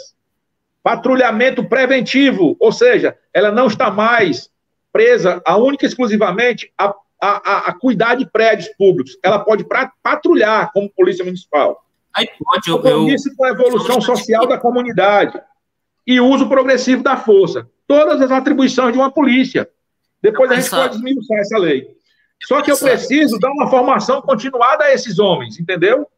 Patrulhamento 0.83 1.63
preventivo, 1.63 2.57
ou 2.59 2.73
seja, 2.73 3.15
ela 3.35 3.51
não 3.51 3.67
está 3.67 3.91
mais 3.91 4.51
presa 4.91 5.43
a 5.45 5.57
única 5.57 5.85
e 5.85 5.89
exclusivamente 5.89 6.73
a, 6.79 6.95
a, 7.21 7.69
a, 7.69 7.73
cuidar 7.75 8.15
de 8.15 8.25
prédios 8.25 8.69
públicos. 8.71 9.19
Ela 9.23 9.39
pode 9.39 9.65
pra, 9.65 9.93
patrulhar 10.03 10.73
como 10.73 10.89
polícia 10.89 11.25
municipal. 11.25 11.85
Aí 12.17 12.27
pode, 12.43 12.71
eu, 12.71 12.77
Compromisso 12.81 13.37
com 13.37 13.45
a 13.45 13.51
evolução 13.51 14.01
social 14.01 14.47
da 14.47 14.57
comunidade 14.57 15.39
e 16.07 16.21
uso 16.21 16.49
progressivo 16.49 17.03
da 17.03 17.19
força. 17.19 17.69
Todas 17.87 18.21
as 18.23 18.31
atribuições 18.31 18.93
de 18.93 18.99
uma 18.99 19.11
polícia. 19.11 19.69
Depois 20.23 20.51
a 20.51 20.55
gente 20.55 20.71
pode 20.71 20.97
esmiuçar 20.97 21.39
essa 21.39 21.59
lei. 21.59 21.98
Só 22.43 22.63
que 22.63 22.71
eu 22.71 22.79
preciso 22.79 23.39
dar 23.39 23.51
uma 23.51 23.69
formação 23.69 24.23
continuada 24.23 24.85
a 24.85 24.93
esses 24.93 25.19
homens, 25.19 25.59
entendeu? 25.59 26.09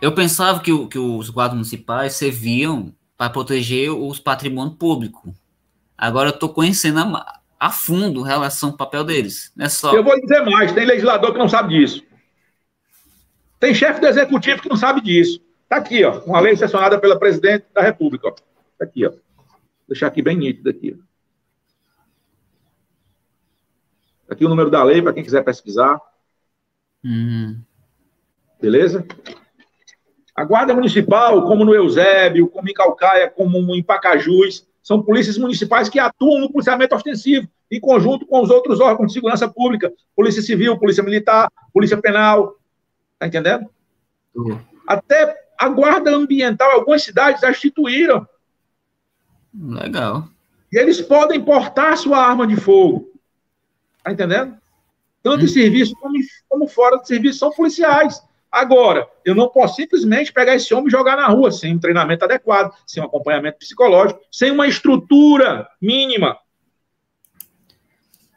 Eu 0.00 0.12
pensava 0.12 0.60
que, 0.60 0.86
que 0.88 0.98
os 0.98 1.30
guardas 1.30 1.54
municipais 1.54 2.14
serviam 2.14 2.92
para 3.16 3.30
proteger 3.30 3.90
os 3.90 4.18
patrimônio 4.18 4.74
público. 4.74 5.34
Agora 5.96 6.30
eu 6.30 6.34
estou 6.34 6.48
conhecendo 6.48 7.00
a, 7.00 7.40
a 7.58 7.70
fundo 7.70 8.22
relação 8.22 8.70
ao 8.70 8.76
papel 8.76 9.04
deles. 9.04 9.52
Não 9.56 9.66
é 9.66 9.68
só... 9.68 9.94
Eu 9.94 10.02
vou 10.02 10.20
dizer 10.20 10.42
mais, 10.42 10.72
tem 10.72 10.84
legislador 10.84 11.32
que 11.32 11.38
não 11.38 11.48
sabe 11.48 11.78
disso. 11.78 12.02
Tem 13.60 13.72
chefe 13.72 14.00
do 14.00 14.06
executivo 14.06 14.60
que 14.60 14.68
não 14.68 14.76
sabe 14.76 15.00
disso. 15.00 15.40
Está 15.62 15.76
aqui, 15.76 16.04
ó, 16.04 16.20
uma 16.24 16.40
lei 16.40 16.56
sancionada 16.56 16.98
pela 16.98 17.18
presidente 17.18 17.66
da 17.72 17.80
República. 17.80 18.28
Está 18.28 18.84
aqui, 18.84 19.06
ó. 19.06 19.10
Vou 19.10 19.18
deixar 19.88 20.08
aqui 20.08 20.20
bem 20.20 20.36
nítido 20.36 20.68
aqui. 20.68 20.92
Tá 20.92 20.98
aqui 24.28 24.44
o 24.44 24.48
número 24.48 24.70
da 24.70 24.82
lei 24.82 25.02
para 25.02 25.12
quem 25.12 25.22
quiser 25.22 25.42
pesquisar. 25.44 26.00
Uhum. 27.04 27.60
Beleza? 28.60 29.06
A 30.34 30.44
Guarda 30.44 30.74
Municipal, 30.74 31.44
como 31.46 31.64
no 31.64 31.74
Eusébio, 31.74 32.48
como 32.48 32.68
em 32.68 32.74
Calcaia, 32.74 33.30
como 33.30 33.74
em 33.74 33.82
Pacajus, 33.82 34.66
são 34.82 35.02
polícias 35.02 35.38
municipais 35.38 35.88
que 35.88 35.98
atuam 35.98 36.40
no 36.40 36.52
policiamento 36.52 36.94
ostensivo, 36.94 37.48
em 37.70 37.80
conjunto 37.80 38.26
com 38.26 38.42
os 38.42 38.50
outros 38.50 38.80
órgãos 38.80 39.08
de 39.08 39.14
segurança 39.14 39.48
pública, 39.48 39.92
Polícia 40.14 40.42
Civil, 40.42 40.78
Polícia 40.78 41.02
Militar, 41.02 41.50
Polícia 41.72 41.96
Penal. 41.96 42.56
Tá 43.18 43.26
entendendo? 43.26 43.66
Uhum. 44.34 44.58
Até 44.86 45.34
a 45.58 45.68
Guarda 45.68 46.10
Ambiental, 46.10 46.70
algumas 46.72 47.02
cidades 47.02 47.40
já 47.40 47.50
instituíram. 47.50 48.26
Legal. 49.54 50.28
E 50.72 50.78
eles 50.78 51.00
podem 51.00 51.40
portar 51.40 51.96
sua 51.96 52.18
arma 52.18 52.46
de 52.46 52.56
fogo. 52.56 53.13
Tá 54.04 54.12
entendendo? 54.12 54.56
Tanto 55.22 55.44
em 55.44 55.48
serviço 55.48 55.94
como, 55.96 56.14
como 56.46 56.68
fora 56.68 56.98
de 56.98 57.08
serviço 57.08 57.38
são 57.38 57.50
policiais. 57.50 58.22
Agora, 58.52 59.08
eu 59.24 59.34
não 59.34 59.48
posso 59.48 59.76
simplesmente 59.76 60.32
pegar 60.32 60.54
esse 60.54 60.72
homem 60.74 60.88
e 60.88 60.90
jogar 60.90 61.16
na 61.16 61.26
rua 61.26 61.50
sem 61.50 61.74
um 61.74 61.78
treinamento 61.78 62.24
adequado, 62.24 62.72
sem 62.86 63.02
um 63.02 63.06
acompanhamento 63.06 63.58
psicológico, 63.58 64.20
sem 64.30 64.50
uma 64.50 64.68
estrutura 64.68 65.66
mínima. 65.80 66.38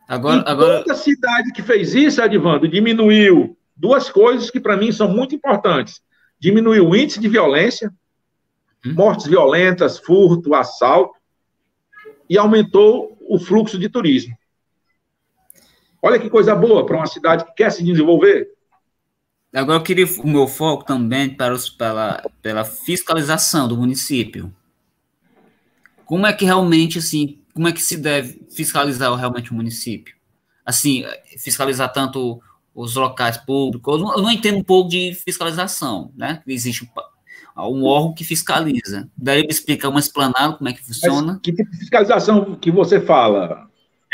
Agora, 0.07 0.37
e 0.37 0.49
agora... 0.49 0.79
toda 0.79 0.95
cidade 0.95 1.51
que 1.51 1.61
fez 1.61 1.93
isso, 1.93 2.21
Advando, 2.21 2.67
diminuiu 2.67 3.57
duas 3.75 4.09
coisas 4.09 4.49
que 4.49 4.59
para 4.59 4.77
mim 4.77 4.91
são 4.91 5.09
muito 5.09 5.35
importantes. 5.35 6.01
Diminuiu 6.39 6.87
o 6.87 6.95
índice 6.95 7.19
de 7.19 7.27
violência, 7.27 7.93
hum. 8.85 8.93
mortes 8.93 9.27
violentas, 9.27 9.99
furto, 9.99 10.55
assalto, 10.55 11.13
e 12.29 12.37
aumentou 12.37 13.17
o 13.21 13.37
fluxo 13.37 13.77
de 13.77 13.89
turismo. 13.89 14.35
Olha 16.07 16.19
que 16.19 16.29
coisa 16.29 16.55
boa 16.55 16.85
para 16.85 16.95
uma 16.95 17.05
cidade 17.05 17.43
que 17.43 17.51
quer 17.51 17.69
se 17.69 17.83
desenvolver. 17.83 18.47
Agora 19.53 19.77
eu 19.77 19.83
queria 19.83 20.05
o 20.05 20.27
meu 20.27 20.47
foco 20.47 20.85
também 20.85 21.29
para 21.29 21.53
os, 21.53 21.69
pela, 21.69 22.23
pela 22.41 22.63
fiscalização 22.63 23.67
do 23.67 23.75
município. 23.75 24.53
Como 26.05 26.25
é 26.25 26.31
que 26.31 26.45
realmente, 26.45 26.97
assim, 26.97 27.39
como 27.53 27.67
é 27.67 27.73
que 27.73 27.81
se 27.81 27.97
deve 27.97 28.41
fiscalizar 28.49 29.13
realmente 29.15 29.51
o 29.51 29.53
município? 29.53 30.15
Assim, 30.65 31.03
fiscalizar 31.37 31.91
tanto 31.91 32.41
os 32.73 32.95
locais 32.95 33.35
públicos. 33.35 33.93
Eu 33.93 33.99
não, 33.99 34.15
eu 34.15 34.21
não 34.21 34.31
entendo 34.31 34.59
um 34.59 34.63
pouco 34.63 34.89
de 34.89 35.13
fiscalização, 35.13 36.13
né? 36.15 36.41
Existe 36.47 36.85
um, 36.85 37.69
um 37.69 37.83
órgão 37.83 38.13
que 38.13 38.23
fiscaliza. 38.23 39.09
Daí 39.17 39.41
me 39.41 39.49
explica 39.49 39.89
uma 39.89 39.99
explanada 39.99 40.53
como 40.53 40.69
é 40.69 40.73
que 40.73 40.85
funciona. 40.85 41.33
Mas 41.33 41.41
que 41.41 41.51
tipo 41.51 41.69
de 41.69 41.77
fiscalização 41.79 42.55
que 42.55 42.71
você 42.71 43.01
fala? 43.01 43.67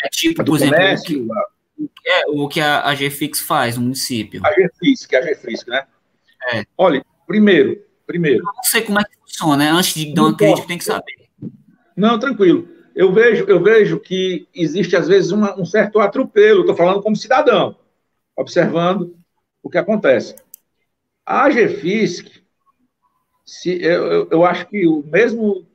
É 0.03 0.09
tipo, 0.09 0.43
por 0.43 0.55
exemplo, 0.55 0.75
comércio, 0.75 1.27
é 2.05 2.25
o 2.27 2.47
que 2.47 2.59
a, 2.59 2.87
a 2.87 2.93
GFIX 2.93 3.41
faz 3.41 3.77
no 3.77 3.83
município. 3.83 4.41
A 4.45 4.51
GFIX, 4.51 5.05
que 5.05 5.15
é 5.15 5.19
a 5.19 5.33
GFIX, 5.33 5.65
né? 5.65 5.87
É. 6.51 6.65
Olha, 6.77 7.03
primeiro, 7.25 7.81
primeiro. 8.05 8.39
Eu 8.39 8.53
não 8.53 8.63
sei 8.63 8.81
como 8.81 8.99
é 8.99 9.03
que 9.03 9.17
funciona, 9.19 9.57
né? 9.57 9.69
Antes 9.69 9.93
de 9.93 10.13
dar 10.13 10.23
uma 10.23 10.37
crítica, 10.37 10.67
tem 10.67 10.77
que 10.77 10.83
saber. 10.83 11.29
Não, 11.95 12.19
tranquilo. 12.19 12.67
Eu 12.95 13.11
vejo, 13.11 13.45
eu 13.45 13.61
vejo 13.61 13.99
que 13.99 14.47
existe, 14.53 14.95
às 14.95 15.07
vezes, 15.07 15.31
uma, 15.31 15.59
um 15.59 15.65
certo 15.65 15.99
atropelo, 15.99 16.61
estou 16.61 16.75
falando 16.75 17.01
como 17.01 17.15
cidadão, 17.15 17.75
observando 18.35 19.17
o 19.63 19.69
que 19.69 19.77
acontece. 19.77 20.35
A 21.25 21.49
GFISC, 21.49 22.43
se, 23.45 23.81
eu, 23.81 24.11
eu, 24.11 24.27
eu 24.31 24.45
acho 24.45 24.67
que 24.67 24.85
o 24.85 25.03
mesmo 25.03 25.65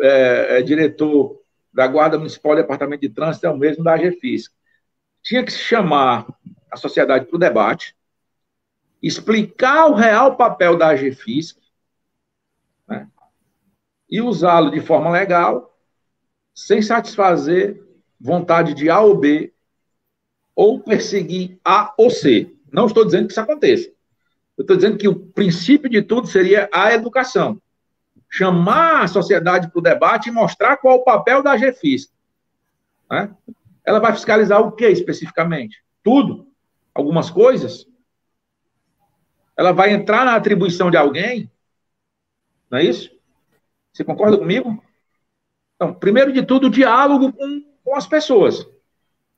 é, 0.00 0.58
é, 0.58 0.62
diretor 0.62 1.38
da 1.72 1.86
Guarda 1.86 2.16
Municipal 2.16 2.54
do 2.54 2.62
Departamento 2.62 3.02
de 3.02 3.08
Trânsito 3.08 3.46
é 3.46 3.50
o 3.50 3.56
mesmo 3.56 3.84
da 3.84 3.96
GFISC 3.96 4.52
tinha 5.28 5.44
que 5.44 5.52
chamar 5.52 6.26
a 6.70 6.76
sociedade 6.78 7.26
para 7.26 7.36
o 7.36 7.38
debate, 7.38 7.94
explicar 9.02 9.84
o 9.88 9.94
real 9.94 10.36
papel 10.36 10.74
da 10.74 10.88
AGFISC 10.88 11.58
né, 12.88 13.06
e 14.08 14.22
usá-lo 14.22 14.70
de 14.70 14.80
forma 14.80 15.10
legal, 15.10 15.78
sem 16.54 16.80
satisfazer 16.80 17.78
vontade 18.18 18.72
de 18.72 18.88
A 18.88 19.00
ou 19.00 19.18
B, 19.18 19.52
ou 20.56 20.80
perseguir 20.80 21.60
A 21.62 21.92
ou 21.98 22.08
C. 22.08 22.50
Não 22.72 22.86
estou 22.86 23.04
dizendo 23.04 23.26
que 23.26 23.32
isso 23.32 23.40
aconteça. 23.42 23.90
Eu 24.56 24.62
estou 24.62 24.76
dizendo 24.76 24.96
que 24.96 25.08
o 25.08 25.14
princípio 25.14 25.90
de 25.90 26.00
tudo 26.00 26.26
seria 26.26 26.70
a 26.72 26.94
educação. 26.94 27.60
Chamar 28.30 29.02
a 29.02 29.08
sociedade 29.08 29.70
para 29.70 29.78
o 29.78 29.82
debate 29.82 30.30
e 30.30 30.32
mostrar 30.32 30.78
qual 30.78 30.96
é 30.96 31.00
o 31.00 31.04
papel 31.04 31.42
da 31.42 31.52
AGFISC. 31.52 32.10
Né? 33.10 33.30
Ela 33.88 34.00
vai 34.00 34.12
fiscalizar 34.12 34.60
o 34.60 34.70
que 34.70 34.86
especificamente? 34.86 35.82
Tudo? 36.04 36.46
Algumas 36.92 37.30
coisas? 37.30 37.86
Ela 39.56 39.72
vai 39.72 39.94
entrar 39.94 40.26
na 40.26 40.34
atribuição 40.34 40.90
de 40.90 40.98
alguém? 40.98 41.50
Não 42.70 42.78
é 42.78 42.84
isso? 42.84 43.10
Você 43.90 44.04
concorda 44.04 44.36
comigo? 44.36 44.84
Então, 45.74 45.94
primeiro 45.94 46.34
de 46.34 46.44
tudo, 46.44 46.66
o 46.66 46.70
diálogo 46.70 47.32
com, 47.32 47.64
com 47.82 47.96
as 47.96 48.06
pessoas, 48.06 48.68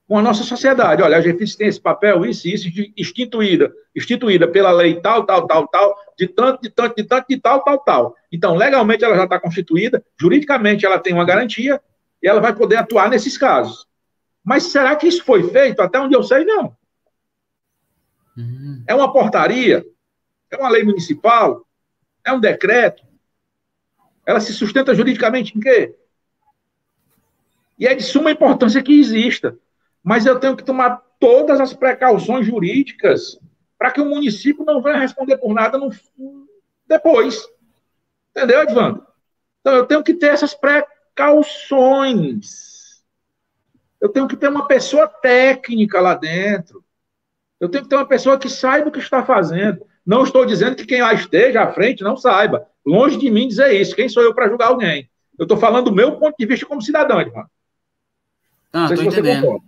com 0.08 0.18
a 0.18 0.22
nossa 0.22 0.42
sociedade. 0.42 1.00
Olha, 1.00 1.18
a 1.18 1.20
gente 1.20 1.56
tem 1.56 1.68
esse 1.68 1.80
papel, 1.80 2.26
isso 2.26 2.48
isso, 2.48 2.68
instituída, 2.96 3.72
instituída 3.94 4.48
pela 4.48 4.72
lei 4.72 5.00
tal, 5.00 5.24
tal, 5.24 5.46
tal, 5.46 5.68
tal, 5.68 5.96
de 6.18 6.26
tanto, 6.26 6.60
de 6.60 6.70
tanto, 6.70 6.96
de 6.96 7.04
tanto, 7.04 7.26
de 7.28 7.40
tal, 7.40 7.62
tal, 7.62 7.78
tal. 7.78 8.16
Então, 8.32 8.56
legalmente 8.56 9.04
ela 9.04 9.14
já 9.14 9.24
está 9.24 9.38
constituída, 9.38 10.04
juridicamente 10.20 10.84
ela 10.84 10.98
tem 10.98 11.14
uma 11.14 11.24
garantia 11.24 11.80
e 12.20 12.26
ela 12.26 12.40
vai 12.40 12.52
poder 12.52 12.78
atuar 12.78 13.08
nesses 13.08 13.38
casos. 13.38 13.88
Mas 14.44 14.64
será 14.64 14.94
que 14.96 15.06
isso 15.06 15.24
foi 15.24 15.48
feito? 15.50 15.80
Até 15.80 15.98
onde 15.98 16.14
eu 16.14 16.22
sei, 16.22 16.44
não. 16.44 16.76
Uhum. 18.36 18.82
É 18.86 18.94
uma 18.94 19.12
portaria? 19.12 19.84
É 20.50 20.56
uma 20.56 20.68
lei 20.68 20.82
municipal? 20.82 21.66
É 22.24 22.32
um 22.32 22.40
decreto? 22.40 23.02
Ela 24.26 24.40
se 24.40 24.52
sustenta 24.52 24.94
juridicamente 24.94 25.56
em 25.56 25.60
quê? 25.60 25.96
E 27.78 27.86
é 27.86 27.94
de 27.94 28.02
suma 28.02 28.30
importância 28.30 28.82
que 28.82 28.98
exista. 28.98 29.58
Mas 30.02 30.26
eu 30.26 30.38
tenho 30.38 30.56
que 30.56 30.64
tomar 30.64 31.02
todas 31.18 31.60
as 31.60 31.72
precauções 31.72 32.46
jurídicas 32.46 33.38
para 33.78 33.90
que 33.90 34.00
o 34.00 34.06
município 34.06 34.64
não 34.64 34.82
venha 34.82 34.98
responder 34.98 35.38
por 35.38 35.54
nada 35.54 35.78
no, 35.78 35.90
depois. 36.86 37.42
Entendeu, 38.30 38.62
Edvando? 38.62 39.06
Então 39.60 39.74
eu 39.74 39.86
tenho 39.86 40.02
que 40.02 40.14
ter 40.14 40.28
essas 40.28 40.54
precauções. 40.54 42.69
Eu 44.00 44.08
tenho 44.08 44.26
que 44.26 44.36
ter 44.36 44.48
uma 44.48 44.66
pessoa 44.66 45.06
técnica 45.06 46.00
lá 46.00 46.14
dentro. 46.14 46.82
Eu 47.60 47.68
tenho 47.68 47.84
que 47.84 47.90
ter 47.90 47.96
uma 47.96 48.06
pessoa 48.06 48.38
que 48.38 48.48
saiba 48.48 48.88
o 48.88 48.92
que 48.92 48.98
está 48.98 49.24
fazendo. 49.24 49.84
Não 50.04 50.24
estou 50.24 50.46
dizendo 50.46 50.74
que 50.74 50.86
quem 50.86 51.02
lá 51.02 51.12
esteja 51.12 51.62
à 51.62 51.72
frente 51.72 52.02
não 52.02 52.16
saiba. 52.16 52.66
Longe 52.84 53.18
de 53.18 53.30
mim 53.30 53.46
dizer 53.46 53.78
isso. 53.78 53.94
Quem 53.94 54.08
sou 54.08 54.22
eu 54.22 54.34
para 54.34 54.48
julgar 54.48 54.68
alguém? 54.68 55.10
Eu 55.38 55.44
estou 55.44 55.58
falando 55.58 55.86
do 55.86 55.94
meu 55.94 56.18
ponto 56.18 56.34
de 56.38 56.46
vista 56.46 56.66
como 56.66 56.82
cidadão, 56.82 57.20
irmão. 57.20 57.44
Ah, 58.72 58.86
estou 58.90 59.04
entendendo. 59.04 59.62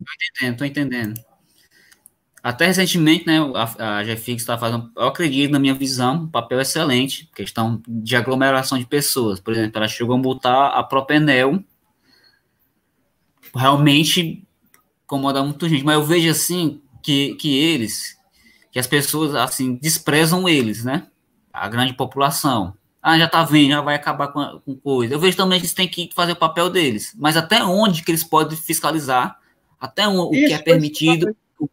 Estou 0.00 0.14
entendendo, 0.14 0.52
estou 0.52 0.66
entendendo. 0.66 1.20
Até 2.42 2.66
recentemente, 2.66 3.26
né, 3.26 3.38
a, 3.54 4.00
a 4.00 4.04
GFIX 4.04 4.42
está 4.42 4.58
fazendo, 4.58 4.90
eu 4.94 5.06
acredito, 5.06 5.50
na 5.50 5.58
minha 5.58 5.72
visão, 5.72 6.24
um 6.24 6.28
papel 6.28 6.60
excelente, 6.60 7.26
questão 7.34 7.82
de 7.88 8.14
aglomeração 8.14 8.78
de 8.78 8.84
pessoas. 8.84 9.40
Por 9.40 9.54
exemplo, 9.54 9.78
ela 9.78 9.88
chegou 9.88 10.14
a 10.14 10.18
multar 10.18 10.72
a 10.74 10.82
própria 10.82 11.16
Enel 13.54 13.60
realmente 13.60 14.44
incomoda 15.04 15.42
muito 15.42 15.68
gente. 15.68 15.84
Mas 15.84 15.94
eu 15.94 16.04
vejo 16.04 16.30
assim 16.30 16.80
que, 17.02 17.34
que 17.34 17.56
eles, 17.56 18.18
que 18.72 18.78
as 18.78 18.86
pessoas 18.86 19.34
assim 19.34 19.74
desprezam 19.76 20.48
eles, 20.48 20.84
né? 20.84 21.06
A 21.52 21.68
grande 21.68 21.94
população. 21.94 22.74
Ah, 23.02 23.18
já 23.18 23.28
tá 23.28 23.44
vendo, 23.44 23.70
já 23.70 23.80
vai 23.82 23.94
acabar 23.94 24.28
com, 24.28 24.60
com 24.60 24.74
coisa. 24.76 25.14
Eu 25.14 25.20
vejo 25.20 25.36
também 25.36 25.58
que 25.58 25.66
eles 25.66 25.74
têm 25.74 25.86
que 25.86 26.10
fazer 26.14 26.32
o 26.32 26.36
papel 26.36 26.70
deles. 26.70 27.14
Mas 27.18 27.36
até 27.36 27.62
onde 27.62 28.02
que 28.02 28.10
eles 28.10 28.24
podem 28.24 28.56
fiscalizar? 28.56 29.38
Até 29.78 30.08
o, 30.08 30.22
o 30.22 30.30
que 30.30 30.52
é 30.52 30.58
permitido, 30.58 31.36
o, 31.58 31.66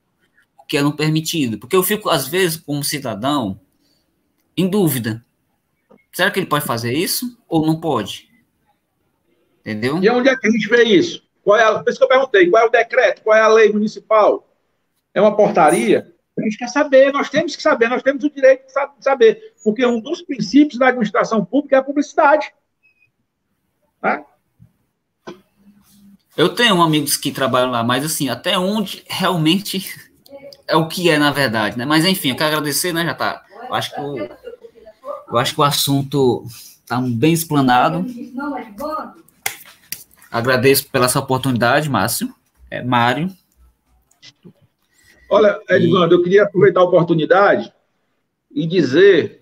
o 0.57 0.65
que 0.67 0.77
é 0.77 0.81
não 0.81 0.91
permitido? 0.91 1.57
Porque 1.57 1.75
eu 1.75 1.83
fico, 1.83 2.09
às 2.09 2.27
vezes, 2.27 2.57
como 2.57 2.83
cidadão, 2.83 3.59
em 4.57 4.69
dúvida. 4.69 5.25
Será 6.11 6.29
que 6.29 6.37
ele 6.37 6.47
pode 6.47 6.65
fazer 6.65 6.93
isso 6.93 7.37
ou 7.47 7.65
não 7.65 7.79
pode? 7.79 8.29
Entendeu? 9.61 10.03
E 10.03 10.09
onde 10.09 10.27
é 10.27 10.35
que 10.35 10.47
a 10.47 10.51
gente 10.51 10.67
vê 10.67 10.83
isso? 10.83 11.23
Qual 11.43 11.57
é 11.57 11.63
a, 11.63 11.79
por 11.79 11.89
isso 11.89 11.97
que 11.97 12.03
eu 12.03 12.09
perguntei, 12.09 12.49
qual 12.49 12.63
é 12.63 12.67
o 12.67 12.71
decreto, 12.71 13.23
qual 13.23 13.35
é 13.35 13.41
a 13.41 13.47
lei 13.47 13.71
municipal? 13.71 14.47
É 15.13 15.19
uma 15.19 15.35
portaria? 15.35 16.13
A 16.37 16.41
gente 16.41 16.57
quer 16.57 16.67
saber, 16.67 17.11
nós 17.11 17.29
temos 17.29 17.55
que 17.55 17.61
saber, 17.61 17.89
nós 17.89 18.01
temos 18.01 18.23
o 18.23 18.29
direito 18.29 18.65
de 18.67 19.03
saber, 19.03 19.53
porque 19.63 19.85
um 19.85 19.99
dos 19.99 20.21
princípios 20.21 20.79
da 20.79 20.87
administração 20.87 21.43
pública 21.43 21.75
é 21.75 21.79
a 21.79 21.83
publicidade. 21.83 22.53
Tá? 23.99 24.23
Eu 26.35 26.49
tenho 26.49 26.81
amigos 26.81 27.17
que 27.17 27.31
trabalham 27.31 27.71
lá, 27.71 27.83
mas 27.83 28.05
assim, 28.05 28.29
até 28.29 28.57
onde 28.57 29.03
realmente 29.07 29.93
é 30.67 30.75
o 30.75 30.87
que 30.87 31.09
é, 31.09 31.19
na 31.19 31.31
verdade, 31.31 31.77
né? 31.77 31.85
Mas 31.85 32.05
enfim, 32.05 32.29
eu 32.29 32.35
quero 32.35 32.55
agradecer, 32.55 32.93
né? 32.93 33.03
Já 33.03 33.13
tá. 33.13 33.43
Eu 33.67 33.75
acho 33.75 33.93
que 33.93 34.01
o, 34.01 34.17
eu 35.31 35.37
acho 35.37 35.53
que 35.53 35.59
o 35.59 35.63
assunto 35.63 36.45
está 36.47 37.01
bem 37.01 37.33
explanado. 37.33 38.05
Agradeço 40.31 40.89
pela 40.89 41.05
essa 41.05 41.19
oportunidade, 41.19 41.89
Márcio. 41.89 42.33
É, 42.69 42.81
Mário. 42.81 43.29
Olha, 45.29 45.59
Edvando, 45.69 46.15
e... 46.15 46.17
eu 46.17 46.23
queria 46.23 46.43
aproveitar 46.43 46.79
a 46.79 46.85
oportunidade 46.85 47.71
e 48.49 48.65
dizer 48.65 49.41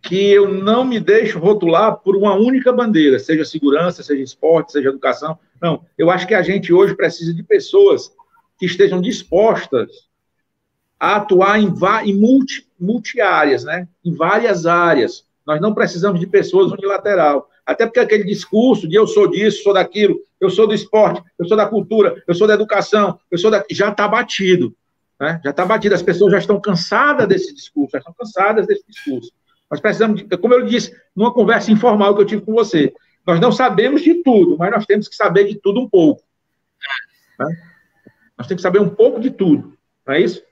que 0.00 0.30
eu 0.32 0.52
não 0.52 0.84
me 0.84 0.98
deixo 0.98 1.38
rotular 1.38 1.96
por 1.96 2.16
uma 2.16 2.34
única 2.34 2.72
bandeira, 2.72 3.18
seja 3.18 3.44
segurança, 3.44 4.02
seja 4.02 4.22
esporte, 4.22 4.72
seja 4.72 4.88
educação. 4.88 5.38
Não, 5.60 5.84
eu 5.96 6.10
acho 6.10 6.26
que 6.26 6.34
a 6.34 6.42
gente 6.42 6.72
hoje 6.72 6.96
precisa 6.96 7.32
de 7.32 7.42
pessoas 7.42 8.12
que 8.58 8.66
estejam 8.66 9.00
dispostas 9.00 9.90
a 10.98 11.16
atuar 11.16 11.60
em, 11.60 11.72
em 12.04 12.14
multi, 12.14 12.68
multi-áreas, 12.78 13.64
né? 13.64 13.88
em 14.04 14.14
várias 14.14 14.66
áreas. 14.66 15.24
Nós 15.46 15.60
não 15.60 15.74
precisamos 15.74 16.20
de 16.20 16.26
pessoas 16.26 16.70
unilateral. 16.72 17.48
Até 17.64 17.86
porque 17.86 18.00
aquele 18.00 18.24
discurso 18.24 18.88
de 18.88 18.96
eu 18.96 19.06
sou 19.06 19.28
disso, 19.28 19.62
sou 19.62 19.72
daquilo, 19.72 20.18
eu 20.40 20.50
sou 20.50 20.66
do 20.66 20.74
esporte, 20.74 21.22
eu 21.38 21.46
sou 21.46 21.56
da 21.56 21.66
cultura, 21.66 22.22
eu 22.26 22.34
sou 22.34 22.46
da 22.46 22.54
educação, 22.54 23.18
eu 23.30 23.38
sou 23.38 23.50
da... 23.50 23.64
já 23.70 23.90
está 23.90 24.08
batido. 24.08 24.74
Né? 25.20 25.40
Já 25.44 25.50
está 25.50 25.64
batido. 25.64 25.94
As 25.94 26.02
pessoas 26.02 26.32
já 26.32 26.38
estão 26.38 26.60
cansadas 26.60 27.28
desse 27.28 27.54
discurso, 27.54 27.92
já 27.92 27.98
estão 27.98 28.12
cansadas 28.12 28.66
desse 28.66 28.84
discurso. 28.88 29.32
Nós 29.70 29.80
precisamos, 29.80 30.22
de, 30.22 30.36
como 30.36 30.52
eu 30.52 30.66
disse, 30.66 30.92
numa 31.14 31.32
conversa 31.32 31.70
informal 31.70 32.14
que 32.14 32.22
eu 32.22 32.26
tive 32.26 32.42
com 32.42 32.52
você, 32.52 32.92
nós 33.26 33.38
não 33.38 33.52
sabemos 33.52 34.02
de 34.02 34.22
tudo, 34.22 34.58
mas 34.58 34.70
nós 34.70 34.84
temos 34.84 35.08
que 35.08 35.14
saber 35.14 35.44
de 35.44 35.54
tudo 35.54 35.80
um 35.80 35.88
pouco. 35.88 36.22
Né? 37.38 37.46
Nós 38.36 38.46
temos 38.48 38.60
que 38.60 38.68
saber 38.68 38.80
um 38.80 38.88
pouco 38.88 39.20
de 39.20 39.30
tudo, 39.30 39.74
não 40.04 40.14
é 40.14 40.20
isso? 40.20 40.42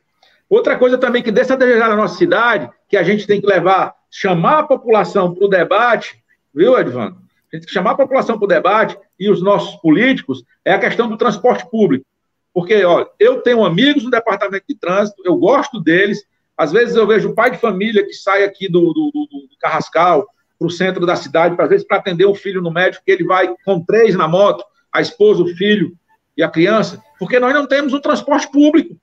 Outra 0.49 0.79
coisa 0.79 0.97
também 0.97 1.23
que 1.23 1.31
deixa 1.31 1.55
a 1.55 1.57
desejar 1.57 1.89
na 1.89 1.97
nossa 1.97 2.17
cidade, 2.17 2.71
que 2.89 2.97
a 2.97 3.03
gente 3.03 3.27
tem 3.27 3.41
que 3.41 3.47
levar, 3.47 3.95
chamar 4.11 4.61
a 4.61 4.63
população 4.63 5.35
para 5.35 5.45
o 5.45 5.49
debate, 5.49 6.21
viu, 6.55 6.79
Edvando? 6.79 7.17
A 7.17 7.57
gente 7.57 7.63
tem 7.63 7.69
que 7.69 7.73
chamar 7.73 7.93
a 7.93 7.97
população 7.97 8.39
para 8.39 8.45
o 8.45 8.49
debate 8.49 8.97
e 9.19 9.29
os 9.31 9.43
nossos 9.43 9.75
políticos, 9.81 10.45
é 10.65 10.73
a 10.73 10.79
questão 10.79 11.09
do 11.09 11.17
transporte 11.17 11.69
público. 11.71 12.07
Porque, 12.53 12.85
olha, 12.85 13.07
eu 13.19 13.41
tenho 13.43 13.65
amigos 13.65 14.05
no 14.05 14.11
departamento 14.11 14.65
de 14.69 14.75
trânsito, 14.75 15.23
eu 15.25 15.37
gosto 15.37 15.81
deles, 15.81 16.25
às 16.57 16.73
vezes 16.73 16.95
eu 16.95 17.07
vejo 17.07 17.31
um 17.31 17.35
pai 17.35 17.51
de 17.51 17.59
família 17.59 18.05
que 18.05 18.13
sai 18.13 18.45
aqui 18.45 18.69
do, 18.69 18.93
do, 18.93 19.11
do, 19.13 19.27
do 19.31 19.59
Carrascal 19.59 20.27
para 20.59 20.67
o 20.67 20.71
centro 20.71 21.07
da 21.07 21.17
cidade, 21.17 21.57
às 21.59 21.69
vezes 21.69 21.87
para 21.87 21.97
atender 21.97 22.27
o 22.27 22.35
filho 22.35 22.61
no 22.61 22.71
médico, 22.71 23.05
que 23.05 23.11
ele 23.11 23.25
vai 23.25 23.55
com 23.65 23.83
três 23.83 24.15
na 24.15 24.29
moto, 24.29 24.63
a 24.93 25.01
esposa, 25.01 25.43
o 25.43 25.49
filho 25.57 25.97
e 26.37 26.43
a 26.43 26.49
criança, 26.49 27.03
porque 27.19 27.39
nós 27.39 27.55
não 27.55 27.67
temos 27.67 27.93
um 27.93 28.01
transporte 28.01 28.51
público. 28.51 28.97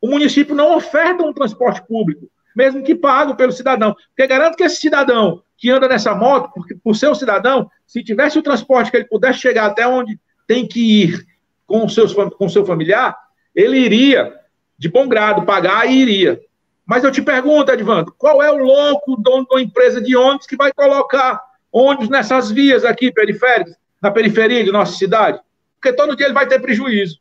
O 0.00 0.08
município 0.08 0.54
não 0.54 0.76
oferta 0.76 1.22
um 1.22 1.32
transporte 1.32 1.82
público, 1.86 2.30
mesmo 2.58 2.82
que 2.82 2.96
pago 2.96 3.36
pelo 3.36 3.52
cidadão. 3.52 3.94
Porque 4.08 4.26
garanto 4.26 4.56
que 4.56 4.64
esse 4.64 4.80
cidadão 4.80 5.40
que 5.56 5.70
anda 5.70 5.86
nessa 5.86 6.12
moto, 6.12 6.50
porque, 6.52 6.74
por 6.74 6.96
ser 6.96 7.08
um 7.08 7.14
cidadão, 7.14 7.70
se 7.86 8.02
tivesse 8.02 8.36
o 8.36 8.42
transporte 8.42 8.90
que 8.90 8.96
ele 8.96 9.06
pudesse 9.06 9.38
chegar 9.38 9.66
até 9.66 9.86
onde 9.86 10.18
tem 10.44 10.66
que 10.66 11.04
ir 11.04 11.26
com 11.68 11.84
o 11.84 11.88
seu, 11.88 12.08
com 12.30 12.48
seu 12.48 12.66
familiar, 12.66 13.16
ele 13.54 13.78
iria 13.78 14.34
de 14.76 14.88
bom 14.88 15.06
grado 15.06 15.46
pagar 15.46 15.88
e 15.88 16.00
iria. 16.00 16.40
Mas 16.84 17.04
eu 17.04 17.12
te 17.12 17.22
pergunto, 17.22 17.70
Edvando, 17.70 18.12
qual 18.18 18.42
é 18.42 18.50
o 18.50 18.56
louco 18.56 19.16
dono 19.16 19.46
da 19.48 19.60
empresa 19.60 20.00
de 20.00 20.16
ônibus 20.16 20.46
que 20.46 20.56
vai 20.56 20.72
colocar 20.72 21.40
ônibus 21.70 22.08
nessas 22.08 22.50
vias 22.50 22.84
aqui 22.84 23.12
periféricas, 23.12 23.76
na 24.02 24.10
periferia 24.10 24.64
de 24.64 24.72
nossa 24.72 24.96
cidade? 24.96 25.38
Porque 25.80 25.96
todo 25.96 26.16
dia 26.16 26.26
ele 26.26 26.34
vai 26.34 26.48
ter 26.48 26.60
prejuízo. 26.60 27.20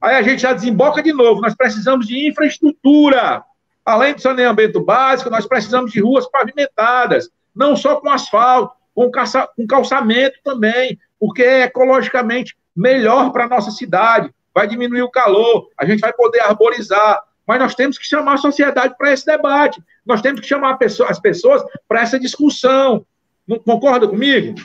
Aí 0.00 0.14
a 0.14 0.22
gente 0.22 0.42
já 0.42 0.52
desemboca 0.52 1.02
de 1.02 1.12
novo. 1.12 1.40
Nós 1.40 1.56
precisamos 1.56 2.06
de 2.06 2.28
infraestrutura. 2.28 3.42
Além 3.86 4.14
do 4.14 4.20
saneamento 4.20 4.84
básico, 4.84 5.30
nós 5.30 5.46
precisamos 5.46 5.92
de 5.92 6.00
ruas 6.00 6.28
pavimentadas, 6.28 7.30
não 7.54 7.76
só 7.76 8.00
com 8.00 8.10
asfalto, 8.10 8.74
com, 8.92 9.08
caça, 9.12 9.48
com 9.56 9.64
calçamento 9.64 10.36
também, 10.42 10.98
porque 11.20 11.44
é 11.44 11.62
ecologicamente 11.62 12.56
melhor 12.74 13.30
para 13.30 13.44
a 13.44 13.48
nossa 13.48 13.70
cidade, 13.70 14.34
vai 14.52 14.66
diminuir 14.66 15.02
o 15.02 15.10
calor, 15.10 15.68
a 15.78 15.86
gente 15.86 16.00
vai 16.00 16.12
poder 16.12 16.40
arborizar, 16.40 17.22
mas 17.46 17.60
nós 17.60 17.74
temos 17.76 17.96
que 17.96 18.04
chamar 18.04 18.34
a 18.34 18.38
sociedade 18.38 18.96
para 18.98 19.12
esse 19.12 19.24
debate, 19.24 19.80
nós 20.04 20.20
temos 20.20 20.40
que 20.40 20.48
chamar 20.48 20.76
as 21.08 21.20
pessoas 21.20 21.62
para 21.86 22.02
essa 22.02 22.18
discussão. 22.18 23.06
Não 23.46 23.58
concorda 23.60 24.08
comigo? 24.08 24.56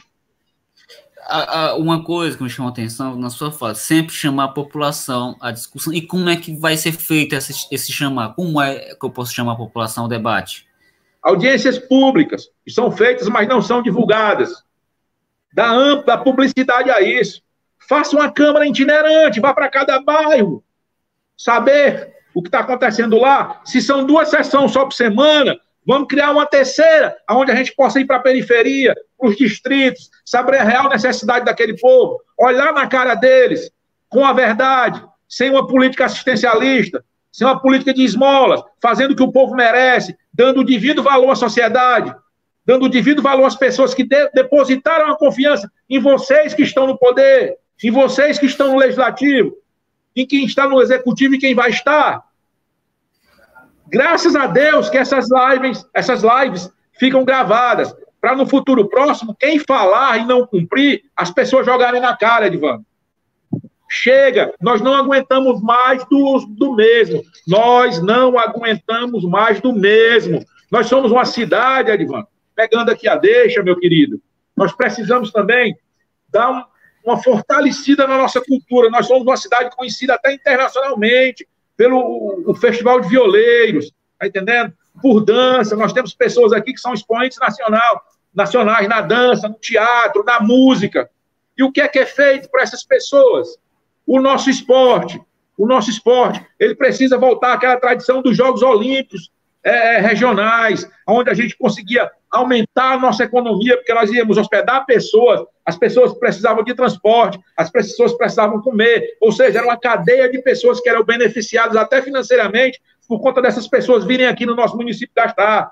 Uma 1.77 2.03
coisa 2.03 2.36
que 2.36 2.43
me 2.43 2.49
chamou 2.49 2.69
a 2.69 2.71
atenção 2.71 3.15
na 3.15 3.29
sua 3.29 3.51
fala, 3.51 3.75
sempre 3.75 4.13
chamar 4.13 4.45
a 4.45 4.47
população 4.49 5.36
à 5.39 5.51
discussão. 5.51 5.93
E 5.93 6.01
como 6.01 6.29
é 6.29 6.36
que 6.36 6.53
vai 6.53 6.75
ser 6.75 6.91
feito 6.91 7.34
esse, 7.36 7.67
esse 7.71 7.91
chamar? 7.91 8.34
Como 8.34 8.61
é 8.61 8.95
que 8.95 9.05
eu 9.05 9.09
posso 9.09 9.34
chamar 9.34 9.53
a 9.53 9.57
população 9.57 10.03
ao 10.03 10.09
debate? 10.09 10.67
Audiências 11.21 11.77
públicas, 11.77 12.49
que 12.65 12.71
são 12.71 12.91
feitas, 12.91 13.29
mas 13.29 13.47
não 13.47 13.61
são 13.61 13.82
divulgadas. 13.82 14.51
Dá 15.53 15.69
ampla 15.69 16.17
publicidade 16.17 16.89
a 16.89 17.01
isso. 17.01 17.41
Faça 17.88 18.15
uma 18.15 18.32
câmara 18.32 18.65
itinerante, 18.65 19.39
vá 19.39 19.53
para 19.53 19.69
cada 19.69 20.01
bairro. 20.01 20.63
Saber 21.38 22.13
o 22.34 22.41
que 22.41 22.47
está 22.47 22.59
acontecendo 22.59 23.17
lá. 23.17 23.61
Se 23.65 23.82
são 23.82 24.05
duas 24.05 24.29
sessões 24.29 24.71
só 24.71 24.86
por 24.86 24.93
semana, 24.93 25.59
vamos 25.86 26.07
criar 26.07 26.32
uma 26.32 26.45
terceira, 26.45 27.15
onde 27.29 27.51
a 27.51 27.55
gente 27.55 27.75
possa 27.75 27.99
ir 27.99 28.05
para 28.05 28.17
a 28.17 28.21
periferia, 28.21 28.95
os 29.22 29.38
distritos, 29.38 30.09
saber 30.26 30.57
a 30.57 30.63
real 30.63 30.89
necessidade 30.89 31.45
daquele 31.45 31.78
povo, 31.78 32.19
olhar 32.38 32.74
na 32.74 32.88
cara 32.88 33.15
deles, 33.15 33.72
com 34.09 34.26
a 34.26 34.34
verdade, 34.34 35.03
sem 35.28 35.49
uma 35.49 35.67
política 35.67 36.05
assistencialista, 36.05 37.03
sem 37.32 37.47
uma 37.47 37.59
política 37.59 37.93
de 37.93 38.03
esmolas, 38.03 38.61
fazendo 38.82 39.11
o 39.11 39.15
que 39.15 39.24
o 39.24 39.32
povo 39.32 39.55
merece, 39.55 40.17
dando 40.34 40.61
o 40.61 40.65
devido 40.65 41.01
valor 41.01 41.32
à 41.32 41.36
sociedade, 41.36 42.13
dando 42.65 42.86
o 42.86 42.89
devido 42.89 43.22
valor 43.22 43.45
às 43.45 43.55
pessoas 43.55 43.93
que 43.93 44.03
de 44.03 44.30
depositaram 44.34 45.11
a 45.11 45.17
confiança 45.17 45.72
em 45.89 45.99
vocês 45.99 46.53
que 46.53 46.63
estão 46.63 46.88
no 46.88 46.97
poder, 46.97 47.57
em 47.84 47.91
vocês 47.91 48.38
que 48.38 48.45
estão 48.45 48.74
no 48.74 48.78
legislativo, 48.78 49.55
em 50.15 50.26
quem 50.26 50.45
está 50.45 50.67
no 50.67 50.82
executivo 50.82 51.36
e 51.36 51.39
quem 51.39 51.55
vai 51.55 51.69
estar. 51.69 52.22
Graças 53.88 54.36
a 54.36 54.47
Deus 54.47 54.89
que 54.89 54.97
essas 54.97 55.28
lives, 55.30 55.86
essas 55.93 56.22
lives 56.24 56.69
ficam 56.93 57.26
gravadas, 57.26 57.93
para 58.22 58.36
no 58.36 58.45
futuro 58.45 58.88
próximo, 58.88 59.36
quem 59.38 59.57
falar 59.57 60.19
e 60.19 60.26
não 60.26 60.45
cumprir, 60.45 61.01
as 61.15 61.32
pessoas 61.32 61.65
jogarem 61.65 61.99
na 61.99 62.15
cara, 62.15 62.45
Edvan. 62.45 62.86
Chega, 63.89 64.53
nós 64.61 64.80
não 64.80 64.93
aguentamos 64.93 65.59
mais 65.61 66.05
do, 66.05 66.45
do 66.47 66.76
mesmo. 66.76 67.24
Nós 67.47 68.01
não 68.01 68.38
aguentamos 68.38 69.26
mais 69.26 69.59
do 69.59 69.74
mesmo. 69.74 70.45
Nós 70.72 70.86
somos 70.86 71.11
uma 71.11 71.26
cidade, 71.26 71.91
Edvan. 71.91 72.26
Pegando 72.55 72.91
aqui 72.91 73.07
a 73.07 73.15
deixa, 73.15 73.63
meu 73.63 73.78
querido. 73.78 74.22
Nós 74.55 74.72
precisamos 74.72 75.32
também 75.32 75.76
dar 76.30 76.51
um, 76.51 76.63
uma 77.03 77.22
fortalecida 77.22 78.05
na 78.07 78.17
nossa 78.17 78.39
cultura. 78.39 78.89
Nós 78.89 79.07
somos 79.07 79.24
uma 79.24 79.36
cidade 79.36 79.76
conhecida 79.76 80.13
até 80.13 80.32
internacionalmente 80.32 81.45
pelo 81.76 82.43
o 82.45 82.53
Festival 82.53 83.01
de 83.01 83.09
Violeiros, 83.09 83.91
tá 84.19 84.28
entendendo? 84.28 84.72
Por 85.01 85.22
dança, 85.26 85.76
nós 85.76 85.91
temos 85.91 86.13
pessoas 86.13 86.53
aqui 86.53 86.74
que 86.74 86.80
são 86.80 86.93
expoentes 86.93 87.39
nacional, 87.39 88.03
nacionais 88.34 88.88
na 88.88 89.01
dança, 89.01 89.47
no 89.47 89.55
teatro, 89.55 90.23
na 90.23 90.39
música. 90.39 91.09
E 91.57 91.63
o 91.63 91.71
que 91.71 91.82
é 91.82 91.88
que 91.88 91.99
é 91.99 92.05
feito 92.05 92.49
para 92.49 92.63
essas 92.63 92.84
pessoas? 92.84 93.57
O 94.05 94.19
nosso 94.19 94.49
esporte, 94.49 95.21
o 95.57 95.67
nosso 95.67 95.89
esporte, 95.89 96.43
ele 96.59 96.75
precisa 96.75 97.17
voltar 97.17 97.53
àquela 97.53 97.77
tradição 97.77 98.21
dos 98.21 98.36
Jogos 98.36 98.61
Olímpicos 98.61 99.32
é, 99.63 99.99
regionais, 99.99 100.89
onde 101.07 101.29
a 101.29 101.34
gente 101.34 101.55
conseguia 101.57 102.09
aumentar 102.32 102.93
a 102.93 102.99
nossa 102.99 103.23
economia, 103.23 103.75
porque 103.75 103.93
nós 103.93 104.09
íamos 104.11 104.38
hospedar 104.38 104.86
pessoas, 104.86 105.43
as 105.65 105.77
pessoas 105.77 106.13
precisavam 106.13 106.63
de 106.63 106.73
transporte, 106.73 107.39
as 107.55 107.69
pessoas 107.69 108.13
precisavam 108.13 108.61
comer, 108.61 109.17
ou 109.21 109.32
seja, 109.32 109.59
era 109.59 109.67
uma 109.67 109.77
cadeia 109.77 110.32
de 110.32 110.41
pessoas 110.41 110.79
que 110.79 110.89
eram 110.89 111.03
beneficiadas 111.03 111.75
até 111.75 112.01
financeiramente 112.01 112.82
por 113.07 113.19
conta 113.19 113.41
dessas 113.41 113.67
pessoas 113.67 114.05
virem 114.05 114.25
aqui 114.25 114.45
no 114.45 114.55
nosso 114.55 114.77
município 114.77 115.13
gastar. 115.13 115.69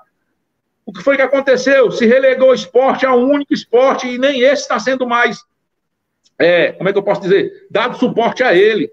O 0.90 0.92
que 0.92 1.04
foi 1.04 1.14
que 1.14 1.22
aconteceu? 1.22 1.92
Se 1.92 2.04
relegou 2.04 2.50
o 2.50 2.54
esporte 2.54 3.06
a 3.06 3.14
um 3.14 3.30
único 3.30 3.54
esporte 3.54 4.08
e 4.08 4.18
nem 4.18 4.40
esse 4.40 4.62
está 4.62 4.76
sendo 4.80 5.06
mais, 5.06 5.40
é, 6.36 6.72
como 6.72 6.88
é 6.88 6.92
que 6.92 6.98
eu 6.98 7.02
posso 7.04 7.20
dizer, 7.20 7.68
dado 7.70 7.96
suporte 7.96 8.42
a 8.42 8.52
ele, 8.52 8.90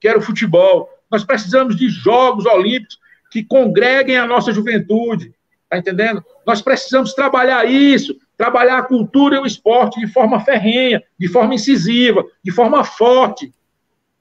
que 0.00 0.08
era 0.08 0.18
o 0.18 0.22
futebol. 0.22 0.88
Nós 1.10 1.24
precisamos 1.24 1.76
de 1.76 1.90
Jogos 1.90 2.46
Olímpicos 2.46 2.98
que 3.30 3.44
congreguem 3.44 4.16
a 4.16 4.26
nossa 4.26 4.50
juventude, 4.50 5.34
tá 5.68 5.76
entendendo? 5.76 6.24
Nós 6.46 6.62
precisamos 6.62 7.12
trabalhar 7.12 7.66
isso, 7.66 8.16
trabalhar 8.34 8.78
a 8.78 8.82
cultura 8.82 9.36
e 9.36 9.40
o 9.40 9.46
esporte 9.46 10.00
de 10.00 10.10
forma 10.10 10.40
ferrenha, 10.40 11.04
de 11.18 11.28
forma 11.28 11.54
incisiva, 11.54 12.24
de 12.42 12.50
forma 12.50 12.82
forte, 12.82 13.52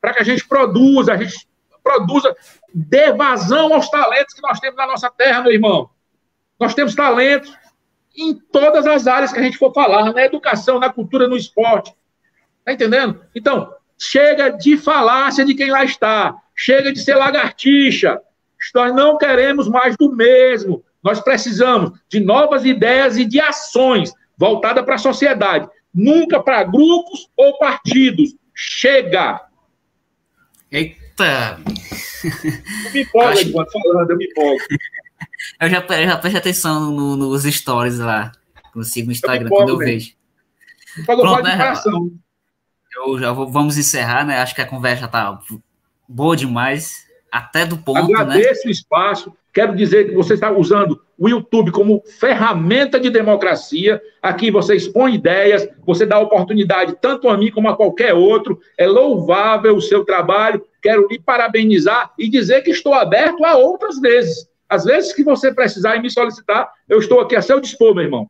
para 0.01 0.13
que 0.13 0.19
a 0.19 0.25
gente 0.25 0.45
produza, 0.45 1.13
a 1.13 1.17
gente 1.23 1.47
produza, 1.81 2.35
dê 2.73 3.13
vazão 3.13 3.73
aos 3.73 3.89
talentos 3.89 4.33
que 4.33 4.41
nós 4.41 4.59
temos 4.59 4.75
na 4.75 4.85
nossa 4.85 5.09
terra, 5.09 5.41
meu 5.41 5.53
irmão. 5.53 5.94
Nós 6.59 6.73
temos 6.73 6.95
talentos 6.95 7.53
em 8.17 8.33
todas 8.33 8.87
as 8.87 9.07
áreas 9.07 9.31
que 9.31 9.39
a 9.39 9.43
gente 9.43 9.57
for 9.57 9.73
falar, 9.73 10.13
na 10.13 10.23
educação, 10.23 10.79
na 10.79 10.89
cultura, 10.89 11.27
no 11.27 11.35
esporte. 11.35 11.93
Tá 12.63 12.73
entendendo? 12.73 13.21
Então, 13.35 13.73
chega 13.97 14.49
de 14.49 14.77
falácia 14.77 15.45
de 15.45 15.53
quem 15.53 15.69
lá 15.69 15.83
está. 15.83 16.35
Chega 16.55 16.91
de 16.93 16.99
ser 16.99 17.15
lagartixa. 17.15 18.21
Nós 18.73 18.95
não 18.95 19.17
queremos 19.17 19.67
mais 19.67 19.95
do 19.97 20.11
mesmo. 20.15 20.83
Nós 21.03 21.19
precisamos 21.19 21.99
de 22.09 22.19
novas 22.19 22.65
ideias 22.65 23.17
e 23.17 23.25
de 23.25 23.39
ações 23.39 24.11
voltadas 24.37 24.83
para 24.83 24.95
a 24.95 24.99
sociedade, 24.99 25.69
nunca 25.93 26.41
para 26.41 26.63
grupos 26.63 27.29
ou 27.37 27.57
partidos. 27.57 28.35
Chega! 28.53 29.41
Eita! 30.71 31.59
Eu 32.23 32.91
me 32.91 33.01
empolgo, 33.03 33.61
acho... 33.61 33.71
falando, 33.71 34.11
eu 34.11 34.17
me 34.17 34.25
empolgo. 34.25 34.59
Eu 35.59 35.69
já, 35.69 35.79
eu 35.79 36.07
já 36.07 36.17
prestei 36.17 36.39
atenção 36.39 36.91
no, 36.91 37.15
nos 37.15 37.43
stories 37.43 37.99
lá, 37.99 38.31
no 38.75 38.83
sigo 38.83 39.07
no 39.07 39.11
Instagram, 39.11 39.49
quando 39.49 39.69
eu 39.69 39.77
vejo. 39.77 40.13
Pronto, 41.05 41.43
né? 41.43 41.73
Eu 42.95 43.19
já 43.19 43.31
vou, 43.31 43.51
vamos 43.51 43.77
encerrar, 43.77 44.25
né? 44.25 44.39
Acho 44.39 44.55
que 44.55 44.61
a 44.61 44.67
conversa 44.67 45.07
tá 45.07 45.39
boa 46.07 46.35
demais, 46.35 47.05
até 47.31 47.65
do 47.65 47.77
ponto, 47.77 48.07
né? 48.07 48.19
Agradeço 48.19 48.65
né? 48.65 48.69
o 48.69 48.71
espaço. 48.71 49.33
Quero 49.53 49.75
dizer 49.75 50.09
que 50.09 50.13
você 50.13 50.33
está 50.33 50.51
usando 50.51 51.01
o 51.17 51.29
YouTube 51.29 51.71
como 51.71 52.03
ferramenta 52.19 52.99
de 52.99 53.09
democracia. 53.09 54.01
Aqui 54.21 54.51
você 54.51 54.75
expõe 54.75 55.15
ideias, 55.15 55.67
você 55.85 56.05
dá 56.05 56.19
oportunidade 56.19 56.97
tanto 57.01 57.29
a 57.29 57.37
mim 57.37 57.51
como 57.51 57.69
a 57.69 57.75
qualquer 57.75 58.13
outro. 58.13 58.59
É 58.77 58.85
louvável 58.85 59.75
o 59.75 59.81
seu 59.81 60.03
trabalho. 60.03 60.65
Quero 60.81 61.07
lhe 61.07 61.19
parabenizar 61.19 62.11
e 62.19 62.29
dizer 62.29 62.63
que 62.63 62.71
estou 62.71 62.93
aberto 62.93 63.45
a 63.45 63.55
outras 63.55 63.99
vezes. 63.99 64.47
Às 64.69 64.85
vezes 64.85 65.13
que 65.13 65.23
você 65.23 65.53
precisar 65.53 65.95
e 65.95 66.01
me 66.01 66.09
solicitar, 66.09 66.69
eu 66.89 66.99
estou 66.99 67.19
aqui 67.19 67.35
a 67.35 67.41
seu 67.41 67.59
dispor, 67.59 67.93
meu 67.93 68.03
irmão. 68.03 68.29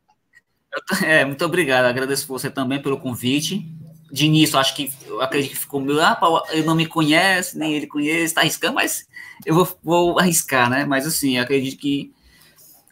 É, 1.03 1.23
muito 1.23 1.43
obrigado. 1.45 1.85
Agradeço 1.85 2.27
você 2.27 2.49
também 2.49 2.81
pelo 2.81 2.99
convite. 2.99 3.65
De 4.11 4.25
início, 4.25 4.57
acho 4.59 4.75
que 4.75 4.93
eu 5.07 5.19
acredito 5.19 5.51
que 5.51 5.57
ficou 5.57 5.81
meio, 5.81 5.99
ah, 5.99 6.17
ele 6.51 6.63
não 6.63 6.75
me 6.75 6.85
conhece, 6.85 7.57
nem 7.57 7.73
ele 7.73 7.87
conhece, 7.87 8.25
está 8.25 8.41
arriscando, 8.41 8.75
mas 8.75 9.07
eu 9.45 9.53
vou, 9.55 9.79
vou 9.83 10.19
arriscar, 10.19 10.69
né? 10.69 10.85
Mas 10.85 11.07
assim, 11.07 11.37
acredito 11.37 11.77
que, 11.77 12.13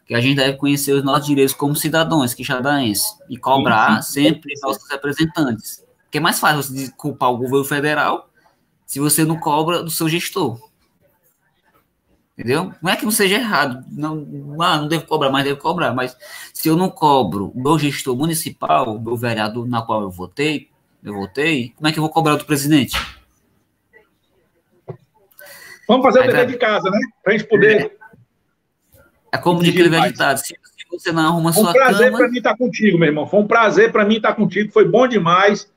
que 0.05 0.15
a 0.15 0.19
gente 0.19 0.35
deve 0.35 0.57
conhecer 0.57 0.91
os 0.91 1.03
nossos 1.03 1.27
direitos 1.27 1.53
como 1.53 1.75
cidadãos 1.75 2.33
quixadaenses 2.33 3.05
e 3.29 3.37
cobrar 3.37 4.01
sim, 4.01 4.11
sim. 4.11 4.23
sempre 4.23 4.53
nossos 4.61 4.89
representantes. 4.89 5.85
Porque 6.03 6.17
é 6.17 6.21
mais 6.21 6.39
fácil 6.39 6.61
você 6.61 6.91
culpar 6.97 7.31
o 7.31 7.37
governo 7.37 7.63
federal 7.63 8.29
se 8.85 8.99
você 8.99 9.23
não 9.23 9.39
cobra 9.39 9.81
do 9.81 9.91
seu 9.91 10.09
gestor. 10.09 10.59
Entendeu? 12.37 12.73
Não 12.81 12.91
é 12.91 12.95
que 12.95 13.05
não 13.05 13.11
seja 13.11 13.35
errado, 13.35 13.85
não, 13.91 14.57
ah, 14.59 14.77
não 14.79 14.87
devo 14.87 15.05
cobrar, 15.05 15.29
mas 15.29 15.43
devo 15.43 15.59
cobrar. 15.59 15.93
Mas 15.93 16.17
se 16.51 16.67
eu 16.67 16.75
não 16.75 16.89
cobro 16.89 17.51
o 17.53 17.61
meu 17.61 17.77
gestor 17.77 18.15
municipal, 18.15 18.95
o 18.95 18.99
meu 18.99 19.15
vereador 19.15 19.67
na 19.67 19.83
qual 19.83 20.01
eu 20.01 20.09
votei, 20.09 20.69
eu 21.03 21.13
votei, 21.13 21.73
como 21.75 21.87
é 21.87 21.91
que 21.91 21.99
eu 21.99 22.03
vou 22.03 22.11
cobrar 22.11 22.35
do 22.35 22.45
presidente? 22.45 22.97
Vamos 25.87 26.03
fazer 26.03 26.21
o 26.21 26.27
dever 26.27 26.47
de 26.47 26.57
casa, 26.57 26.89
né? 26.89 26.99
Para 27.23 27.33
a 27.33 27.37
gente 27.37 27.47
poder. 27.47 27.97
É, 29.31 29.37
como 29.37 29.61
de 29.61 29.69
aquele 29.69 29.89
ditado: 29.89 30.37
se, 30.37 30.47
se 30.47 30.85
você 30.89 31.11
não 31.11 31.27
arruma 31.27 31.53
Foi 31.53 31.61
um 31.61 31.65
sua 31.65 31.73
cama. 31.73 31.85
Foi 31.85 31.91
um 31.91 32.09
prazer 32.09 32.17
para 32.17 32.29
mim 32.29 32.37
estar 32.37 32.57
contigo, 32.57 32.97
meu 32.97 33.07
irmão. 33.09 33.27
Foi 33.27 33.39
um 33.39 33.47
prazer 33.47 33.91
para 33.91 34.05
mim 34.05 34.15
estar 34.15 34.33
contigo. 34.33 34.71
Foi 34.71 34.87
bom 34.87 35.07
demais. 35.07 35.71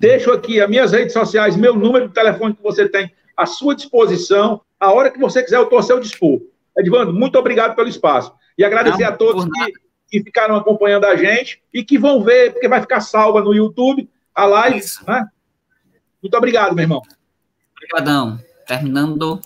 Deixo 0.00 0.32
aqui 0.32 0.60
as 0.60 0.68
minhas 0.68 0.92
redes 0.92 1.12
sociais, 1.12 1.56
meu 1.56 1.74
número 1.74 2.08
de 2.08 2.14
telefone 2.14 2.54
que 2.54 2.62
você 2.62 2.88
tem 2.88 3.12
à 3.36 3.46
sua 3.46 3.74
disposição. 3.74 4.60
A 4.78 4.92
hora 4.92 5.10
que 5.10 5.18
você 5.18 5.42
quiser, 5.42 5.56
eu 5.56 5.64
estou 5.64 5.78
ao 5.78 5.82
seu 5.82 5.98
dispor. 6.00 6.40
Edvando, 6.76 7.12
muito 7.12 7.38
obrigado 7.38 7.74
pelo 7.74 7.88
espaço. 7.88 8.32
E 8.58 8.64
agradecer 8.64 9.04
Não, 9.04 9.10
a 9.10 9.16
todos 9.16 9.44
que, 9.44 9.72
que, 10.10 10.22
ficaram 10.22 10.56
acompanhando 10.56 11.04
a 11.04 11.16
gente 11.16 11.62
e 11.72 11.84
que 11.84 11.98
vão 11.98 12.22
ver, 12.22 12.52
porque 12.52 12.68
vai 12.68 12.80
ficar 12.80 13.00
salva 13.00 13.40
no 13.40 13.54
YouTube, 13.54 14.08
a 14.34 14.44
live. 14.44 14.84
Né? 15.06 15.26
Muito 16.22 16.36
obrigado, 16.36 16.74
meu 16.74 16.82
irmão. 16.82 17.02
Obrigadão. 17.74 18.38
Terminando. 18.66 19.40